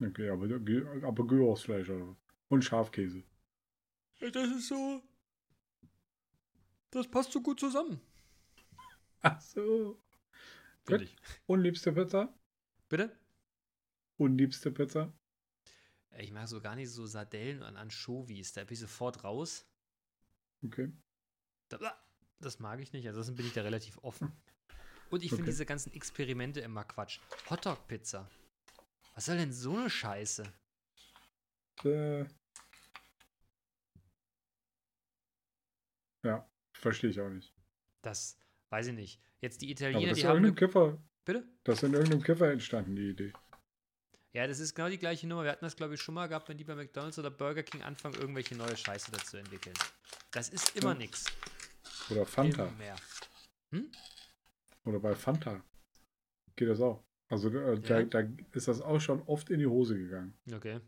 Okay, 0.00 0.28
aber, 0.28 0.44
aber 1.06 1.26
Gyrosfleisch? 1.26 1.90
Und 2.48 2.62
Schafkäse. 2.64 3.22
Das 4.20 4.48
ist 4.48 4.68
so. 4.68 5.02
Das 6.90 7.08
passt 7.10 7.32
so 7.32 7.40
gut 7.42 7.58
zusammen. 7.60 8.00
Ach 9.22 9.40
so. 9.40 10.00
Finde 10.84 11.04
ich. 11.04 11.16
Unliebste 11.46 11.92
Pizza? 11.92 12.32
Bitte? 12.88 13.18
Unliebste 14.18 14.70
Pizza? 14.70 15.12
Ich 16.18 16.30
mag 16.32 16.46
so 16.48 16.60
gar 16.60 16.76
nicht 16.76 16.90
so 16.90 17.04
Sardellen 17.06 17.62
und 17.62 17.76
Anchovies. 17.76 18.52
Da 18.52 18.64
bin 18.64 18.74
ich 18.74 18.80
sofort 18.80 19.24
raus. 19.24 19.66
Okay. 20.64 20.92
Da- 21.68 21.98
Das 22.38 22.58
mag 22.60 22.80
ich 22.80 22.92
nicht. 22.92 23.06
Ansonsten 23.08 23.34
bin 23.34 23.46
ich 23.46 23.52
da 23.54 23.62
relativ 23.62 23.98
offen. 24.02 24.30
Und 25.10 25.22
ich 25.22 25.30
finde 25.30 25.42
Okay. 25.44 25.50
diese 25.52 25.66
ganzen 25.66 25.92
Experimente 25.94 26.60
immer 26.60 26.84
Quatsch. 26.84 27.20
Hotdog-Pizza. 27.48 28.28
Was 29.14 29.26
soll 29.26 29.36
denn 29.38 29.52
so 29.52 29.76
eine 29.76 29.88
Scheiße? 29.88 30.44
Äh, 31.84 32.24
ja, 36.24 36.48
verstehe 36.72 37.10
ich 37.10 37.20
auch 37.20 37.28
nicht. 37.28 37.52
Das 38.02 38.38
weiß 38.70 38.88
ich 38.88 38.94
nicht. 38.94 39.20
Jetzt 39.40 39.60
die 39.62 39.66
Aber 39.66 39.72
Italiener, 39.72 40.08
das 40.10 40.10
ist 40.10 40.16
die 40.18 40.22
in 40.22 40.28
haben. 40.28 40.44
irgendeinem 40.44 40.68
Eine, 40.68 40.72
Kiffer, 40.94 41.02
bitte? 41.24 41.48
das 41.64 41.78
ist 41.78 41.82
in 41.84 41.94
irgendeinem 41.94 42.22
Kiffer 42.22 42.50
entstanden, 42.50 42.96
die 42.96 43.10
Idee. 43.10 43.32
Ja, 44.32 44.46
das 44.46 44.58
ist 44.58 44.74
genau 44.74 44.88
die 44.90 44.98
gleiche 44.98 45.26
Nummer. 45.26 45.44
Wir 45.44 45.50
hatten 45.52 45.64
das, 45.64 45.76
glaube 45.76 45.94
ich, 45.94 46.02
schon 46.02 46.14
mal 46.14 46.26
gehabt, 46.26 46.48
wenn 46.48 46.58
die 46.58 46.64
bei 46.64 46.74
McDonalds 46.74 47.18
oder 47.18 47.30
Burger 47.30 47.62
King 47.62 47.82
anfangen, 47.82 48.16
irgendwelche 48.16 48.54
neue 48.54 48.76
Scheiße 48.76 49.10
dazu 49.10 49.36
entwickeln. 49.38 49.74
Das 50.30 50.48
ist 50.50 50.76
immer 50.76 50.92
Ja. 50.92 50.98
nix. 50.98 51.24
Oder 52.10 52.26
Fanta. 52.26 52.66
Immer 52.66 52.72
mehr. 52.76 52.96
Oder 54.86 55.00
bei 55.00 55.14
Fanta 55.14 55.62
geht 56.56 56.68
das 56.68 56.80
auch. 56.80 57.04
Also 57.28 57.50
äh, 57.50 57.78
da, 57.80 58.00
Ja. 58.00 58.04
da 58.06 58.22
ist 58.52 58.68
das 58.68 58.80
auch 58.80 59.00
schon 59.00 59.20
oft 59.22 59.50
in 59.50 59.58
die 59.58 59.66
Hose 59.66 59.98
gegangen. 59.98 60.34
Okay. 60.52 60.80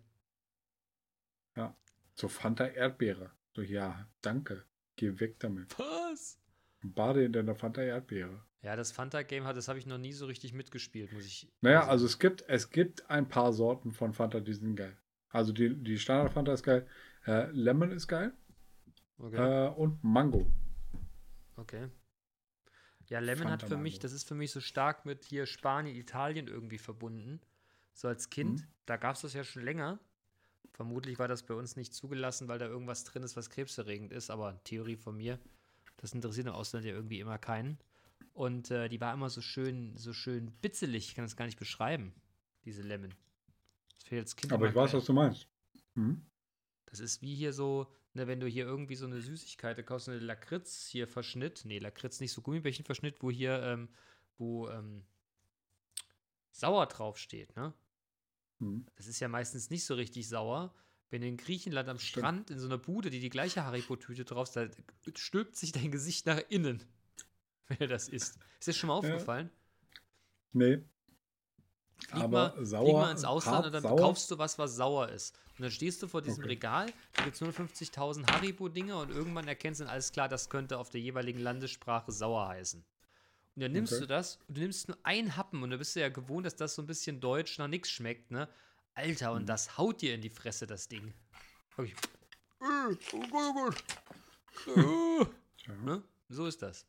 So 2.15 2.27
Fanta 2.27 2.67
Erdbeere. 2.67 3.31
So, 3.55 3.63
ja, 3.63 4.09
danke. 4.23 4.65
Geh 4.97 5.21
weg 5.21 5.39
damit. 5.39 5.79
Was? 5.79 6.41
Bade 6.83 7.25
in 7.25 7.33
deiner 7.33 7.55
Fanta 7.55 7.81
Erdbeere. 7.81 8.45
Ja, 8.63 8.75
das 8.75 8.91
Fanta-Game 8.91 9.45
hat, 9.45 9.57
das 9.57 9.69
habe 9.69 9.79
ich 9.79 9.87
noch 9.87 9.99
nie 9.99 10.13
so 10.13 10.27
richtig 10.27 10.53
mitgespielt, 10.53 11.13
muss 11.13 11.25
ich. 11.27 11.49
Naja, 11.61 11.87
also 11.87 12.07
es 12.07 12.19
gibt, 12.19 12.43
es 12.49 12.71
gibt 12.71 13.09
ein 13.09 13.29
paar 13.29 13.53
Sorten 13.53 13.93
von 13.93 14.13
Fanta, 14.15 14.41
die 14.41 14.53
sind 14.53 14.75
geil. 14.75 14.99
Also 15.29 15.53
die, 15.53 15.77
die 15.77 15.97
Standard 15.97 16.33
Fanta 16.33 16.53
ist 16.53 16.65
geil. 16.65 16.89
Äh, 17.25 17.53
Lemon 17.53 17.93
ist 17.93 18.09
geil. 18.09 18.33
Okay. 19.19 19.37
Äh, 19.37 19.69
und 19.71 20.03
Mango. 20.03 20.51
okay. 21.55 21.89
Ja, 23.09 23.21
Lemon 23.21 23.51
hat 23.51 23.63
für 23.63 23.77
mich, 23.77 23.99
das 23.99 24.13
ist 24.13 24.29
für 24.29 24.35
mich 24.35 24.51
so 24.51 24.61
stark 24.61 25.07
mit 25.07 25.25
hier 25.25 25.47
Spanien, 25.47 25.97
Italien 25.97 26.47
irgendwie 26.47 26.79
verbunden. 26.79 27.41
So 27.95 28.09
als 28.09 28.31
Kind. 28.31 28.61
Mhm. 28.61 28.67
Da 28.87 28.97
gab 28.97 29.17
es 29.17 29.23
das 29.23 29.33
ja 29.33 29.45
schon 29.45 29.63
länger. 29.63 29.99
Vermutlich 30.73 31.19
war 31.19 31.27
das 31.27 31.43
bei 31.43 31.55
uns 31.55 31.75
nicht 31.77 31.95
zugelassen, 31.95 32.49
weil 32.49 32.59
da 32.59 32.67
irgendwas 32.67 33.05
drin 33.05 33.23
ist, 33.23 33.37
was 33.37 33.51
krebserregend 33.51 34.13
ist, 34.13 34.31
aber 34.31 34.63
Theorie 34.65 34.97
von 34.97 35.17
mir. 35.17 35.39
Das 35.97 36.13
interessiert 36.13 36.47
im 36.47 36.53
Ausland 36.53 36.85
ja 36.85 36.93
irgendwie 36.93 37.19
immer 37.19 37.39
keinen. 37.39 37.79
Und 38.35 38.71
äh, 38.71 38.89
die 38.89 39.01
war 39.01 39.13
immer 39.13 39.31
so 39.31 39.41
schön, 39.41 39.97
so 39.97 40.13
schön 40.13 40.53
bitzelig, 40.61 41.09
ich 41.09 41.15
kann 41.17 41.25
das 41.25 41.35
gar 41.35 41.47
nicht 41.47 41.59
beschreiben, 41.59 42.15
diese 42.65 42.83
Lemon. 42.83 43.13
Das 43.95 44.05
fehlt 44.05 44.21
als 44.21 44.37
Kind 44.37 44.53
Aber 44.53 44.69
ich 44.69 44.75
weiß, 44.75 44.93
geil. 44.93 45.01
was 45.01 45.07
du 45.07 45.13
meinst. 45.13 45.49
Hm? 45.95 46.25
Das 46.89 47.01
ist 47.01 47.21
wie 47.21 47.35
hier 47.35 47.53
so, 47.53 47.93
ne, 48.15 48.27
wenn 48.27 48.41
du 48.41 48.47
hier 48.47 48.65
irgendwie 48.65 48.97
so 48.97 49.07
eine 49.07 49.21
Süßigkeit 49.21 49.85
kaufst, 49.87 50.09
eine 50.09 50.19
Lakritz 50.19 50.87
hier 50.87 51.07
Verschnitt, 51.07 51.63
nee, 51.65 51.79
Lakritz 51.79 52.21
nicht 52.21 52.33
so 52.33 52.41
Gummibärchen 52.41 52.85
Verschnitt, 52.85 53.23
wo 53.23 53.31
hier, 53.31 53.63
ähm, 53.63 53.89
wo 54.39 54.69
ähm, 54.69 55.05
sauer 56.51 56.87
draufsteht, 56.87 57.55
ne? 57.57 57.75
Hm. 58.61 58.87
Das 58.97 59.07
ist 59.07 59.21
ja 59.21 59.29
meistens 59.29 59.71
nicht 59.71 59.85
so 59.85 59.95
richtig 59.95 60.29
sauer. 60.29 60.75
Wenn 61.11 61.23
du 61.23 61.29
in 61.29 61.37
Griechenland 61.37 61.89
am 61.89 61.99
Stimmt. 61.99 62.25
Strand 62.25 62.51
in 62.51 62.59
so 62.59 62.67
einer 62.67 62.79
Bude, 62.79 63.11
die 63.11 63.21
die 63.21 63.31
gleiche 63.31 63.65
Haribo-Tüte 63.65 64.25
drauf 64.25 64.51
da 64.53 64.69
stülpt 65.15 65.57
sich 65.57 65.73
dein 65.73 65.91
Gesicht 65.91 66.27
nach 66.27 66.41
innen, 66.49 66.85
wenn 67.69 67.79
er 67.81 67.87
das 67.87 68.09
isst. 68.09 68.39
Ist 68.59 68.69
das 68.69 68.77
schon 68.77 68.89
mal 68.89 68.95
aufgefallen? 68.95 69.51
Nee. 70.53 70.83
Flieg, 72.07 72.23
Aber 72.23 72.55
mal, 72.55 72.65
sauer, 72.65 72.85
flieg 72.85 72.95
mal 72.95 73.11
ins 73.13 73.25
Ausland 73.25 73.55
hart 73.57 73.67
und 73.67 73.73
dann 73.73 73.83
sauer? 73.83 73.97
kaufst 73.99 74.31
du 74.31 74.39
was, 74.39 74.59
was 74.59 74.77
sauer 74.77 75.09
ist. 75.09 75.37
Und 75.59 75.63
dann 75.65 75.71
stehst 75.71 76.03
du 76.03 76.09
vor 76.09 76.23
diesem 76.23 76.43
Okay. 76.45 76.53
Regal, 76.53 76.87
da 77.15 77.25
gibt 77.25 77.35
es 77.37 77.43
150.000 77.43 78.27
Haribo-Dinger 78.33 78.99
und 79.01 79.11
irgendwann 79.11 79.49
erkennst 79.49 79.81
du 79.81 79.85
dann 79.85 79.93
alles 79.93 80.13
klar, 80.13 80.29
das 80.29 80.49
könnte 80.49 80.79
auf 80.79 80.91
der 80.91 81.01
jeweiligen 81.01 81.41
Landessprache 81.41 82.13
sauer 82.13 82.49
heißen. 82.49 82.85
Und 83.57 83.63
dann 83.63 83.73
nimmst 83.73 83.93
Okay. 83.95 84.03
du 84.03 84.07
das 84.07 84.39
und 84.47 84.57
du 84.57 84.61
nimmst 84.61 84.87
nur 84.89 84.97
einen 85.03 85.37
Happen 85.37 85.63
und 85.63 85.71
da 85.71 85.77
bist 85.77 85.97
du 85.97 86.01
ja 86.01 86.09
gewohnt, 86.09 86.47
dass 86.47 86.55
das 86.57 86.75
so 86.77 86.83
ein 86.83 86.87
bisschen 86.87 87.21
deutsch 87.21 87.59
nach 87.59 87.67
nichts 87.69 87.91
schmeckt, 87.91 88.31
ne? 88.31 88.49
Alter, 88.95 89.31
Mhm. 89.31 89.37
und 89.39 89.47
das 89.49 89.77
haut 89.79 90.01
dir 90.01 90.15
in 90.15 90.21
die 90.21 90.31
Fresse, 90.31 90.67
das 90.67 90.89
Ding. 90.89 91.13
Äh, 91.79 91.83
oh 92.61 92.63
Gott, 92.63 92.99
oh 93.33 93.53
Gott. 93.55 93.85
Äh. 94.67 95.27
Ne? 95.85 96.03
So 96.29 96.47
ist 96.47 96.63
das. 96.63 96.87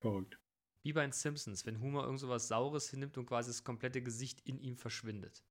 verrückt. 0.00 0.38
Wie 0.82 0.92
bei 0.92 1.02
den 1.02 1.12
Simpsons, 1.12 1.64
wenn 1.64 1.80
Homer 1.80 2.04
irgend 2.04 2.20
so 2.20 2.28
was 2.28 2.48
Saures 2.48 2.90
hinnimmt 2.90 3.16
und 3.16 3.26
quasi 3.26 3.50
das 3.50 3.62
komplette 3.62 4.02
Gesicht 4.02 4.40
in 4.46 4.58
ihm 4.60 4.76
verschwindet. 4.76 5.42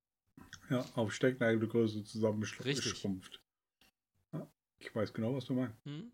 Ja, 0.70 0.86
auf 0.96 1.14
Stecknagelgröße 1.14 2.00
Richtig. 2.00 2.12
zusammengeschrumpft. 2.12 3.42
Ja, 4.34 4.52
ich 4.80 4.94
weiß 4.94 5.14
genau, 5.14 5.36
was 5.36 5.46
du 5.46 5.54
meinst. 5.54 5.78
Hm? 5.86 6.12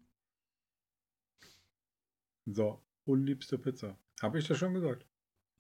So, 2.45 2.82
unliebste 3.05 3.57
Pizza. 3.57 3.97
Habe 4.22 4.39
ich 4.39 4.47
das 4.47 4.57
schon 4.57 4.74
gesagt? 4.74 5.05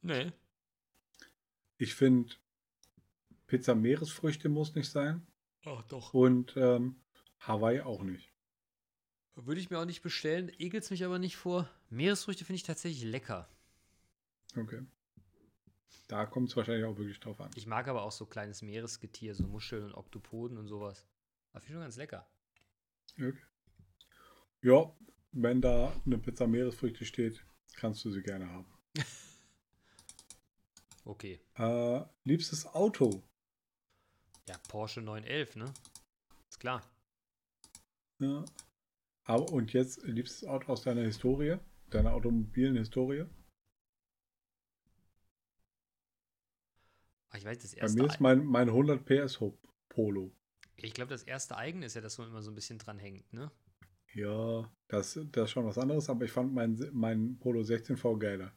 Nee. 0.01 0.31
Ich 1.77 1.95
finde, 1.95 2.35
Pizza 3.45 3.75
Meeresfrüchte 3.75 4.49
muss 4.49 4.75
nicht 4.75 4.89
sein. 4.89 5.25
Ach 5.65 5.83
doch. 5.83 6.13
Und 6.13 6.55
ähm, 6.57 7.01
Hawaii 7.39 7.81
auch 7.81 8.03
nicht. 8.03 8.31
Würde 9.45 9.61
ich 9.61 9.69
mir 9.69 9.79
auch 9.79 9.85
nicht 9.85 10.01
bestellen, 10.01 10.51
ekelt's 10.57 10.89
mich 10.89 11.05
aber 11.05 11.19
nicht 11.19 11.37
vor. 11.37 11.69
Meeresfrüchte 11.89 12.43
finde 12.43 12.57
ich 12.57 12.63
tatsächlich 12.63 13.03
lecker. 13.03 13.47
Okay. 14.55 14.81
Da 16.07 16.25
kommt 16.25 16.49
es 16.49 16.55
wahrscheinlich 16.55 16.85
auch 16.85 16.97
wirklich 16.97 17.19
drauf 17.19 17.39
an. 17.39 17.51
Ich 17.55 17.67
mag 17.67 17.87
aber 17.87 18.01
auch 18.01 18.11
so 18.11 18.25
kleines 18.25 18.61
Meeresgetier, 18.63 19.35
so 19.35 19.45
Muscheln 19.45 19.83
und 19.83 19.93
Oktopoden 19.93 20.57
und 20.57 20.67
sowas. 20.67 21.05
Aber 21.51 21.61
finde 21.61 21.73
ich 21.73 21.73
schon 21.75 21.81
ganz 21.81 21.97
lecker. 21.97 22.27
Okay. 23.15 23.37
Ja, 24.63 24.91
wenn 25.33 25.61
da 25.61 25.93
eine 26.05 26.17
Pizza 26.17 26.47
Meeresfrüchte 26.47 27.05
steht, 27.05 27.45
kannst 27.75 28.03
du 28.05 28.11
sie 28.11 28.23
gerne 28.23 28.49
haben. 28.49 28.65
Okay. 31.07 31.39
Äh, 31.55 32.01
liebstes 32.25 32.65
Auto. 32.65 33.23
Ja, 34.45 34.57
Porsche 34.67 34.99
911, 34.99 35.55
ne? 35.55 35.73
Ist 36.49 36.59
klar. 36.59 36.83
Ja. 38.19 38.43
Aber, 39.27 39.51
und 39.51 39.73
jetzt 39.73 40.03
liebstes 40.03 40.45
Auto 40.47 40.71
aus 40.71 40.83
deiner 40.83 41.01
Historie, 41.01 41.57
deiner 41.89 42.13
automobilen 42.13 42.77
Historie. 42.77 43.25
Ach, 47.29 47.35
ich 47.37 47.45
weiß, 47.45 47.59
das 47.59 47.75
Bei 47.75 47.81
erste. 47.81 48.01
mir 48.01 48.07
ist 48.07 48.19
mein, 48.21 48.45
mein 48.45 48.69
100 48.69 49.05
PS 49.05 49.39
Ho- 49.41 49.57
Polo. 49.89 50.31
ich 50.77 50.93
glaube, 50.93 51.09
das 51.09 51.23
erste 51.23 51.57
eigene 51.57 51.85
ist 51.87 51.95
ja, 51.95 52.01
dass 52.01 52.17
man 52.17 52.29
immer 52.29 52.41
so 52.41 52.51
ein 52.51 52.55
bisschen 52.55 52.77
dran 52.79 52.99
hängt, 52.99 53.31
ne? 53.33 53.51
Ja, 54.13 54.71
das, 54.87 55.19
das 55.31 55.43
ist 55.45 55.51
schon 55.51 55.65
was 55.65 55.77
anderes, 55.77 56.09
aber 56.09 56.23
ich 56.25 56.31
fand 56.31 56.53
mein, 56.53 56.79
mein 56.93 57.37
Polo 57.39 57.61
16V 57.63 58.17
geiler. 58.17 58.53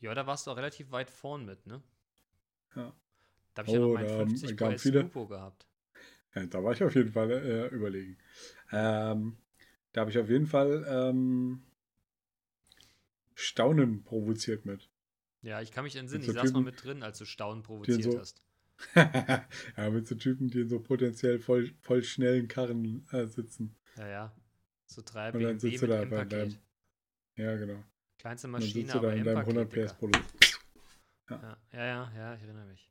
Ja, 0.00 0.14
da 0.14 0.26
warst 0.26 0.46
du 0.46 0.50
auch 0.52 0.56
relativ 0.56 0.90
weit 0.92 1.10
vorn 1.10 1.44
mit, 1.44 1.66
ne? 1.66 1.82
Ja. 2.74 2.94
Da 3.54 3.62
habe 3.62 3.68
ich 3.68 3.74
ja 3.74 3.80
noch 3.80 3.88
Oh, 3.88 3.94
meinen 3.94 4.08
da 4.08 4.16
50 4.16 4.56
gaben 4.56 4.76
PS 4.76 4.82
viele- 4.82 5.00
Lupo 5.02 5.26
gehabt. 5.26 5.67
Ja, 6.34 6.46
da 6.46 6.62
war 6.62 6.72
ich 6.72 6.82
auf 6.82 6.94
jeden 6.94 7.10
Fall 7.12 7.30
äh, 7.30 7.66
überlegen. 7.74 8.18
Ähm, 8.70 9.36
da 9.92 10.02
habe 10.02 10.10
ich 10.10 10.18
auf 10.18 10.28
jeden 10.28 10.46
Fall 10.46 10.84
ähm, 10.88 11.62
Staunen 13.34 14.02
provoziert 14.04 14.64
mit. 14.66 14.88
Ja, 15.42 15.60
ich 15.62 15.70
kann 15.70 15.84
mich 15.84 15.96
entsinnen, 15.96 16.22
ich 16.24 16.32
saß 16.32 16.36
mal 16.36 16.48
Typen, 16.60 16.64
mit 16.64 16.82
drin, 16.84 17.02
als 17.02 17.18
du 17.18 17.24
Staunen 17.24 17.62
provoziert 17.62 18.02
so- 18.02 18.18
hast. 18.18 18.42
ja, 18.94 19.90
mit 19.90 20.06
so 20.06 20.14
Typen, 20.14 20.48
die 20.48 20.60
in 20.60 20.68
so 20.68 20.78
potenziell 20.80 21.38
voll, 21.40 21.72
voll 21.80 22.02
schnellen 22.04 22.46
Karren 22.48 23.06
äh, 23.12 23.26
sitzen. 23.26 23.74
Ja, 23.96 24.06
ja. 24.08 24.36
So 24.86 25.02
drei 25.04 25.32
Und 25.32 25.42
dann 25.42 25.58
sitzt 25.58 25.82
du 25.82 25.86
da 25.86 26.04
bei 26.04 26.24
deinem- 26.24 26.56
Ja, 27.36 27.56
genau. 27.56 27.82
Kleinste 28.18 28.46
Und 28.48 28.52
dann 28.54 28.60
Maschine, 28.62 28.82
sitzt 28.84 28.94
du 28.94 28.98
da 29.00 29.08
aber 29.08 29.16
in 29.16 29.24
deinem 29.24 29.38
100 29.40 29.64
M-Paket. 29.64 29.90
PS. 29.90 29.98
Polo. 29.98 30.20
Ja, 31.30 31.58
ja, 31.72 31.84
ja, 31.86 32.12
ja, 32.16 32.34
ich 32.34 32.42
erinnere 32.42 32.66
mich. 32.66 32.88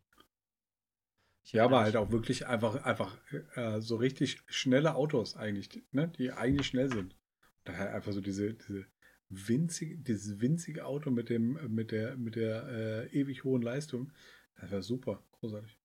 Ja, 1.52 1.64
aber 1.64 1.80
halt 1.80 1.96
auch 1.96 2.12
wirklich 2.12 2.48
einfach, 2.48 2.84
einfach 2.84 3.18
äh, 3.56 3.80
so 3.80 3.96
richtig 3.96 4.42
schnelle 4.48 4.96
Autos 4.96 5.38
eigentlich, 5.38 5.82
ne? 5.92 6.10
die 6.18 6.32
eigentlich 6.32 6.68
schnell 6.68 6.92
sind. 6.92 7.16
Daher 7.64 7.94
einfach 7.94 8.12
so 8.12 8.20
diese, 8.22 8.54
diese 8.54 8.86
winzige, 9.30 9.98
dieses 9.98 10.42
winzige 10.42 10.86
Auto 10.86 11.10
mit 11.10 11.30
dem, 11.30 11.74
mit 11.74 11.92
der, 11.92 12.18
mit 12.18 12.36
der 12.36 12.68
äh, 12.68 13.08
ewig 13.18 13.46
hohen 13.46 13.62
Leistung. 13.62 14.12
Das 14.60 14.72
war 14.72 14.82
super, 14.82 15.24
großartig. 15.32 15.78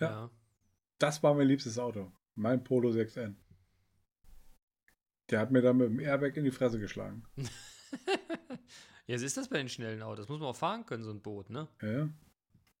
ja. 0.00 0.10
Ja. 0.10 0.30
Das 0.98 1.22
war 1.22 1.34
mein 1.34 1.46
liebstes 1.46 1.78
Auto. 1.78 2.12
Mein 2.34 2.62
Polo 2.62 2.90
6N. 2.90 3.34
Der 5.30 5.38
hat 5.38 5.50
mir 5.50 5.62
dann 5.62 5.78
mit 5.78 5.88
dem 5.88 6.00
Airbag 6.00 6.36
in 6.36 6.44
die 6.44 6.50
Fresse 6.50 6.78
geschlagen. 6.78 7.24
ja, 9.06 9.16
so 9.16 9.24
ist 9.24 9.36
das 9.36 9.48
bei 9.48 9.58
den 9.58 9.68
schnellen 9.68 10.02
Autos. 10.02 10.28
Muss 10.28 10.40
man 10.40 10.48
auch 10.48 10.56
fahren 10.56 10.84
können, 10.84 11.02
so 11.02 11.10
ein 11.10 11.22
Boot, 11.22 11.48
ne? 11.48 11.68
Ja, 11.80 12.08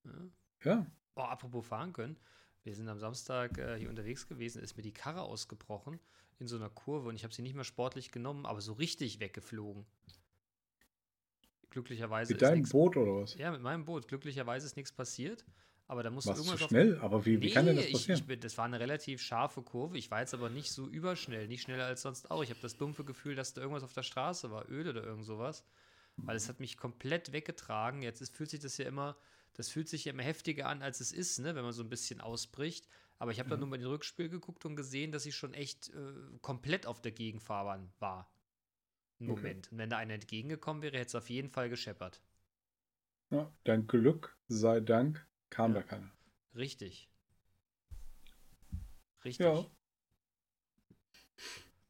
ja. 0.04 0.30
Ja. 0.64 0.86
Oh, 1.16 1.22
apropos 1.22 1.66
fahren 1.66 1.92
können. 1.92 2.16
Wir 2.62 2.74
sind 2.74 2.88
am 2.88 2.98
Samstag 2.98 3.56
äh, 3.58 3.78
hier 3.78 3.88
unterwegs 3.88 4.26
gewesen, 4.28 4.62
ist 4.62 4.76
mir 4.76 4.82
die 4.82 4.92
Karre 4.92 5.22
ausgebrochen 5.22 5.98
in 6.38 6.46
so 6.46 6.56
einer 6.56 6.68
Kurve 6.70 7.08
und 7.08 7.16
ich 7.16 7.24
habe 7.24 7.34
sie 7.34 7.42
nicht 7.42 7.54
mehr 7.54 7.64
sportlich 7.64 8.12
genommen, 8.12 8.46
aber 8.46 8.60
so 8.60 8.72
richtig 8.74 9.20
weggeflogen. 9.20 9.86
Glücklicherweise 11.70 12.32
Mit 12.32 12.42
deinem. 12.42 12.62
Boot 12.64 12.96
oder 12.96 13.22
was? 13.22 13.34
Ja, 13.36 13.50
mit 13.50 13.62
meinem 13.62 13.84
Boot. 13.84 14.08
Glücklicherweise 14.08 14.66
ist 14.66 14.76
nichts 14.76 14.90
passiert, 14.92 15.44
aber 15.86 16.02
da 16.02 16.10
musste 16.10 16.30
Warst 16.30 16.40
du 16.40 16.44
irgendwas 16.44 16.62
auf 16.64 16.70
schnell? 16.70 16.98
Aber 16.98 17.24
wie, 17.24 17.40
wie 17.40 17.50
kann 17.50 17.66
denn 17.66 17.76
das 17.76 17.86
Nee, 17.86 17.92
passieren? 17.92 18.14
Ich, 18.16 18.20
ich, 18.22 18.26
bin- 18.26 18.40
das 18.40 18.58
war 18.58 18.64
eine 18.64 18.80
relativ 18.80 19.22
scharfe 19.22 19.62
Kurve. 19.62 19.96
Ich 19.96 20.10
war 20.10 20.20
jetzt 20.20 20.34
aber 20.34 20.50
nicht 20.50 20.72
so 20.72 20.88
überschnell, 20.88 21.46
nicht 21.46 21.62
schneller 21.62 21.86
als 21.86 22.02
sonst 22.02 22.30
auch. 22.30 22.42
Ich 22.42 22.50
habe 22.50 22.60
das 22.60 22.76
dumpfe 22.76 23.04
Gefühl, 23.04 23.36
dass 23.36 23.54
da 23.54 23.60
irgendwas 23.60 23.84
auf 23.84 23.92
der 23.92 24.02
Straße 24.02 24.50
war, 24.50 24.68
Öl 24.68 24.88
oder 24.88 25.04
irgend 25.04 25.24
sowas. 25.24 25.64
Weil 26.16 26.36
es 26.36 26.48
hat 26.48 26.60
mich 26.60 26.76
komplett 26.76 27.32
weggetragen. 27.32 28.02
Jetzt 28.02 28.20
ist, 28.20 28.34
fühlt 28.36 28.50
sich 28.50 28.60
das 28.60 28.76
ja 28.76 28.86
immer, 28.86 29.16
das 29.54 29.68
fühlt 29.70 29.88
sich 29.88 30.04
ja 30.04 30.12
immer 30.12 30.22
heftiger 30.22 30.66
an, 30.68 30.82
als 30.82 31.00
es 31.00 31.12
ist, 31.12 31.38
ne, 31.38 31.54
wenn 31.54 31.64
man 31.64 31.72
so 31.72 31.82
ein 31.82 31.88
bisschen 31.90 32.20
ausbricht. 32.20 32.88
Aber 33.18 33.32
ich 33.32 33.38
habe 33.38 33.50
dann 33.50 33.60
nur 33.60 33.68
mal 33.68 33.78
den 33.78 33.86
Rückspiel 33.88 34.28
geguckt 34.28 34.64
und 34.64 34.76
gesehen, 34.76 35.12
dass 35.12 35.26
ich 35.26 35.36
schon 35.36 35.54
echt 35.54 35.90
äh, 35.90 36.12
komplett 36.40 36.86
auf 36.86 37.00
der 37.02 37.12
Gegenfahrbahn 37.12 37.92
war. 37.98 38.32
Einen 39.20 39.30
Okay. 39.30 39.40
Moment. 39.42 39.72
Und 39.72 39.78
wenn 39.78 39.90
da 39.90 39.98
einer 39.98 40.14
entgegengekommen 40.14 40.82
wäre, 40.82 40.96
hätte 40.98 41.08
es 41.08 41.14
auf 41.14 41.30
jeden 41.30 41.50
Fall 41.50 41.68
gescheppert. 41.70 42.22
Ja, 43.30 43.52
dein 43.64 43.88
Glück 43.88 44.38
sei 44.46 44.78
Dank 44.78 45.26
kam 45.50 45.74
Ja. 45.74 45.74
da 45.74 45.82
keiner. 45.82 46.12
Richtig. 46.54 47.10
Richtig. 49.24 49.46
Ja. 49.46 49.70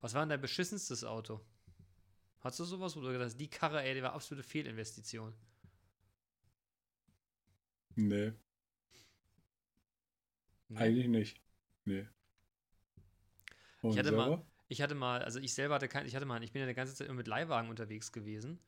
Was 0.01 0.15
war 0.15 0.23
denn 0.23 0.31
dein 0.31 0.41
beschissenstes 0.41 1.05
Auto? 1.05 1.41
Hast 2.41 2.59
du 2.59 2.65
sowas, 2.65 2.97
wo 2.97 3.01
du 3.01 3.09
gedacht 3.09 3.27
hast, 3.27 3.37
die 3.39 3.49
Karre, 3.51 3.83
ey, 3.83 3.95
die 3.95 4.03
war 4.03 4.13
absolute 4.15 4.43
Fehlinvestition? 4.47 5.35
Nee, 8.09 8.33
Nee. 10.69 10.79
eigentlich 10.79 11.09
nicht. 11.09 11.41
Nee. 11.85 12.07
Und 13.83 13.93
Ich 13.93 13.99
hatte 13.99 14.11
selber? 14.11 14.37
mal, 14.37 14.47
ich 14.69 14.83
hatte 14.83 14.95
mal, 14.95 15.23
also 15.23 15.39
ich 15.41 15.55
selber 15.55 15.75
hatte 15.77 15.89
kein, 15.89 16.07
ich 16.07 16.15
hatte 16.15 16.27
mal, 16.27 16.43
ich 16.45 16.53
bin 16.53 16.61
ja 16.61 16.69
die 16.69 16.75
ganze 16.75 16.95
Zeit 16.95 17.09
immer 17.09 17.17
mit 17.17 17.27
Leihwagen 17.27 17.69
unterwegs 17.71 18.13
gewesen. 18.13 18.59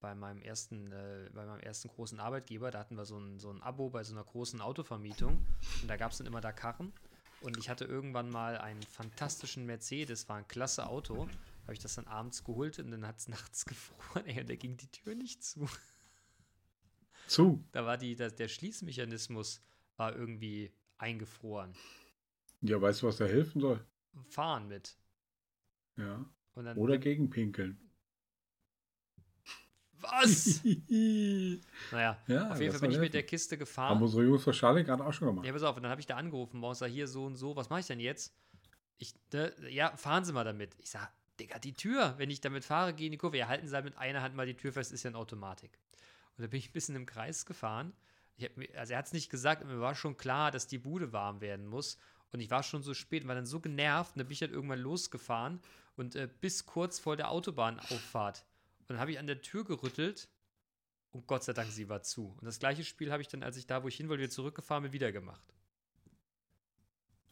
Bei 0.00 0.14
meinem 0.14 0.40
ersten, 0.42 0.92
äh, 0.92 1.28
bei 1.34 1.44
meinem 1.44 1.60
ersten 1.60 1.88
großen 1.88 2.20
Arbeitgeber, 2.20 2.70
da 2.70 2.78
hatten 2.78 2.94
wir 2.96 3.04
so 3.04 3.18
ein, 3.18 3.40
so 3.40 3.50
ein 3.50 3.60
Abo 3.62 3.90
bei 3.90 4.04
so 4.04 4.14
einer 4.14 4.22
großen 4.22 4.60
Autovermietung. 4.60 5.44
Und 5.82 5.88
da 5.88 5.96
gab 5.96 6.12
es 6.12 6.18
dann 6.18 6.26
immer 6.28 6.40
da 6.40 6.52
Karren. 6.52 6.92
Und 7.40 7.56
ich 7.56 7.68
hatte 7.68 7.84
irgendwann 7.84 8.30
mal 8.30 8.58
einen 8.58 8.82
fantastischen 8.82 9.66
Mercedes, 9.66 10.28
war 10.28 10.36
ein 10.36 10.46
klasse 10.46 10.86
Auto. 10.86 11.28
Habe 11.64 11.72
ich 11.72 11.80
das 11.80 11.96
dann 11.96 12.06
abends 12.06 12.44
geholt 12.44 12.78
und 12.78 12.90
dann 12.92 13.06
hat 13.06 13.18
es 13.18 13.28
nachts 13.28 13.64
gefroren, 13.64 14.26
ey, 14.26 14.40
und 14.40 14.48
da 14.50 14.54
ging 14.54 14.76
die 14.76 14.88
Tür 14.92 15.16
nicht 15.16 15.42
zu. 15.42 15.68
Zu. 17.28 17.64
Da 17.72 17.84
war 17.86 17.96
die, 17.96 18.16
da, 18.16 18.28
der 18.28 18.48
Schließmechanismus 18.48 19.62
war 19.96 20.16
irgendwie 20.16 20.72
eingefroren. 20.98 21.72
Ja, 22.62 22.80
weißt 22.80 23.02
du, 23.02 23.06
was 23.06 23.16
da 23.18 23.26
helfen 23.26 23.60
soll? 23.60 23.84
Fahren 24.30 24.66
mit. 24.68 24.96
Ja. 25.96 26.24
Oder 26.54 26.98
gegen 26.98 27.30
Pinkeln. 27.30 27.78
Was? 30.00 30.60
naja, 31.90 32.18
Ja, 32.28 32.50
auf 32.52 32.60
jeden 32.60 32.72
Fall 32.72 32.80
bin 32.80 32.90
ich 32.92 32.96
mit 32.98 33.06
helfen. 33.06 33.12
der 33.12 33.22
Kiste 33.24 33.54
Haben 33.56 33.58
gefahren. 33.60 34.02
unsere 34.02 34.22
Jungs 34.24 34.44
von 34.44 34.52
Charlie 34.52 34.84
gerade 34.84 35.04
auch 35.04 35.12
schon 35.12 35.26
gemacht. 35.28 35.44
Ja, 35.46 35.52
pass 35.52 35.62
auf, 35.64 35.76
und 35.76 35.82
dann 35.82 35.90
habe 35.90 36.00
ich 36.00 36.06
da 36.06 36.16
angerufen, 36.16 36.58
morgens 36.58 36.78
sag, 36.78 36.88
hier 36.90 37.08
so 37.08 37.24
und 37.24 37.36
so, 37.36 37.56
was 37.56 37.68
mache 37.68 37.80
ich 37.80 37.86
denn 37.86 38.00
jetzt? 38.00 38.32
Ich, 38.98 39.14
ne, 39.32 39.52
ja, 39.70 39.96
fahren 39.96 40.24
Sie 40.24 40.32
mal 40.32 40.44
damit. 40.44 40.74
Ich 40.78 40.90
sag, 40.90 41.10
Digga, 41.40 41.58
die 41.58 41.74
Tür, 41.74 42.14
wenn 42.16 42.30
ich 42.30 42.40
damit 42.40 42.64
fahre, 42.64 42.94
geh 42.94 43.06
in 43.06 43.12
die 43.12 43.18
Kurve. 43.18 43.36
Ja, 43.38 43.48
halten 43.48 43.66
Sie 43.68 43.74
halt 43.74 43.84
mit 43.84 43.96
einer 43.98 44.22
Hand 44.22 44.34
mal 44.34 44.46
die 44.46 44.54
Tür 44.56 44.72
fest, 44.72 44.92
ist 44.92 45.02
ja 45.02 45.10
eine 45.10 45.18
Automatik. 45.18 45.78
Und 46.38 46.44
da 46.44 46.46
bin 46.48 46.58
ich 46.58 46.70
ein 46.70 46.72
bisschen 46.72 46.94
im 46.94 47.04
Kreis 47.04 47.44
gefahren. 47.44 47.92
Mir, 48.36 48.50
also 48.76 48.92
er 48.92 48.98
hat 49.00 49.06
es 49.06 49.12
nicht 49.12 49.28
gesagt, 49.28 49.64
mir 49.64 49.80
war 49.80 49.96
schon 49.96 50.16
klar, 50.16 50.52
dass 50.52 50.68
die 50.68 50.78
Bude 50.78 51.12
warm 51.12 51.40
werden 51.40 51.66
muss. 51.66 51.98
Und 52.30 52.40
ich 52.40 52.50
war 52.50 52.62
schon 52.62 52.82
so 52.82 52.94
spät, 52.94 53.26
war 53.26 53.34
dann 53.34 53.46
so 53.46 53.58
genervt, 53.60 54.14
und 54.14 54.20
dann 54.20 54.28
bin 54.28 54.34
ich 54.34 54.42
halt 54.42 54.52
irgendwann 54.52 54.78
losgefahren 54.78 55.60
und 55.96 56.14
äh, 56.14 56.28
bis 56.40 56.64
kurz 56.64 56.98
vor 56.98 57.16
der 57.16 57.30
Autobahnauffahrt. 57.30 58.44
Und 58.80 58.90
dann 58.90 59.00
habe 59.00 59.10
ich 59.10 59.18
an 59.18 59.26
der 59.26 59.40
Tür 59.40 59.64
gerüttelt 59.64 60.28
und 61.10 61.26
Gott 61.26 61.42
sei 61.42 61.54
Dank, 61.54 61.70
sie 61.72 61.88
war 61.88 62.02
zu. 62.02 62.36
Und 62.38 62.44
das 62.44 62.58
gleiche 62.58 62.84
Spiel 62.84 63.10
habe 63.10 63.22
ich 63.22 63.28
dann, 63.28 63.42
als 63.42 63.56
ich 63.56 63.66
da, 63.66 63.82
wo 63.82 63.88
ich 63.88 63.96
hin 63.96 64.08
wollte, 64.08 64.22
wieder 64.22 64.30
zurückgefahren 64.30 64.84
bin, 64.84 64.92
wieder 64.92 65.10
gemacht. 65.10 65.54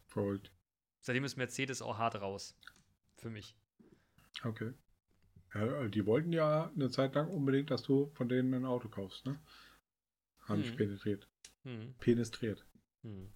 Verrückt. 0.07 0.51
Seitdem 0.99 1.23
ist 1.23 1.37
Mercedes 1.37 1.81
auch 1.81 1.97
hart 1.97 2.15
raus. 2.15 2.55
Für 3.15 3.29
mich. 3.29 3.55
Okay. 4.43 4.73
Ja, 5.53 5.87
die 5.87 6.05
wollten 6.05 6.33
ja 6.33 6.69
eine 6.75 6.89
Zeit 6.89 7.15
lang 7.15 7.29
unbedingt, 7.29 7.71
dass 7.71 7.83
du 7.83 8.11
von 8.15 8.29
denen 8.29 8.53
ein 8.53 8.65
Auto 8.65 8.89
kaufst, 8.89 9.25
ne? 9.25 9.39
Haben 10.41 10.61
Mhm. 10.61 10.75
penetriert. 10.75 11.27
Hm, 11.63 11.95
Penetriert. 11.99 12.65
hm. 13.01 13.31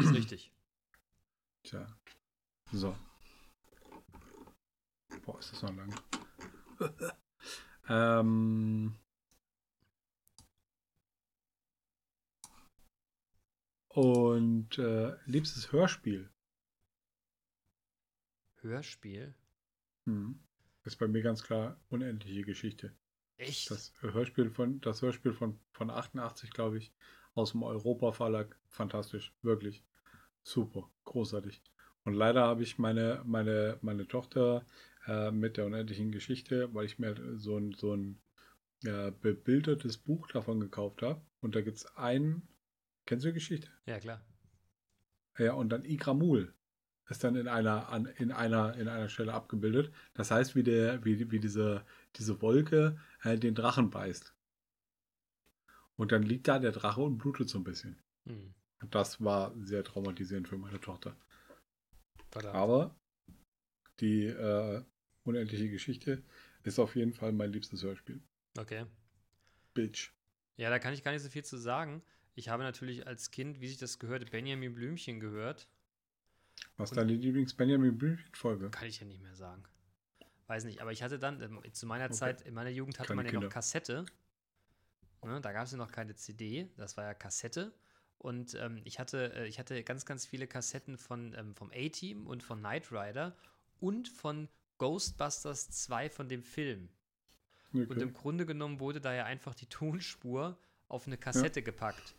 Ist 0.00 0.14
richtig. 0.14 0.52
Tja. 1.62 1.86
So. 2.72 2.96
Boah, 5.24 5.38
ist 5.38 5.52
das 5.52 5.62
noch 5.62 5.74
lang. 5.74 5.94
ähm. 7.88 8.98
Und 13.88 14.78
äh, 14.78 15.16
liebstes 15.26 15.72
Hörspiel. 15.72 16.30
Hörspiel? 18.60 19.34
Hm. 20.04 20.40
Ist 20.88 20.96
bei 20.96 21.06
mir 21.06 21.20
ganz 21.20 21.42
klar 21.42 21.78
unendliche 21.90 22.44
Geschichte. 22.44 22.94
Echt? 23.36 23.70
Das 23.70 23.92
Hörspiel 24.00 24.48
von, 24.48 24.80
das 24.80 25.02
Hörspiel 25.02 25.34
von, 25.34 25.60
von 25.72 25.90
88, 25.90 26.50
glaube 26.50 26.78
ich, 26.78 26.94
aus 27.34 27.52
dem 27.52 27.62
Europa 27.62 28.12
Verlag. 28.12 28.58
Fantastisch, 28.68 29.34
wirklich. 29.42 29.84
Super, 30.42 30.90
großartig. 31.04 31.62
Und 32.04 32.14
leider 32.14 32.44
habe 32.44 32.62
ich 32.62 32.78
meine, 32.78 33.20
meine, 33.26 33.76
meine 33.82 34.08
Tochter 34.08 34.64
äh, 35.06 35.30
mit 35.30 35.58
der 35.58 35.66
unendlichen 35.66 36.10
Geschichte, 36.10 36.72
weil 36.72 36.86
ich 36.86 36.98
mir 36.98 37.36
so 37.36 37.58
ein, 37.58 37.74
so 37.74 37.94
ein 37.94 38.18
äh, 38.84 39.10
bebildertes 39.10 39.98
Buch 39.98 40.26
davon 40.28 40.58
gekauft 40.58 41.02
habe. 41.02 41.20
Und 41.40 41.54
da 41.54 41.60
gibt 41.60 41.76
es 41.76 41.84
ein, 41.96 42.48
kennst 43.04 43.26
du 43.26 43.28
die 43.28 43.34
Geschichte? 43.34 43.68
ja, 43.84 44.00
klar. 44.00 44.24
Ja, 45.36 45.52
und 45.52 45.68
dann 45.68 45.84
Igramul 45.84 46.54
ist 47.08 47.24
dann 47.24 47.36
in 47.36 47.48
einer, 47.48 47.88
an, 47.88 48.06
in 48.06 48.32
einer, 48.32 48.74
in 48.76 48.88
einer 48.88 49.08
Stelle 49.08 49.32
abgebildet. 49.32 49.92
Das 50.14 50.30
heißt, 50.30 50.54
wie, 50.54 50.62
der, 50.62 51.04
wie, 51.04 51.30
wie 51.30 51.40
diese, 51.40 51.84
diese 52.16 52.40
Wolke 52.42 52.98
äh, 53.22 53.38
den 53.38 53.54
Drachen 53.54 53.90
beißt. 53.90 54.34
Und 55.96 56.12
dann 56.12 56.22
liegt 56.22 56.48
da 56.48 56.58
der 56.58 56.72
Drache 56.72 57.00
und 57.00 57.18
blutet 57.18 57.48
so 57.48 57.58
ein 57.58 57.64
bisschen. 57.64 57.98
Hm. 58.26 58.54
Und 58.80 58.94
das 58.94 59.22
war 59.22 59.54
sehr 59.58 59.82
traumatisierend 59.82 60.48
für 60.48 60.58
meine 60.58 60.80
Tochter. 60.80 61.16
Verdammt. 62.30 62.54
Aber 62.54 63.00
die 64.00 64.26
äh, 64.26 64.84
unendliche 65.24 65.68
Geschichte 65.70 66.22
ist 66.62 66.78
auf 66.78 66.94
jeden 66.94 67.12
Fall 67.12 67.32
mein 67.32 67.52
liebstes 67.52 67.82
Hörspiel. 67.82 68.22
Okay. 68.56 68.84
Bitch. 69.74 70.12
Ja, 70.56 70.70
da 70.70 70.78
kann 70.78 70.94
ich 70.94 71.02
gar 71.02 71.12
nicht 71.12 71.22
so 71.22 71.30
viel 71.30 71.44
zu 71.44 71.56
sagen. 71.56 72.02
Ich 72.34 72.48
habe 72.48 72.62
natürlich 72.62 73.06
als 73.06 73.30
Kind, 73.30 73.60
wie 73.60 73.68
sich 73.68 73.78
das 73.78 73.98
gehörte, 73.98 74.26
Benjamin 74.26 74.74
Blümchen 74.74 75.18
gehört. 75.18 75.68
Was 76.78 76.90
ist 76.90 76.96
Und- 76.98 77.08
deine 77.08 77.12
Lieblings-Benjamin 77.18 77.98
Blümchen-Folge? 77.98 78.70
Kann 78.70 78.88
ich 78.88 79.00
ja 79.00 79.06
nicht 79.06 79.20
mehr 79.22 79.34
sagen. 79.34 79.62
Weiß 80.46 80.64
nicht, 80.64 80.80
aber 80.80 80.92
ich 80.92 81.02
hatte 81.02 81.18
dann, 81.18 81.42
ähm, 81.42 81.60
zu 81.72 81.86
meiner 81.86 82.06
Okay. 82.06 82.14
Zeit, 82.14 82.40
in 82.42 82.54
meiner 82.54 82.70
Jugend 82.70 82.98
hatte 82.98 83.08
Keine 83.08 83.16
man 83.16 83.26
ja 83.26 83.32
noch 83.32 83.40
Kinder. 83.40 83.52
Kassette. 83.52 84.06
Ne, 85.24 85.40
da 85.40 85.52
gab 85.52 85.64
es 85.66 85.72
ja 85.72 85.76
noch 85.78 85.90
keine 85.92 86.14
CD, 86.14 86.70
das 86.76 86.96
war 86.96 87.04
ja 87.04 87.12
Kassette. 87.12 87.72
Und 88.18 88.54
ähm, 88.54 88.80
ich, 88.84 88.98
hatte, 88.98 89.32
äh, 89.34 89.46
ich 89.46 89.58
hatte 89.58 89.82
ganz, 89.84 90.06
ganz 90.06 90.24
viele 90.24 90.46
Kassetten 90.46 90.96
von, 90.96 91.34
ähm, 91.36 91.54
vom 91.54 91.70
A-Team 91.74 92.26
und 92.26 92.42
von 92.42 92.60
Knight 92.60 92.90
Rider 92.92 93.36
und 93.80 94.08
von 94.08 94.48
Ghostbusters 94.78 95.70
2 95.70 96.08
von 96.08 96.28
dem 96.28 96.42
Film. 96.42 96.88
Und 97.72 97.90
Okay. 97.90 98.00
im 98.00 98.12
Grunde 98.14 98.46
genommen 98.46 98.80
wurde 98.80 99.00
da 99.00 99.12
ja 99.12 99.24
einfach 99.24 99.54
die 99.54 99.66
Tonspur 99.66 100.56
auf 100.88 101.06
eine 101.06 101.18
Kassette 101.18 101.62
gepackt. 101.62 102.14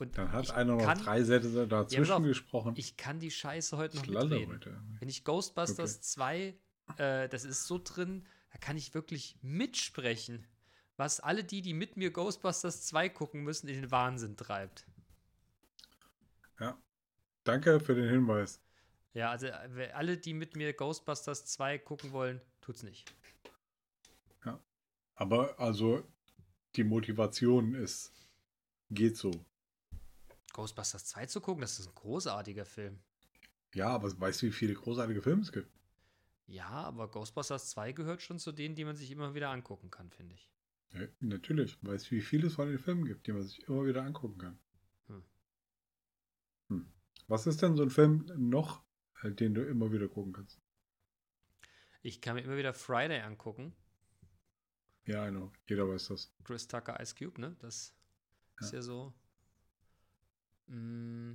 Und 0.00 0.16
Dann 0.16 0.32
hat 0.32 0.50
einer 0.50 0.76
noch 0.76 0.84
kann, 0.84 0.98
drei 0.98 1.22
Sätze 1.22 1.68
dazwischen 1.68 2.12
auf, 2.12 2.22
gesprochen. 2.22 2.74
Ich 2.76 2.96
kann 2.96 3.20
die 3.20 3.30
Scheiße 3.30 3.76
heute 3.76 3.96
noch 3.96 4.04
Schlalle 4.04 4.30
mitreden. 4.30 4.54
heute. 4.54 4.80
Wenn 4.98 5.08
ich 5.08 5.24
Ghostbusters 5.24 6.00
2, 6.00 6.54
äh, 6.96 7.28
das 7.28 7.44
ist 7.44 7.64
so 7.64 7.78
drin, 7.82 8.26
da 8.52 8.58
kann 8.58 8.76
ich 8.76 8.94
wirklich 8.94 9.36
mitsprechen, 9.42 10.46
was 10.96 11.20
alle 11.20 11.44
die, 11.44 11.62
die 11.62 11.74
mit 11.74 11.96
mir 11.96 12.10
Ghostbusters 12.10 12.86
2 12.86 13.08
gucken 13.10 13.42
müssen, 13.42 13.68
in 13.68 13.82
den 13.82 13.90
Wahnsinn 13.90 14.36
treibt. 14.36 14.86
Ja. 16.58 16.78
Danke 17.44 17.80
für 17.80 17.94
den 17.94 18.08
Hinweis. 18.08 18.60
Ja, 19.12 19.30
also 19.30 19.46
äh, 19.46 19.90
alle, 19.92 20.16
die 20.16 20.34
mit 20.34 20.56
mir 20.56 20.72
Ghostbusters 20.72 21.44
2 21.46 21.78
gucken 21.78 22.12
wollen, 22.12 22.40
tut's 22.60 22.82
nicht. 22.82 23.12
Aber 25.20 25.60
also 25.60 26.02
die 26.76 26.82
Motivation 26.82 27.74
ist, 27.74 28.10
geht 28.90 29.18
so. 29.18 29.30
Ghostbusters 30.60 31.06
2 31.06 31.24
zu 31.24 31.40
gucken, 31.40 31.62
das 31.62 31.78
ist 31.78 31.88
ein 31.88 31.94
großartiger 31.94 32.66
Film. 32.66 32.98
Ja, 33.72 33.88
aber 33.88 34.20
weißt 34.20 34.42
du, 34.42 34.46
wie 34.48 34.52
viele 34.52 34.74
großartige 34.74 35.22
Filme 35.22 35.40
es 35.40 35.52
gibt? 35.52 35.70
Ja, 36.46 36.68
aber 36.68 37.08
Ghostbusters 37.08 37.70
2 37.70 37.92
gehört 37.92 38.20
schon 38.20 38.38
zu 38.38 38.52
denen, 38.52 38.74
die 38.74 38.84
man 38.84 38.94
sich 38.94 39.10
immer 39.10 39.34
wieder 39.34 39.48
angucken 39.48 39.90
kann, 39.90 40.10
finde 40.10 40.34
ich. 40.34 40.50
Ja, 40.92 41.00
natürlich. 41.20 41.78
Weißt 41.80 42.06
du, 42.06 42.16
wie 42.16 42.20
viele 42.20 42.48
es 42.48 42.54
von 42.56 42.68
den 42.68 42.78
Filmen 42.78 43.06
gibt, 43.06 43.26
die 43.26 43.32
man 43.32 43.42
sich 43.42 43.66
immer 43.68 43.86
wieder 43.86 44.02
angucken 44.02 44.36
kann? 44.36 44.58
Hm. 45.06 45.24
Hm. 46.68 46.92
Was 47.26 47.46
ist 47.46 47.62
denn 47.62 47.74
so 47.74 47.82
ein 47.82 47.90
Film 47.90 48.30
noch, 48.36 48.84
äh, 49.22 49.30
den 49.30 49.54
du 49.54 49.64
immer 49.64 49.92
wieder 49.92 50.08
gucken 50.08 50.34
kannst? 50.34 50.60
Ich 52.02 52.20
kann 52.20 52.34
mir 52.34 52.42
immer 52.42 52.58
wieder 52.58 52.74
Friday 52.74 53.20
angucken. 53.20 53.74
Ja, 55.06 55.26
know. 55.30 55.52
Jeder 55.66 55.88
weiß 55.88 56.08
das. 56.08 56.30
Chris 56.44 56.68
Tucker 56.68 57.00
Ice 57.00 57.14
Cube, 57.14 57.40
ne? 57.40 57.56
Das 57.60 57.94
ist 58.60 58.74
ja 58.74 58.82
so. 58.82 59.14
Mm, 60.70 61.32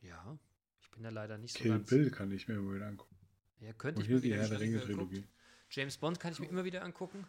ja, 0.00 0.38
ich 0.80 0.90
bin 0.90 1.02
da 1.02 1.10
leider 1.10 1.36
nicht 1.38 1.52
so 1.52 1.58
Kill 1.58 1.72
ganz. 1.72 1.90
Bill 1.90 2.10
kann 2.10 2.32
ich 2.32 2.48
mir 2.48 2.54
immer 2.54 2.74
wieder 2.74 2.86
angucken. 2.86 3.16
Ja, 3.60 3.72
könnte 3.74 3.98
Und 4.00 4.04
ich 4.04 4.08
hier 4.08 4.16
mal 4.16 4.20
die 4.22 4.28
wieder 4.28 4.36
Herr 4.38 4.48
der 4.48 4.60
Ringe. 4.60 5.28
James 5.70 5.98
Bond 5.98 6.18
kann 6.18 6.32
ich 6.32 6.40
mir 6.40 6.48
immer 6.48 6.64
wieder 6.64 6.82
angucken. 6.82 7.26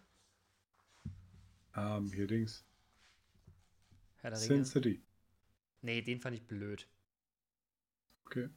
Ähm, 1.75 2.11
hier 2.13 2.27
Dings. 2.27 2.63
Herr 4.17 4.31
der 4.31 4.39
Sin 4.39 4.51
Ringe. 4.53 4.65
City. 4.65 5.03
Nee, 5.81 6.01
den 6.01 6.19
fand 6.21 6.35
ich 6.37 6.43
blöd. 6.47 6.87
Okay. 8.25 8.49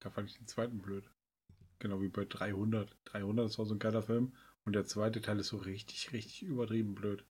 Da 0.00 0.10
fand 0.10 0.30
ich 0.30 0.36
den 0.38 0.46
zweiten 0.46 0.78
blöd. 0.80 1.10
Genau 1.80 2.00
wie 2.00 2.08
bei 2.08 2.24
300. 2.24 2.96
300 3.06 3.50
ist 3.50 3.58
auch 3.58 3.64
so 3.64 3.74
ein 3.74 3.78
geiler 3.80 4.02
Film. 4.02 4.34
Und 4.64 4.74
der 4.74 4.84
zweite 4.84 5.20
Teil 5.20 5.40
ist 5.40 5.48
so 5.48 5.56
richtig, 5.56 6.12
richtig 6.12 6.42
übertrieben 6.42 6.94
blöd. 6.94 7.24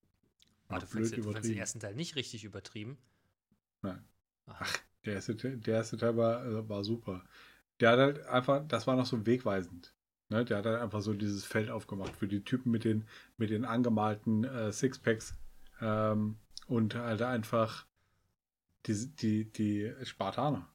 Ah, 0.67 0.75
Ja, 0.75 0.79
du 0.85 0.85
den- 0.87 1.11
du 1.23 1.31
fandst 1.31 1.49
den 1.49 1.57
ersten 1.57 1.79
Teil 1.79 1.95
nicht 1.95 2.15
richtig 2.15 2.43
übertrieben. 2.43 2.97
Nein. 3.81 4.03
Ach, 4.47 4.77
Der 5.05 5.13
erste, 5.15 5.37
Te- 5.37 5.57
der 5.57 5.75
erste 5.75 5.97
Teil 5.97 6.17
war, 6.17 6.45
äh, 6.45 6.67
war 6.69 6.83
super. 6.83 7.23
Der 7.79 7.91
hat 7.91 7.99
halt 7.99 8.25
einfach, 8.27 8.67
das 8.67 8.87
war 8.87 8.95
noch 8.95 9.05
so 9.05 9.25
wegweisend. 9.25 9.93
Ne? 10.29 10.43
Der 10.45 10.57
hat 10.57 10.65
halt 10.65 10.81
einfach 10.81 11.01
so 11.01 11.13
dieses 11.13 11.45
Feld 11.45 11.69
aufgemacht 11.69 12.15
für 12.15 12.27
die 12.27 12.43
Typen 12.43 12.71
mit 12.71 12.83
den, 12.83 13.07
mit 13.37 13.49
den 13.49 13.63
angemalten 13.65 14.43
äh, 14.43 14.71
Sixpacks 14.71 15.35
ähm, 15.81 16.37
und 16.67 16.95
halt 16.95 17.21
einfach 17.21 17.87
die, 18.85 19.07
die, 19.15 19.45
die 19.51 19.93
Spartaner. 20.03 20.67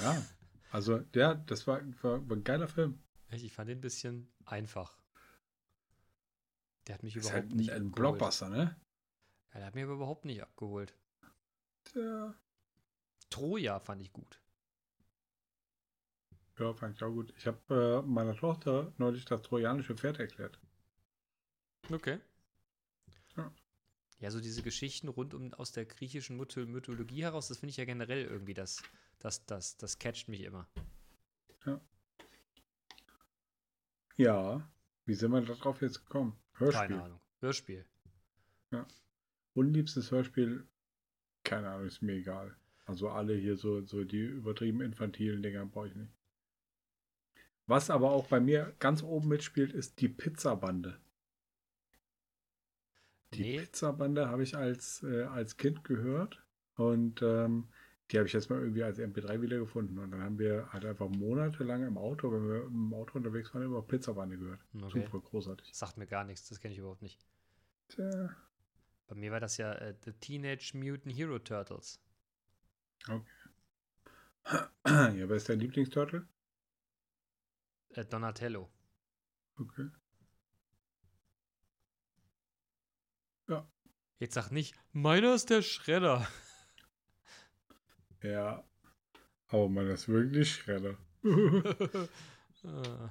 Ja, 0.00 0.20
also 0.70 0.98
der, 0.98 1.34
das 1.36 1.66
war, 1.66 1.80
war, 2.02 2.28
war 2.28 2.36
ein 2.36 2.44
geiler 2.44 2.68
Film. 2.68 2.98
ich 3.30 3.52
fand 3.52 3.68
den 3.70 3.78
ein 3.78 3.82
bisschen 3.82 4.32
einfach. 4.44 4.98
Der 6.86 6.94
hat 6.96 7.02
mich 7.02 7.14
Das 7.14 7.24
ist 7.24 7.28
überhaupt 7.30 7.44
halt 7.44 7.52
ein, 7.52 7.56
nicht 7.56 7.70
ein 7.70 7.86
abgeholt. 7.88 7.94
Blockbuster, 8.18 8.48
ne? 8.48 8.76
Ja, 9.52 9.58
der 9.60 9.66
hat 9.66 9.74
mich 9.74 9.84
aber 9.84 9.94
überhaupt 9.94 10.24
nicht 10.24 10.42
abgeholt. 10.42 10.94
Ja. 11.94 12.34
Troja 13.30 13.80
fand 13.80 14.02
ich 14.02 14.12
gut. 14.12 14.40
Ja, 16.58 16.74
fand 16.74 16.96
ich 16.96 17.02
auch 17.02 17.12
gut. 17.12 17.32
Ich 17.36 17.46
habe 17.46 18.02
äh, 18.04 18.08
meiner 18.08 18.34
Tochter 18.34 18.92
neulich 18.98 19.24
das 19.24 19.42
trojanische 19.42 19.96
Pferd 19.96 20.18
erklärt. 20.18 20.58
Okay. 21.90 22.18
Ja. 23.36 23.52
Ja, 24.18 24.30
so 24.30 24.40
diese 24.40 24.62
Geschichten 24.62 25.08
rund 25.08 25.34
um 25.34 25.54
aus 25.54 25.70
der 25.70 25.84
griechischen 25.84 26.36
Mytho 26.36 26.66
Mythologie 26.66 27.22
heraus, 27.22 27.48
das 27.48 27.58
finde 27.58 27.70
ich 27.70 27.76
ja 27.76 27.84
generell 27.84 28.24
irgendwie, 28.24 28.54
das, 28.54 28.82
das, 29.20 29.46
das, 29.46 29.76
das 29.76 29.98
catcht 29.98 30.28
mich 30.28 30.40
immer. 30.40 30.68
Ja. 34.18 34.68
Wie 35.04 35.14
sind 35.14 35.30
wir 35.30 35.40
darauf 35.42 35.80
jetzt 35.80 36.04
gekommen? 36.04 36.36
Hörspiel. 36.54 36.88
Keine 36.88 37.02
Ahnung. 37.02 37.20
Hörspiel. 37.40 37.86
Unliebstes 39.54 40.10
Hörspiel, 40.10 40.68
keine 41.48 41.68
Ahnung, 41.70 41.86
ist 41.86 42.02
mir 42.02 42.12
egal. 42.14 42.54
Also 42.86 43.08
alle 43.10 43.34
hier 43.34 43.56
so, 43.56 43.84
so 43.84 44.04
die 44.04 44.20
übertrieben 44.20 44.80
infantilen 44.80 45.42
Dinger 45.42 45.66
brauche 45.66 45.88
ich 45.88 45.94
nicht. 45.96 46.12
Was 47.66 47.90
aber 47.90 48.10
auch 48.10 48.26
bei 48.26 48.40
mir 48.40 48.74
ganz 48.78 49.02
oben 49.02 49.28
mitspielt, 49.28 49.72
ist 49.72 50.00
die 50.00 50.08
Pizzabande. 50.08 50.98
Die 53.34 53.42
Nee. 53.42 53.58
Pizzabande 53.60 54.28
habe 54.28 54.42
ich 54.42 54.56
als, 54.56 55.02
äh, 55.02 55.24
als 55.24 55.56
Kind 55.56 55.84
gehört 55.84 56.42
und 56.76 57.20
ähm, 57.22 57.68
die 58.10 58.16
habe 58.16 58.26
ich 58.26 58.32
jetzt 58.32 58.48
mal 58.48 58.60
irgendwie 58.60 58.82
als 58.82 58.98
MP3 58.98 59.42
wiedergefunden. 59.42 59.98
Und 59.98 60.12
dann 60.12 60.22
haben 60.22 60.38
wir 60.38 60.72
halt 60.72 60.84
einfach 60.86 61.08
monatelang 61.10 61.86
im 61.86 61.98
Auto, 61.98 62.32
wenn 62.32 62.48
wir 62.48 62.64
im 62.64 62.94
Auto 62.94 63.18
unterwegs 63.18 63.52
waren, 63.52 63.64
immer 63.64 63.82
Pizzabande 63.82 64.38
gehört. 64.38 64.60
Okay. 64.74 64.88
Super 65.04 65.20
großartig. 65.20 65.74
Sagt 65.74 65.98
mir 65.98 66.06
gar 66.06 66.24
nichts, 66.24 66.48
das 66.48 66.60
kenne 66.60 66.72
ich 66.72 66.78
überhaupt 66.78 67.02
nicht. 67.02 67.20
Tja, 67.88 68.30
Bei 69.08 69.14
mir 69.14 69.32
war 69.32 69.40
das 69.40 69.56
ja 69.56 69.72
äh, 69.72 69.94
The 70.04 70.12
Teenage 70.12 70.72
Mutant 70.74 71.16
Hero 71.16 71.38
Turtles. 71.38 72.00
ja, 73.08 73.22
wer 74.84 75.30
ist 75.30 75.48
dein 75.48 75.60
Lieblingsturtle? 75.60 76.26
Äh, 77.90 78.04
Donatello. 78.04 78.70
Okay. 79.56 79.90
Jetzt 84.20 84.34
sag 84.34 84.50
nicht, 84.50 84.74
meiner 84.92 85.34
ist 85.34 85.50
der 85.50 85.62
Schredder. 85.62 86.26
Ja. 88.20 88.64
Aber 89.46 89.68
man 89.68 89.86
ist 89.86 90.08
wirklich 90.08 90.52
Schredder. 90.52 90.98
Ah, 92.64 93.10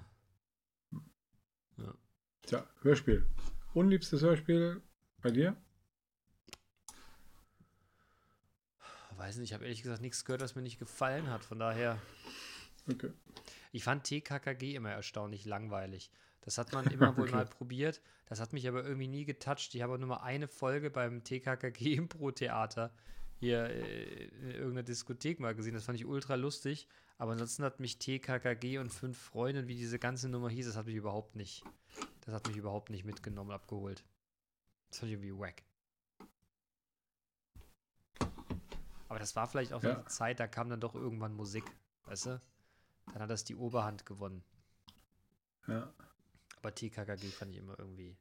Tja, 2.42 2.70
Hörspiel. 2.82 3.26
Unliebstes 3.74 4.22
Hörspiel 4.22 4.82
bei 5.22 5.32
dir? 5.32 5.56
Weiß 9.18 9.38
nicht, 9.38 9.50
ich 9.50 9.54
habe 9.54 9.64
ehrlich 9.66 9.84
gesagt 9.84 10.02
nichts 10.02 10.26
gehört, 10.26 10.42
was 10.42 10.56
mir 10.56 10.62
nicht 10.62 10.80
gefallen 10.80 11.30
hat. 11.30 11.44
Von 11.44 11.60
daher, 11.60 12.00
Okay. 12.90 13.12
ich 13.72 13.84
fand 13.84 14.04
TKKG 14.06 14.76
immer 14.76 14.92
erstaunlich 14.92 15.46
langweilig. 15.46 16.10
Das 16.42 16.58
hat 16.58 16.72
man 16.74 16.86
immer 16.92 17.16
wohl 17.18 17.24
Okay. 17.28 17.36
mal 17.36 17.46
probiert. 17.46 18.02
Das 18.28 18.40
hat 18.40 18.54
mich 18.54 18.68
aber 18.68 18.84
irgendwie 18.84 19.08
nie 19.08 19.26
getoucht. 19.26 19.74
Ich 19.76 19.82
habe 19.82 19.98
nur 20.00 20.08
mal 20.08 20.18
eine 20.18 20.48
Folge 20.48 20.90
beim 20.90 21.24
TKKG 21.24 21.94
Impro-Theater 21.96 22.94
hier 23.40 23.66
äh, 23.70 24.26
in 24.26 24.52
irgendeiner 24.52 24.84
Diskothek 24.84 25.40
mal 25.40 25.54
gesehen. 25.56 25.74
Das 25.74 25.84
fand 25.86 26.00
ich 26.00 26.06
ultra 26.06 26.36
lustig. 26.36 26.88
Aber 27.18 27.32
ansonsten 27.32 27.64
hat 27.64 27.80
mich 27.80 27.98
TKKG 28.00 28.78
und 28.78 28.92
fünf 28.92 29.18
Freunde, 29.18 29.68
wie 29.68 29.76
diese 29.76 29.98
ganze 30.00 30.30
Nummer 30.30 30.50
hieß, 30.50 30.68
das 30.68 30.76
hat 30.78 30.86
mich 30.86 30.96
überhaupt 30.96 31.36
nicht, 31.36 31.64
das 32.22 32.34
hat 32.36 32.48
mich 32.48 32.56
überhaupt 32.58 32.92
nicht 32.92 33.06
mitgenommen, 33.06 33.50
abgeholt. 33.52 34.04
Das 34.90 35.00
fand 35.00 35.12
ich 35.12 35.18
irgendwie 35.20 35.38
wack. 35.38 35.64
Aber 39.10 39.20
das 39.20 39.36
war 39.36 39.48
vielleicht 39.48 39.74
auch 39.74 39.82
so 39.82 39.88
Ja. 39.88 39.96
eine 39.96 40.06
Zeit, 40.06 40.40
da 40.40 40.48
kam 40.48 40.70
dann 40.70 40.82
doch 40.82 40.96
irgendwann 40.96 41.34
Musik, 41.34 41.64
weißt 42.06 42.26
du? 42.28 42.42
Dann 43.14 43.22
hat 43.22 43.30
das 43.30 43.44
die 43.46 43.56
Oberhand 43.56 44.06
gewonnen. 44.06 44.44
Ja. 45.68 45.94
Aber 46.58 46.74
TKKG 46.76 47.30
fand 47.32 47.52
ich 47.52 47.58
immer 47.58 47.78
irgendwie, 47.80 48.18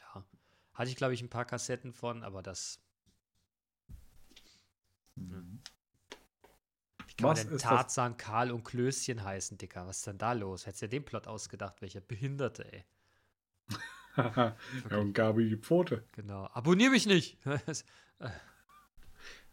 ja. 0.00 0.24
Hatte 0.74 0.90
ich, 0.90 0.96
glaube 0.96 1.14
ich, 1.14 1.22
ein 1.22 1.28
paar 1.30 1.44
Kassetten 1.44 1.92
von, 1.92 2.22
aber 2.22 2.42
das, 2.42 2.80
Mhm. 5.16 5.60
wie 7.06 7.14
kann 7.14 7.28
Was 7.30 7.38
man 7.40 7.46
denn 7.48 7.56
ist 7.56 7.64
das- 7.64 7.68
Tarzan, 7.70 8.16
Karl 8.16 8.50
und 8.52 8.64
Klößchen 8.64 9.22
heißen, 9.24 9.58
Dicker? 9.58 9.86
Was 9.86 9.98
ist 9.98 10.06
denn 10.06 10.18
da 10.18 10.32
los? 10.32 10.66
Hättest 10.66 10.82
du 10.82 10.86
dir 10.88 11.00
den 11.00 11.04
Plot 11.04 11.26
ausgedacht, 11.26 11.82
welcher 11.82 12.00
Behinderte, 12.00 12.72
ey. 12.72 12.84
ja, 14.16 14.56
und 14.98 15.12
Gabi 15.14 15.48
die 15.48 15.56
Pfote. 15.56 16.04
Genau. 16.12 16.46
Abonnier 16.52 16.90
mich 16.90 17.06
nicht! 17.06 17.38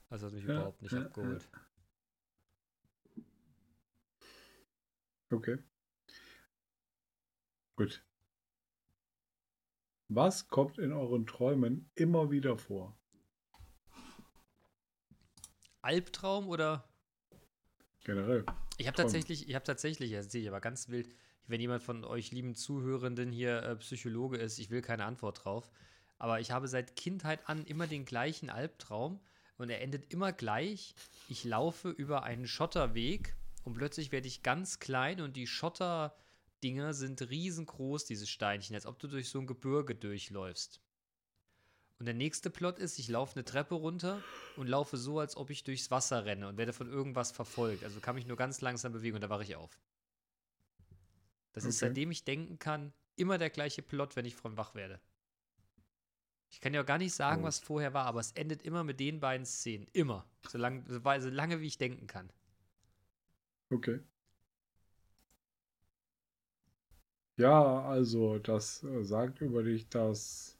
Das 0.09 0.23
hat 0.23 0.33
mich 0.33 0.43
Ja, 0.43 0.55
überhaupt 0.55 0.81
nicht 0.81 0.91
ja, 0.91 1.01
abgeholt. 1.01 1.49
Okay. 5.31 5.57
Gut. 7.75 8.03
Was 10.07 10.47
kommt 10.47 10.79
in 10.79 10.91
euren 10.91 11.27
Träumen 11.27 11.91
immer 11.93 12.31
wieder 12.31 12.57
vor? 12.57 12.97
Albtraum 15.81 16.49
oder 16.49 16.89
Generell. 18.03 18.45
Ich 18.77 18.87
habe 18.87 18.97
tatsächlich, 18.97 19.47
ich 19.47 19.55
habe 19.55 19.65
tatsächlich, 19.65 20.11
jetzt 20.11 20.31
sehe 20.31 20.41
ich 20.41 20.47
aber 20.47 20.61
ganz 20.61 20.89
wild, 20.89 21.13
wenn 21.47 21.61
jemand 21.61 21.83
von 21.83 22.03
euch 22.03 22.31
lieben 22.31 22.55
Zuhörenden 22.55 23.31
hier 23.31 23.61
äh, 23.61 23.75
Psychologe 23.75 24.37
ist, 24.37 24.57
ich 24.57 24.69
will 24.69 24.81
keine 24.81 25.05
Antwort 25.05 25.43
drauf, 25.43 25.69
aber 26.17 26.39
ich 26.39 26.51
habe 26.51 26.67
seit 26.67 26.95
Kindheit 26.95 27.47
an 27.47 27.65
immer 27.65 27.87
den 27.87 28.05
gleichen 28.05 28.49
Albtraum 28.49 29.19
und 29.59 29.69
er 29.69 29.81
endet 29.81 30.11
immer 30.11 30.31
gleich. 30.31 30.95
Ich 31.27 31.43
laufe 31.43 31.89
über 31.89 32.23
einen 32.23 32.47
Schotterweg 32.47 33.35
und 33.63 33.75
plötzlich 33.75 34.11
werde 34.11 34.27
ich 34.27 34.41
ganz 34.41 34.79
klein 34.79 35.21
und 35.21 35.35
die 35.35 35.47
Schotterdinger 35.47 36.93
sind 36.93 37.21
riesengroß, 37.29 38.05
diese 38.05 38.25
Steinchen, 38.25 38.75
als 38.75 38.85
ob 38.85 38.97
du 38.99 39.07
durch 39.07 39.29
so 39.29 39.39
ein 39.39 39.47
Gebirge 39.47 39.95
durchläufst. 39.95 40.81
Und 41.99 42.05
der 42.05 42.15
nächste 42.15 42.49
Plot 42.49 42.79
ist, 42.79 42.97
ich 42.97 43.09
laufe 43.09 43.35
eine 43.35 43.43
Treppe 43.43 43.75
runter 43.75 44.23
und 44.55 44.67
laufe 44.67 44.95
so, 44.95 45.19
als 45.19 45.35
ob 45.35 45.49
ich 45.49 45.65
durchs 45.65 45.91
Wasser 45.91 46.23
renne 46.23 46.47
und 46.47 46.57
werde 46.57 46.71
von 46.71 46.87
irgendwas 46.87 47.31
verfolgt. 47.31 47.83
Also 47.83 47.99
kann 47.99 48.15
mich 48.15 48.25
nur 48.25 48.37
ganz 48.37 48.61
langsam 48.61 48.93
bewegen 48.93 49.15
und 49.15 49.21
da 49.21 49.29
wache 49.29 49.43
ich 49.43 49.57
auf. 49.57 49.77
Das 51.51 51.65
ist, 51.65 51.75
Okay. 51.77 51.87
seitdem 51.89 52.11
ich 52.11 52.23
denken 52.23 52.57
kann, 52.57 52.93
immer 53.17 53.37
der 53.37 53.49
gleiche 53.49 53.81
Plot, 53.81 54.15
wenn 54.15 54.23
ich 54.23 54.35
von 54.35 54.55
wach 54.55 54.75
werde. 54.75 55.01
Ich 56.51 56.61
kann 56.61 56.73
ja 56.73 56.81
auch 56.81 56.85
gar 56.85 56.97
nicht 56.97 57.13
sagen, 57.13 57.43
Oh. 57.43 57.45
was 57.45 57.59
vorher 57.59 57.93
war, 57.93 58.05
aber 58.05 58.19
es 58.19 58.31
endet 58.31 58.63
immer 58.63 58.83
mit 58.83 58.99
den 58.99 59.19
beiden 59.19 59.45
Szenen. 59.45 59.87
Immer. 59.93 60.25
Solange, 60.47 60.83
so 61.21 61.29
lange 61.29 61.59
wie 61.61 61.67
ich 61.67 61.77
denken 61.77 62.07
kann. 62.07 62.31
Okay. 63.69 63.99
Ja, 67.37 67.81
also 67.83 68.39
das 68.39 68.83
äh, 68.83 69.03
sagt 69.03 69.41
über 69.41 69.63
dich, 69.63 69.87
dass. 69.89 70.57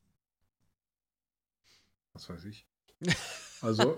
Was 2.14 2.30
weiß 2.30 2.46
ich. 2.46 2.66
Also, 3.62 3.98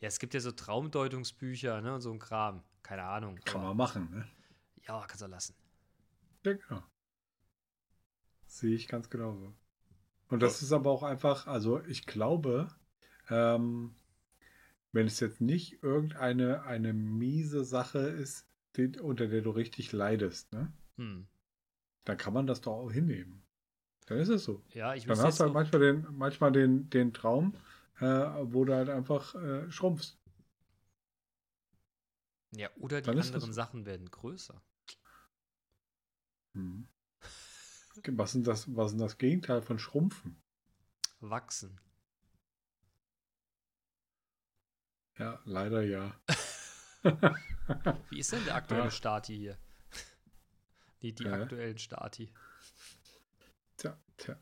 Ja, 0.00 0.08
es 0.08 0.18
gibt 0.18 0.32
ja 0.32 0.40
so 0.40 0.50
Traumdeutungsbücher, 0.50 1.82
ne, 1.82 1.94
und 1.94 2.00
so 2.00 2.10
ein 2.10 2.18
Kram. 2.18 2.64
Keine 2.82 3.04
Ahnung. 3.04 3.36
kann 3.44 3.56
aber- 3.60 3.68
man 3.68 3.76
machen, 3.76 4.10
ne? 4.10 4.26
Ja, 4.88 5.04
kannst 5.06 5.20
du 5.20 5.26
lassen. 5.26 5.54
Ja, 6.44 6.54
genau. 6.54 6.82
Sehe 8.52 8.74
ich 8.74 8.86
ganz 8.86 9.08
genauso. 9.08 9.54
Und 10.28 10.42
das 10.42 10.60
ist 10.60 10.72
aber 10.72 10.90
auch 10.90 11.02
einfach, 11.02 11.46
also 11.46 11.82
ich 11.86 12.04
glaube, 12.04 12.68
ähm, 13.30 13.94
wenn 14.92 15.06
es 15.06 15.20
jetzt 15.20 15.40
nicht 15.40 15.82
irgendeine 15.82 16.62
eine 16.64 16.92
miese 16.92 17.64
Sache 17.64 18.00
ist, 18.00 18.46
die, 18.76 18.98
unter 19.00 19.26
der 19.26 19.40
du 19.40 19.50
richtig 19.50 19.92
leidest, 19.92 20.52
ne, 20.52 20.70
Hm. 20.98 21.26
dann 22.04 22.16
kann 22.18 22.34
man 22.34 22.46
das 22.46 22.60
doch 22.60 22.74
auch 22.74 22.92
hinnehmen. 22.92 23.42
Dann 24.04 24.18
ist 24.18 24.28
es 24.28 24.44
so. 24.44 24.62
Ja, 24.74 24.94
ich 24.94 25.06
Dann 25.06 25.18
hast 25.18 25.40
du 25.40 25.44
halt 25.44 25.54
manchmal 25.54 25.80
den, 25.80 26.06
manchmal 26.12 26.52
den, 26.52 26.90
den 26.90 27.14
Traum, 27.14 27.54
äh, 28.00 28.04
wo 28.04 28.66
du 28.66 28.74
halt 28.74 28.90
einfach 28.90 29.34
äh, 29.34 29.70
schrumpfst. 29.70 30.18
ja, 32.50 32.68
oder 32.78 33.00
die 33.00 33.08
anderen. 33.08 33.52
Sachen 33.52 33.86
werden 33.86 34.10
größer. 34.10 34.60
Hm. 36.54 36.86
Was 38.08 38.34
ist 38.34 38.46
das, 38.46 38.74
was 38.74 38.92
ist 38.92 39.00
das 39.00 39.18
Gegenteil 39.18 39.62
von 39.62 39.78
Schrumpfen? 39.78 40.36
Wachsen. 41.20 41.78
Ja, 45.18 45.40
leider 45.44 45.82
ja. 45.82 46.14
Wie 48.10 48.18
ist 48.18 48.32
denn 48.32 48.44
der 48.44 48.54
aktuelle 48.54 48.84
Ja. 48.84 48.90
Stati 48.90 49.36
hier? 49.36 49.58
Die, 51.02 51.14
die 51.14 51.24
Äh? 51.24 51.32
aktuellen 51.32 51.78
Stati. 51.78 52.32
Tja, 53.76 53.98
tja. 54.16 54.36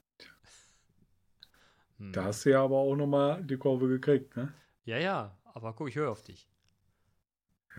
Hm. 1.98 2.12
Da 2.12 2.24
hast 2.24 2.44
du 2.44 2.50
ja 2.50 2.62
aber 2.62 2.76
auch 2.76 2.94
nochmal 2.96 3.42
die 3.44 3.56
Kurve 3.56 3.88
gekriegt, 3.88 4.36
ne? 4.36 4.52
Ja, 4.84 4.98
ja, 4.98 5.38
aber 5.44 5.74
guck, 5.74 5.88
ich 5.88 5.96
höre 5.96 6.10
auf 6.10 6.22
dich. 6.22 6.49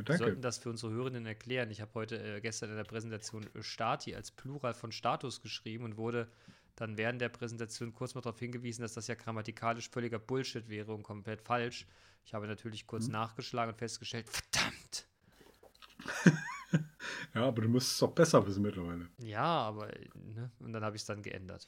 Ja, 0.02 0.08
Wir 0.08 0.18
danke. 0.18 0.24
sollten 0.24 0.42
das 0.42 0.58
für 0.58 0.70
unsere 0.70 0.92
Hörenden 0.94 1.26
erklären. 1.26 1.70
Ich 1.72 1.82
habe 1.82 1.92
heute 1.96 2.18
äh, 2.22 2.42
gestern 2.42 2.70
in 2.72 2.76
der 2.78 2.84
Präsentation 2.84 3.44
äh, 3.56 3.62
Stati 3.64 4.16
als 4.16 4.32
Plural 4.32 4.74
von 4.74 4.92
Status 4.92 5.42
geschrieben 5.42 5.84
und 5.86 5.98
wurde 5.98 6.28
dann 6.76 6.98
während 6.98 7.22
der 7.22 7.30
Präsentation 7.30 7.94
kurz 7.94 8.16
mal 8.16 8.22
darauf 8.22 8.40
hingewiesen, 8.40 8.82
dass 8.82 8.94
das 8.94 9.08
ja 9.08 9.16
grammatikalisch 9.16 9.90
völliger 9.90 10.20
Bullshit 10.20 10.68
wäre 10.70 10.94
und 10.94 11.04
komplett 11.04 11.42
falsch. 11.42 11.86
Ich 12.26 12.34
habe 12.34 12.48
natürlich 12.48 12.88
kurz 12.88 13.06
Hm. 13.06 13.14
nachgeschlagen 13.14 13.74
und 13.74 13.78
festgestellt, 13.78 14.28
verdammt. 14.30 15.08
Ja, 17.34 17.46
aber 17.48 17.62
du 17.62 17.68
müsstest 17.70 17.96
es 17.96 18.00
doch 18.00 18.12
besser 18.14 18.46
wissen 18.48 18.62
mittlerweile. 18.62 19.10
Ja, 19.18 19.44
aber, 19.44 19.94
äh, 19.94 20.08
ne? 20.16 20.52
Und 20.60 20.72
dann 20.74 20.84
habe 20.86 20.96
ich 20.96 21.02
es 21.02 21.06
dann 21.06 21.22
geändert. 21.22 21.68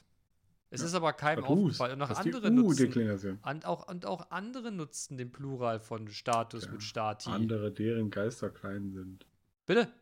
Es 0.74 0.80
ist 0.82 0.94
aber 0.94 1.12
keinem 1.12 1.44
aufgefallen. 1.44 2.00
Und 2.00 2.10
auch 2.10 2.18
andere 2.18 2.50
nutzen. 2.50 3.38
Und 3.42 3.64
auch, 3.66 3.88
und 3.88 4.06
auch 4.06 4.30
andere 4.30 4.72
nutzen 4.72 5.16
den 5.16 5.30
Plural 5.30 5.78
von 5.80 6.08
Status 6.08 6.64
Ja, 6.64 6.72
mit 6.72 6.82
Stati. 6.82 7.30
Andere, 7.30 7.70
deren 7.72 8.10
Geister 8.10 8.50
klein 8.50 8.90
sind. 8.90 9.26
Bitte? 9.66 9.92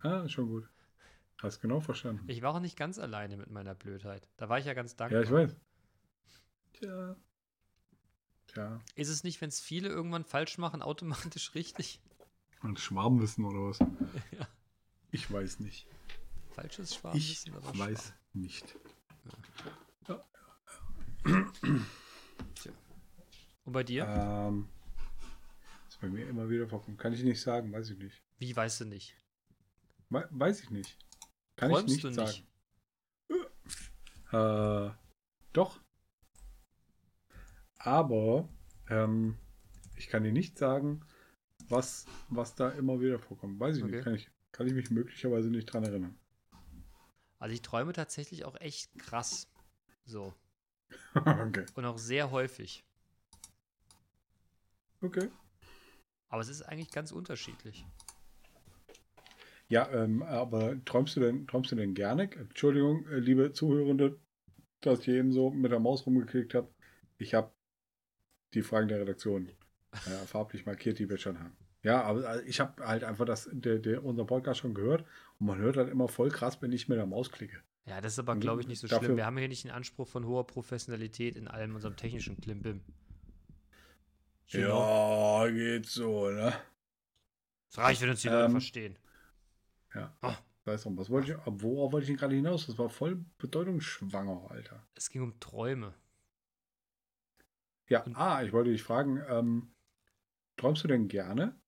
Ah, 0.00 0.28
schon 0.28 0.48
gut. 0.48 0.68
Hast 1.42 1.60
genau 1.60 1.80
verstanden. 1.80 2.24
Ich 2.26 2.42
war 2.42 2.54
auch 2.54 2.60
nicht 2.60 2.76
ganz 2.76 2.98
alleine 2.98 3.36
mit 3.36 3.50
meiner 3.50 3.74
Blödheit. 3.74 4.28
Da 4.36 4.48
war 4.48 4.58
ich 4.58 4.66
ja 4.66 4.74
ganz 4.74 4.96
dankbar. 4.96 5.20
ja, 5.20 5.24
ich 5.26 5.32
weiß. 5.32 5.56
Tja. 6.74 7.16
Tja. 8.48 8.80
Ist 8.96 9.08
es 9.08 9.22
nicht, 9.24 9.40
wenn 9.40 9.48
es 9.48 9.60
viele 9.60 9.88
irgendwann 9.88 10.24
falsch 10.24 10.58
machen, 10.58 10.82
automatisch 10.82 11.54
richtig? 11.54 12.00
Und 12.62 12.78
Schwarmwissen 12.80 13.44
oder 13.44 13.70
was? 13.70 13.78
Ja. 14.38 14.46
Ich 15.12 15.30
weiß 15.30 15.60
nicht. 15.60 15.86
Falsches 16.52 16.90
Ich 16.90 16.98
Schwarmwissen, 16.98 17.54
aber 17.54 17.78
weiß 17.78 18.12
nicht. 18.32 18.76
Schwarm. 20.04 20.20
Und 23.64 23.72
bei 23.72 23.84
dir? 23.84 24.06
Ähm, 24.08 24.68
ist 25.88 26.00
bei 26.00 26.08
mir 26.08 26.26
immer 26.28 26.48
wieder 26.48 26.66
vorkommen. 26.68 26.96
Kann 26.96 27.12
ich 27.12 27.22
nicht 27.22 27.40
sagen, 27.40 27.72
weiß 27.72 27.90
ich 27.90 27.98
nicht. 27.98 28.22
Wie 28.38 28.54
weißt 28.56 28.80
du 28.80 28.84
nicht? 28.86 29.16
We 30.08 30.26
weiß 30.30 30.62
ich 30.62 30.70
nicht. 30.70 30.96
Kann 31.56 31.70
Träumst 31.70 31.94
ich 31.96 32.02
nicht 32.04 32.04
du 32.04 32.22
nicht? 32.22 32.44
sagen. 34.30 34.90
Äh, 34.92 34.94
doch. 35.52 35.80
Aber 37.78 38.48
ähm, 38.88 39.36
ich 39.96 40.08
kann 40.08 40.24
dir 40.24 40.32
nicht 40.32 40.58
sagen, 40.58 41.04
was, 41.68 42.06
was 42.28 42.54
da 42.54 42.70
immer 42.70 43.00
wieder 43.00 43.18
vorkommt. 43.18 43.60
Weiß 43.60 43.76
ich 43.76 43.82
Okay. 43.84 43.92
nicht. 43.96 44.04
Kann 44.04 44.14
ich, 44.14 44.30
kann 44.52 44.66
ich 44.66 44.72
mich 44.74 44.90
möglicherweise 44.90 45.50
nicht 45.50 45.66
dran 45.66 45.84
erinnern. 45.84 46.18
Also 47.40 47.54
ich 47.54 47.62
träume 47.62 47.92
tatsächlich 47.92 48.44
auch 48.44 48.54
echt 48.60 48.96
krass. 48.98 49.48
So. 50.04 50.34
okay. 51.14 51.64
Und 51.74 51.84
auch 51.86 51.98
sehr 51.98 52.30
häufig. 52.30 52.84
Okay. 55.00 55.28
Aber 56.28 56.42
es 56.42 56.48
ist 56.48 56.62
eigentlich 56.62 56.90
ganz 56.90 57.10
unterschiedlich. 57.10 57.84
Ja, 59.68 59.90
ähm, 59.90 60.22
aber 60.22 60.84
träumst 60.84 61.16
du 61.16 61.20
denn, 61.20 61.46
träumst 61.46 61.72
du 61.72 61.76
denn 61.76 61.94
gerne? 61.94 62.30
Entschuldigung, 62.30 63.06
äh, 63.08 63.18
liebe 63.18 63.52
Zuhörende, 63.52 64.20
dass 64.82 65.00
ich 65.00 65.08
eben 65.08 65.32
so 65.32 65.50
mit 65.50 65.72
der 65.72 65.80
Maus 65.80 66.04
rumgeklickt 66.06 66.54
habe. 66.54 66.68
Ich 67.18 67.34
habe 67.34 67.52
die 68.52 68.62
Fragen 68.62 68.88
der 68.88 69.00
Redaktion 69.00 69.50
äh, 69.92 70.26
farblich 70.26 70.66
markiert, 70.66 70.98
die 70.98 71.08
wir 71.08 71.18
schon 71.18 71.38
haben. 71.38 71.56
Ja, 71.82 72.02
aber 72.02 72.36
äh, 72.36 72.42
ich 72.42 72.60
habe 72.60 72.84
halt 72.86 73.04
einfach 73.04 73.24
das, 73.24 73.48
der, 73.52 73.78
der, 73.78 74.04
unser 74.04 74.24
Podcast 74.26 74.60
schon 74.60 74.74
gehört 74.74 75.04
und 75.38 75.46
man 75.46 75.58
hört 75.58 75.76
halt 75.76 75.88
immer 75.88 76.08
voll 76.08 76.30
krass, 76.30 76.60
wenn 76.60 76.72
ich 76.72 76.88
mit 76.88 76.98
der 76.98 77.06
Maus 77.06 77.30
klicke. 77.32 77.62
Ja, 77.86 78.00
das 78.00 78.12
ist 78.12 78.18
aber, 78.18 78.36
glaube 78.36 78.60
ich, 78.60 78.68
nicht 78.68 78.80
so 78.80 78.86
dafür- 78.86 79.06
schlimm. 79.06 79.16
Wir 79.16 79.24
haben 79.26 79.38
hier 79.38 79.48
nicht 79.48 79.64
den 79.64 79.70
Anspruch 79.70 80.06
von 80.06 80.26
hoher 80.26 80.46
Professionalität 80.46 81.36
in 81.36 81.48
allem 81.48 81.74
unserem 81.74 81.96
technischen 81.96 82.36
Klimbim. 82.40 82.82
Know? 84.50 84.60
Ja, 84.60 85.48
geht 85.50 85.86
so, 85.86 86.28
ne? 86.30 86.52
Es 87.70 87.78
reicht, 87.78 88.02
wenn 88.02 88.10
uns 88.10 88.20
die 88.22 88.28
Leute 88.28 88.44
Ähm, 88.46 88.50
verstehen. 88.52 88.98
Ja. 89.94 90.14
Ah. 90.20 90.36
Weiß 90.66 90.84
noch, 90.84 90.96
was 90.98 91.08
wollte 91.08 91.32
ich, 91.32 91.38
worauf 91.46 91.92
wollte 91.92 92.02
ich 92.04 92.08
denn 92.08 92.16
gerade 92.18 92.34
hinaus? 92.34 92.66
Das 92.66 92.76
war 92.78 92.90
voll 92.90 93.24
bedeutungsschwanger, 93.38 94.50
Alter. 94.50 94.86
Es 94.94 95.08
ging 95.08 95.22
um 95.22 95.40
Träume. 95.40 95.94
Ja, 97.88 98.02
Und- 98.02 98.14
ah, 98.16 98.42
ich 98.42 98.52
wollte 98.52 98.70
dich 98.70 98.82
fragen, 98.82 99.22
ähm, 99.28 99.72
träumst 100.56 100.84
du 100.84 100.88
denn 100.88 101.08
gerne? 101.08 101.58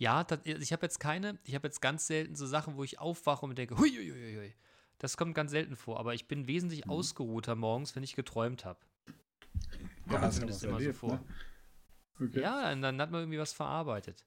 Ja, 0.00 0.24
das, 0.24 0.40
ich 0.46 0.72
habe 0.72 0.86
jetzt 0.86 0.98
keine, 0.98 1.38
ich 1.44 1.54
habe 1.54 1.68
jetzt 1.68 1.82
ganz 1.82 2.06
selten 2.06 2.34
so 2.34 2.46
Sachen, 2.46 2.76
wo 2.76 2.84
ich 2.84 2.98
aufwache 2.98 3.44
und 3.44 3.56
denke, 3.58 3.76
hui, 3.76 3.90
hui, 3.90 4.10
hui, 4.10 4.34
hui. 4.34 4.54
Das 4.96 5.18
kommt 5.18 5.34
ganz 5.34 5.50
selten 5.50 5.76
vor, 5.76 6.00
aber 6.00 6.14
ich 6.14 6.26
bin 6.26 6.46
wesentlich 6.48 6.86
Mhm. 6.86 6.92
ausgeruhter 6.92 7.54
morgens, 7.54 7.94
wenn 7.94 8.02
ich 8.02 8.16
geträumt 8.16 8.64
habe. 8.64 8.80
Ja, 10.06 10.12
mir 10.12 10.20
hast 10.22 10.36
zumindest 10.36 10.64
immer 10.64 10.72
so 10.72 10.78
erlebt, 10.78 10.96
vor. 10.98 11.12
ne? 11.12 11.24
Okay. 12.18 12.40
Ja, 12.40 12.72
und 12.72 12.80
dann 12.80 12.98
hat 12.98 13.10
man 13.10 13.20
irgendwie 13.20 13.38
was 13.38 13.52
verarbeitet. 13.52 14.24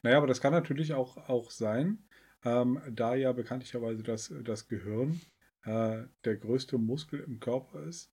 Naja, 0.00 0.16
aber 0.16 0.26
das 0.26 0.40
kann 0.40 0.54
natürlich 0.54 0.94
auch, 0.94 1.18
auch 1.28 1.50
sein, 1.50 2.02
ähm, 2.44 2.80
da 2.90 3.14
ja 3.14 3.32
bekanntlicherweise 3.32 4.02
das, 4.02 4.32
das 4.44 4.66
Gehirn 4.66 5.20
äh, 5.64 6.04
der 6.24 6.36
größte 6.36 6.78
Muskel 6.78 7.20
im 7.20 7.38
Körper 7.38 7.82
ist. 7.82 8.10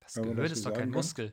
Das 0.00 0.14
Gehirn 0.14 0.36
das 0.36 0.52
ist 0.52 0.64
so 0.64 0.68
doch 0.68 0.76
kein 0.76 0.90
kann. 0.90 0.98
Muskel. 0.98 1.32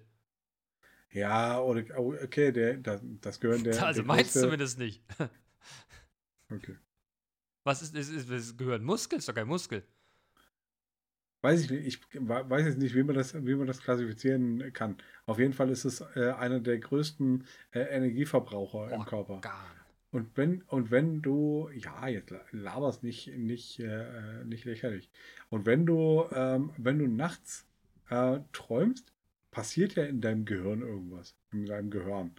Ja, 1.14 1.60
oder 1.62 1.84
oh, 2.00 2.14
okay, 2.24 2.52
der, 2.52 2.78
das, 2.78 3.02
das 3.22 3.40
Gehirn 3.40 3.64
der. 3.64 3.82
also 3.86 4.02
der 4.02 4.08
meins 4.08 4.30
größte- 4.36 4.42
zumindest 4.42 4.80
nicht. 4.80 5.04
Okay. 6.52 6.76
Was 7.64 7.82
ist, 7.82 7.96
ist, 7.96 8.10
ist, 8.10 8.30
ist 8.30 8.58
Gehirn? 8.58 8.84
Muskel 8.84 9.20
ist 9.20 9.28
doch 9.30 9.36
kein 9.36 9.48
Muskel. 9.48 9.84
Weiß 11.42 11.62
ich 11.62 11.70
nicht, 11.70 11.86
ich 11.86 12.02
we- 12.14 12.50
weiß 12.50 12.66
jetzt 12.66 12.78
nicht, 12.78 12.96
wie 12.96 13.04
man 13.04 13.16
das, 13.16 13.34
wie 13.46 13.56
man 13.56 13.68
das 13.68 13.82
klassifizieren 13.82 14.72
kann. 14.74 14.98
Auf 15.26 15.40
jeden 15.40 15.54
Fall 15.54 15.70
ist 15.70 15.86
es 15.86 16.02
äh, 16.16 16.32
einer 16.38 16.60
der 16.60 16.80
größten 16.80 17.46
äh, 17.72 17.80
Energieverbraucher 17.80 18.92
im 18.92 19.06
Körper. 19.06 19.34
Organ. 19.34 19.54
Und 20.12 20.38
wenn, 20.38 20.62
und 20.64 20.92
wenn 20.92 21.22
du, 21.22 21.70
ja, 21.76 22.08
jetzt 22.08 22.30
la- 22.30 22.42
laberst 22.52 23.04
nicht, 23.04 23.28
nicht, 23.36 23.80
äh, 23.80 24.44
nicht 24.46 24.64
lächerlich. 24.66 25.10
Und 25.50 25.66
wenn 25.66 25.86
du, 25.86 26.26
ähm, 26.32 26.72
wenn 26.78 27.00
du 27.00 27.08
nachts 27.08 27.66
äh, 28.10 28.40
träumst, 28.52 29.13
passiert 29.54 29.96
ja 29.96 30.04
in 30.06 30.20
deinem 30.22 30.46
Gehirn 30.46 30.82
irgendwas. 30.82 31.38
In 31.54 31.66
deinem 31.66 31.90
Gehirn. 31.92 32.36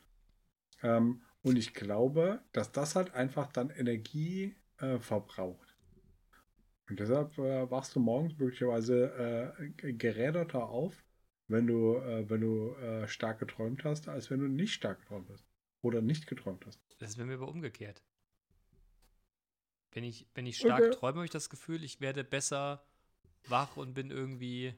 Ähm, 0.82 1.22
und 1.42 1.56
ich 1.56 1.74
glaube, 1.74 2.42
dass 2.52 2.72
das 2.72 2.96
halt 2.96 3.14
einfach 3.14 3.52
dann 3.52 3.70
Energie 3.70 4.56
äh, 4.78 4.98
verbraucht. 4.98 5.76
Und 6.88 7.00
deshalb 7.00 7.36
äh, 7.38 7.70
wachst 7.70 7.94
du 7.94 8.00
morgens 8.00 8.38
möglicherweise 8.38 9.52
äh, 9.58 9.92
geräderter 9.92 10.68
auf, 10.68 11.04
wenn 11.48 11.66
du, 11.66 11.96
äh, 11.96 12.28
wenn 12.28 12.40
du 12.40 12.74
äh, 12.76 13.08
stark 13.08 13.38
geträumt 13.38 13.84
hast, 13.84 14.08
als 14.08 14.30
wenn 14.30 14.40
du 14.40 14.48
nicht 14.48 14.74
stark 14.74 15.00
geträumt 15.00 15.28
hast. 15.30 15.44
Oder 15.82 16.02
nicht 16.02 16.26
geträumt 16.26 16.64
hast. 16.66 16.80
Das 16.98 17.10
ist 17.10 17.16
bei 17.18 17.24
mir 17.24 17.34
aber 17.34 17.48
umgekehrt. 17.48 18.02
Wenn 19.92 20.04
ich, 20.04 20.26
wenn 20.34 20.46
ich 20.46 20.58
stark 20.58 20.82
Okay. 20.82 20.90
träume, 20.90 21.16
habe 21.18 21.24
ich 21.24 21.30
das 21.30 21.48
Gefühl, 21.50 21.84
ich 21.84 22.00
werde 22.00 22.24
besser 22.24 22.84
wach 23.46 23.76
und 23.76 23.94
bin 23.94 24.10
irgendwie. 24.10 24.74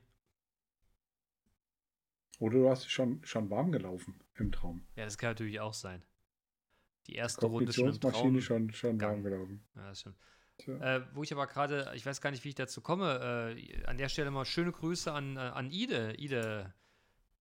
Oder 2.38 2.58
du 2.58 2.68
hast 2.68 2.84
dich 2.84 2.92
schon, 2.92 3.24
schon 3.24 3.50
warm 3.50 3.72
gelaufen 3.72 4.20
im 4.36 4.52
Traum. 4.52 4.86
Ja, 4.94 5.04
das 5.04 5.16
kann 5.16 5.30
natürlich 5.30 5.60
auch 5.60 5.74
sein. 5.74 6.04
Die 7.06 7.14
erste 7.14 7.46
Runde 7.46 7.72
schon 7.72 7.88
im 7.88 8.00
Traum. 8.00 8.40
Schon, 8.40 8.72
schon 8.72 9.00
warm 9.00 9.22
gelaufen. 9.22 9.64
Ja, 9.74 9.88
das 9.88 10.00
stimmt. 10.00 10.16
Äh, 10.82 11.02
wo 11.12 11.22
ich 11.22 11.32
aber 11.32 11.46
gerade, 11.46 11.92
ich 11.94 12.04
weiß 12.04 12.20
gar 12.20 12.30
nicht, 12.30 12.44
wie 12.44 12.48
ich 12.48 12.54
dazu 12.54 12.80
komme. 12.80 13.54
Äh, 13.56 13.84
an 13.84 13.98
der 13.98 14.08
Stelle 14.08 14.30
mal 14.30 14.44
schöne 14.44 14.72
Grüße 14.72 15.12
an, 15.12 15.36
äh, 15.36 15.40
an 15.40 15.70
Ide. 15.70 16.14
Ide. 16.16 16.74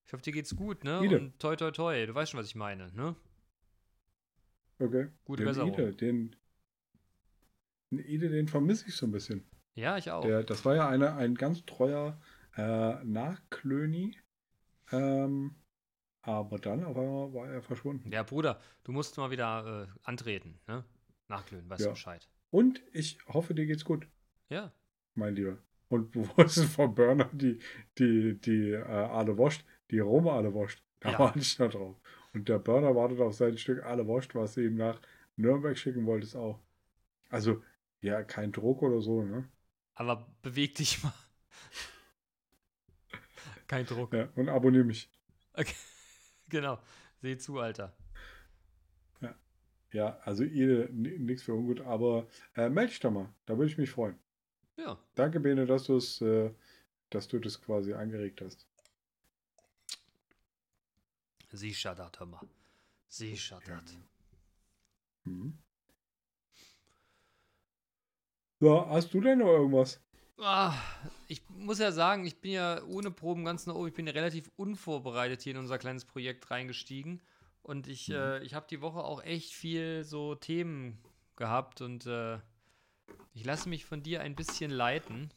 Ich 0.05 0.13
hoffe, 0.13 0.21
dir 0.21 0.33
geht's 0.33 0.55
gut, 0.55 0.83
ne? 0.83 1.01
Ide. 1.03 1.19
Und 1.19 1.39
toi, 1.39 1.55
toi, 1.55 1.71
toi. 1.71 2.05
Du 2.05 2.13
weißt 2.13 2.31
schon, 2.31 2.39
was 2.39 2.47
ich 2.47 2.55
meine, 2.55 2.91
ne? 2.93 3.15
Okay. 4.79 5.07
Gute 5.23 5.43
den 5.43 5.47
Besserung. 5.47 5.73
Ide, 5.73 5.93
den, 5.93 6.35
den 7.89 7.99
Ide, 7.99 8.29
den 8.29 8.47
vermisse 8.47 8.87
ich 8.87 8.95
so 8.95 9.07
ein 9.07 9.11
bisschen. 9.11 9.45
Ja, 9.73 9.97
ich 9.97 10.11
auch. 10.11 10.21
Der, 10.21 10.43
das 10.43 10.63
war 10.65 10.75
ja 10.75 10.87
eine, 10.87 11.15
ein 11.15 11.35
ganz 11.35 11.65
treuer 11.65 12.21
äh, 12.55 13.03
Nachklöni. 13.03 14.17
Ähm, 14.95 15.55
aber 16.21 16.57
dann 16.57 16.83
auf 16.83 16.97
einmal 16.97 17.33
war 17.33 17.47
er 17.49 17.61
verschwunden. 17.61 18.11
Ja, 18.11 18.23
Bruder, 18.23 18.59
du 18.83 18.91
musst 18.91 19.17
mal 19.17 19.31
wieder 19.31 19.87
äh, 19.87 19.99
antreten, 20.03 20.59
ne? 20.67 20.83
Nachglühen, 21.27 21.69
weißt 21.69 21.81
Ja. 21.81 21.87
du 21.87 21.93
Bescheid. 21.93 22.27
Und 22.51 22.81
ich 22.93 23.17
hoffe, 23.27 23.53
dir 23.53 23.65
geht's 23.65 23.83
gut, 23.85 24.07
Ja. 24.49 24.71
mein 25.15 25.35
Lieber. 25.35 25.57
Und 25.89 26.15
wo 26.37 26.41
ist 26.43 26.57
es 26.57 26.73
von 26.73 26.95
Burner 26.95 27.29
die, 27.33 27.59
die, 27.97 28.39
die 28.39 28.71
äh, 28.71 28.81
Aale 28.83 29.37
Wurst, 29.37 29.65
die 29.91 29.99
Roma 29.99 30.33
Aale 30.35 30.53
Wurst? 30.53 30.81
Da 30.99 31.11
Ja. 31.11 31.19
warte 31.19 31.39
ich 31.39 31.59
noch 31.59 31.71
drauf. 31.71 31.95
Und 32.33 32.49
der 32.49 32.59
Burner 32.59 32.95
wartet 32.95 33.19
auf 33.21 33.35
sein 33.35 33.57
Stück 33.57 33.83
Aale 33.83 34.05
Wurst, 34.07 34.33
was 34.35 34.53
du 34.55 34.61
ihm 34.65 34.75
nach 34.75 34.99
Nürnberg 35.35 35.77
schicken 35.77 36.05
wolltest 36.05 36.35
auch. 36.35 36.59
Also, 37.29 37.63
ja, 38.01 38.23
kein 38.23 38.51
Druck 38.51 38.81
oder 38.83 39.01
so, 39.01 39.23
ne? 39.23 39.49
Aber 39.95 40.27
beweg 40.41 40.75
dich 40.75 41.03
mal. 41.03 41.13
Kein 43.67 43.85
Druck. 43.85 44.13
Ja, 44.13 44.29
und 44.35 44.49
abonniere 44.49 44.83
mich. 44.85 45.09
Okay. 45.53 45.73
Genau. 46.47 46.77
Seh 47.23 47.37
zu, 47.39 47.57
Alter. 47.57 47.97
Ja, 49.91 50.19
also 50.25 50.43
ihr 50.43 50.89
nichts 50.91 51.41
für 51.43 51.53
ungut, 51.53 51.79
aber 51.81 52.27
äh, 52.55 52.69
melde 52.69 52.89
dich 52.91 52.99
doch 52.99 53.11
mal. 53.11 53.33
Da 53.45 53.57
würde 53.57 53.71
ich 53.71 53.77
mich 53.77 53.89
freuen. 53.89 54.19
Ja. 54.77 54.99
Danke, 55.15 55.39
Bene, 55.39 55.65
dass 55.65 55.85
du 55.85 55.95
es, 55.95 56.19
äh, 56.21 56.51
dass 57.09 57.27
du 57.29 57.39
das 57.39 57.61
quasi 57.61 57.93
angeregt 57.93 58.41
hast. 58.41 58.67
Sicher 61.49 61.95
das, 61.95 62.11
hör 62.19 62.25
mal. 62.27 62.41
Sicher 63.07 63.59
Ja. 63.67 63.79
das. 63.81 63.97
Mhm. 65.23 65.57
So, 68.59 68.85
hast 68.89 69.13
du 69.13 69.21
denn 69.21 69.39
noch 69.39 69.47
irgendwas? 69.47 70.01
Ah, 70.37 70.77
ich 71.27 71.41
muss 71.49 71.79
ja 71.79 71.91
sagen, 71.91 72.25
ich 72.25 72.39
bin 72.41 72.51
ja 72.51 72.83
ohne 72.83 73.11
Proben 73.11 73.45
ganz 73.45 73.65
nach 73.65 73.75
oben. 73.75 73.87
Ich 73.87 73.93
bin 73.93 74.07
ja 74.07 74.13
relativ 74.13 74.49
unvorbereitet 74.57 75.41
hier 75.41 75.53
in 75.53 75.59
unser 75.59 75.77
kleines 75.77 76.05
Projekt 76.05 76.49
reingestiegen. 76.51 77.21
Und 77.63 77.87
ich, 77.87 78.09
Mhm. 78.09 78.15
äh, 78.15 78.39
ich 78.43 78.53
habe 78.53 78.67
die 78.69 78.81
Woche 78.81 78.99
auch 79.03 79.23
echt 79.23 79.53
viel 79.53 80.03
so 80.03 80.35
Themen 80.35 80.99
gehabt 81.35 81.81
und 81.81 82.05
äh, 82.05 82.37
ich 83.33 83.43
lasse 83.43 83.67
mich 83.69 83.85
von 83.85 84.03
dir 84.03 84.21
ein 84.21 84.35
bisschen 84.35 84.71
leiten. 84.71 85.29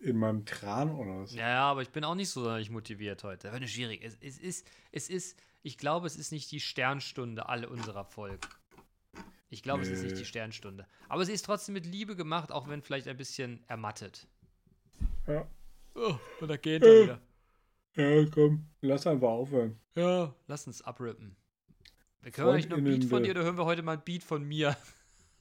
in 0.00 0.16
meinem 0.18 0.44
Tran 0.44 0.90
oder 0.96 1.20
was? 1.22 1.34
Ja, 1.34 1.48
ja, 1.48 1.62
aber 1.70 1.80
ich 1.80 1.88
bin 1.90 2.04
auch 2.04 2.14
nicht 2.14 2.28
so 2.28 2.42
sonderlich 2.42 2.68
motiviert 2.68 3.24
heute. 3.24 3.48
Das 3.50 3.58
wird 3.58 3.70
schwierig. 3.70 4.02
Es, 4.04 4.18
es, 4.20 4.38
ist, 4.38 4.66
es 4.92 5.08
ist, 5.08 5.38
ich 5.62 5.78
glaube, 5.78 6.06
es 6.06 6.16
ist 6.16 6.30
nicht 6.30 6.50
die 6.52 6.60
Sternstunde 6.60 7.48
alle 7.48 7.70
unserer 7.70 8.04
Folgen. 8.04 8.40
Ich 9.48 9.62
glaube, 9.62 9.82
es 9.82 9.88
ist 9.88 10.02
nicht 10.02 10.12
Nee. 10.12 10.18
die 10.18 10.24
Sternstunde. 10.26 10.86
Aber 11.08 11.24
sie 11.24 11.32
ist 11.32 11.46
trotzdem 11.46 11.72
mit 11.72 11.86
Liebe 11.86 12.16
gemacht, 12.16 12.52
auch 12.52 12.68
wenn 12.68 12.82
vielleicht 12.82 13.08
ein 13.08 13.16
bisschen 13.16 13.64
ermattet. 13.68 14.26
Ja. 15.26 15.48
Oh, 15.94 16.16
und 16.40 16.48
da 16.48 16.56
geht 16.56 16.82
er 16.82 17.02
wieder. 17.04 17.20
Ja, 17.96 18.26
komm, 18.30 18.66
lass 18.80 19.06
einfach 19.06 19.28
aufhören. 19.28 19.78
Ja, 19.94 20.34
lass 20.48 20.66
uns 20.66 20.82
abrippen. 20.82 21.36
Wir 22.22 22.32
können 22.32 22.48
eigentlich 22.50 22.68
noch 22.68 22.78
ein 22.78 22.84
Beat 22.84 23.04
von 23.04 23.22
dir, 23.22 23.30
oder 23.30 23.44
hören 23.44 23.56
wir 23.58 23.64
heute 23.64 23.82
mal 23.82 23.92
ein 23.96 24.02
Beat 24.04 24.24
von 24.24 24.42
mir? 24.44 24.76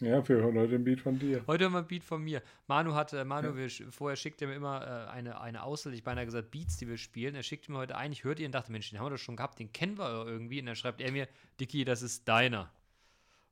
Ja, 0.01 0.27
wir 0.27 0.35
hören 0.37 0.57
heute 0.57 0.75
ein 0.75 0.83
Beat 0.83 0.99
von 1.01 1.17
dir. 1.17 1.43
Heute 1.47 1.65
haben 1.65 1.71
wir 1.73 1.79
ein 1.79 1.87
Beat 1.87 2.03
von 2.03 2.21
mir. 2.23 2.41
Manu 2.67 2.93
hat, 2.93 3.13
äh, 3.13 3.23
Manu, 3.23 3.55
wir, 3.55 3.69
sch- 3.69 3.89
vorher 3.91 4.15
schickt 4.17 4.41
er 4.41 4.47
mir 4.49 4.55
immer 4.55 4.81
äh, 5.07 5.09
eine, 5.09 5.39
eine 5.39 5.63
Auswahl, 5.63 5.93
ich 5.93 6.03
beinahe 6.03 6.25
gesagt 6.25 6.51
Beats, 6.51 6.77
die 6.77 6.87
wir 6.87 6.97
spielen. 6.97 7.35
Er 7.35 7.43
schickt 7.43 7.69
mir 7.69 7.77
heute 7.77 7.95
ein, 7.95 8.11
ich 8.11 8.23
hörte 8.23 8.41
ihn 8.41 8.47
und 8.47 8.51
dachte, 8.51 8.71
Mensch, 8.71 8.89
den 8.89 8.99
haben 8.99 9.05
wir 9.05 9.11
doch 9.11 9.17
schon 9.17 9.35
gehabt, 9.37 9.59
den 9.59 9.71
kennen 9.71 9.97
wir 9.97 10.25
irgendwie. 10.27 10.59
Und 10.59 10.65
dann 10.67 10.75
schreibt 10.75 10.99
er 11.01 11.11
mir, 11.11 11.27
Dicky, 11.59 11.85
das 11.85 12.01
ist 12.01 12.27
deiner. 12.27 12.71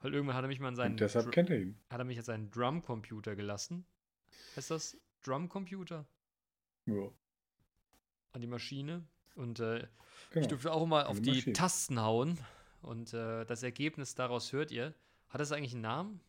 Weil 0.01 0.13
irgendwann 0.13 0.35
hat 0.35 0.43
er 0.43 0.47
mich 0.49 0.59
mal 0.59 0.67
an 0.69 0.75
seinen, 0.75 0.91
Und 0.93 0.99
deshalb 0.99 1.25
Dr- 1.25 1.31
kennt 1.33 1.49
er 1.51 1.59
ihn. 1.59 1.77
hat 1.89 1.99
er 1.99 2.05
mich 2.05 2.17
an 2.17 2.25
seinen 2.25 2.51
Drumcomputer 2.51 3.35
gelassen. 3.35 3.85
Heißt 4.55 4.71
das 4.71 4.97
Drumcomputer? 5.23 6.05
Ja, 6.85 7.09
An 8.33 8.41
die 8.41 8.47
Maschine. 8.47 9.03
Und 9.35 9.59
äh, 9.59 9.79
ich 9.79 9.87
genau. 10.31 10.47
durfte 10.47 10.71
auch 10.71 10.85
mal 10.85 11.05
auf 11.05 11.19
die 11.21 11.31
Maschine. 11.31 11.53
Tasten 11.53 11.99
hauen. 12.01 12.37
Und 12.81 13.13
äh, 13.13 13.45
das 13.45 13.63
Ergebnis 13.63 14.15
daraus 14.15 14.51
hört 14.53 14.71
ihr. 14.71 14.93
Hat 15.29 15.39
das 15.39 15.51
eigentlich 15.51 15.73
einen 15.73 15.81
Namen? 15.83 16.19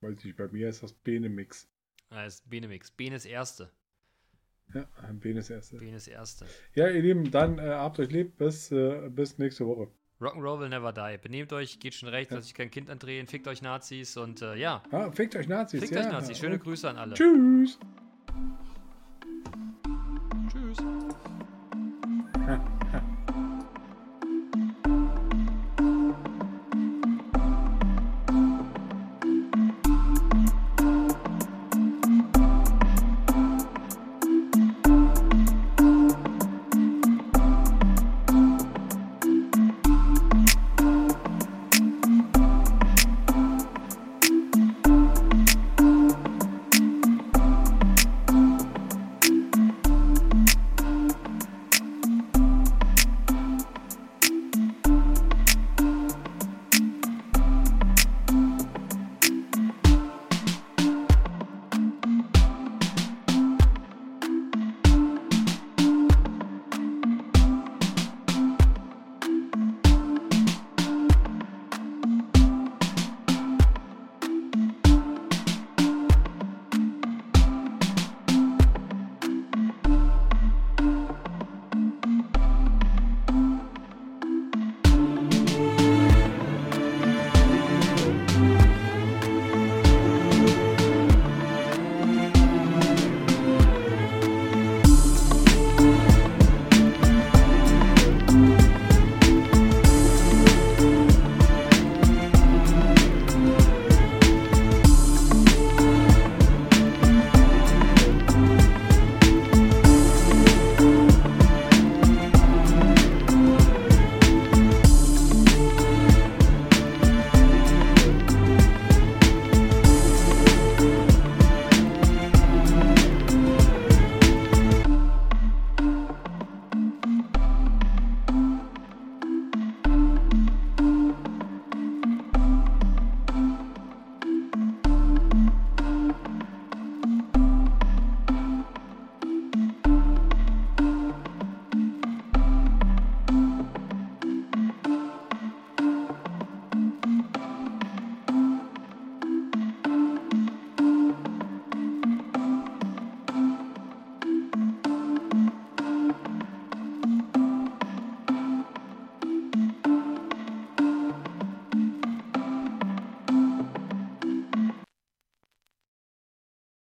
Weiß 0.00 0.24
ich, 0.24 0.36
bei 0.36 0.48
mir 0.48 0.68
ist 0.68 0.82
das 0.82 0.92
Benemix. 0.92 1.68
Ah, 2.10 2.24
ist 2.24 2.48
Benemix. 2.48 2.90
Benes 2.90 3.24
Erste. 3.24 3.70
Ja, 4.74 4.86
Benes 5.12 5.48
erste. 5.50 5.76
Benes 5.78 6.06
Erste. 6.08 6.46
Ja, 6.74 6.88
ihr 6.88 7.00
Lieben, 7.00 7.30
dann 7.30 7.58
äh, 7.58 7.62
habt 7.62 7.98
euch 8.00 8.10
lieb. 8.10 8.36
Bis, 8.36 8.70
äh, 8.70 9.08
bis 9.10 9.38
nächste 9.38 9.66
Woche. 9.66 9.90
Rock'n'Roll 10.20 10.60
will 10.60 10.68
never 10.68 10.92
die. 10.92 11.16
Benehmt 11.16 11.52
euch, 11.54 11.80
geht 11.80 11.94
schon 11.94 12.08
recht, 12.10 12.30
Ja. 12.30 12.36
lasst 12.36 12.48
euch 12.48 12.54
kein 12.54 12.70
Kind 12.70 12.90
andrehen, 12.90 13.26
fickt 13.26 13.48
euch 13.48 13.62
Nazis 13.62 14.16
und 14.18 14.42
äh, 14.42 14.56
ja, 14.56 14.82
Ah, 14.90 15.10
fickt 15.10 15.36
euch 15.36 15.48
Nazis. 15.48 15.80
fickt 15.80 15.94
ja. 15.94 16.00
euch 16.02 16.12
Nazis. 16.12 16.38
Schöne 16.38 16.58
Grüße 16.58 16.88
an 16.90 16.98
alle. 16.98 17.14
Tschüss. 17.14 17.78
Huh. 22.48 22.56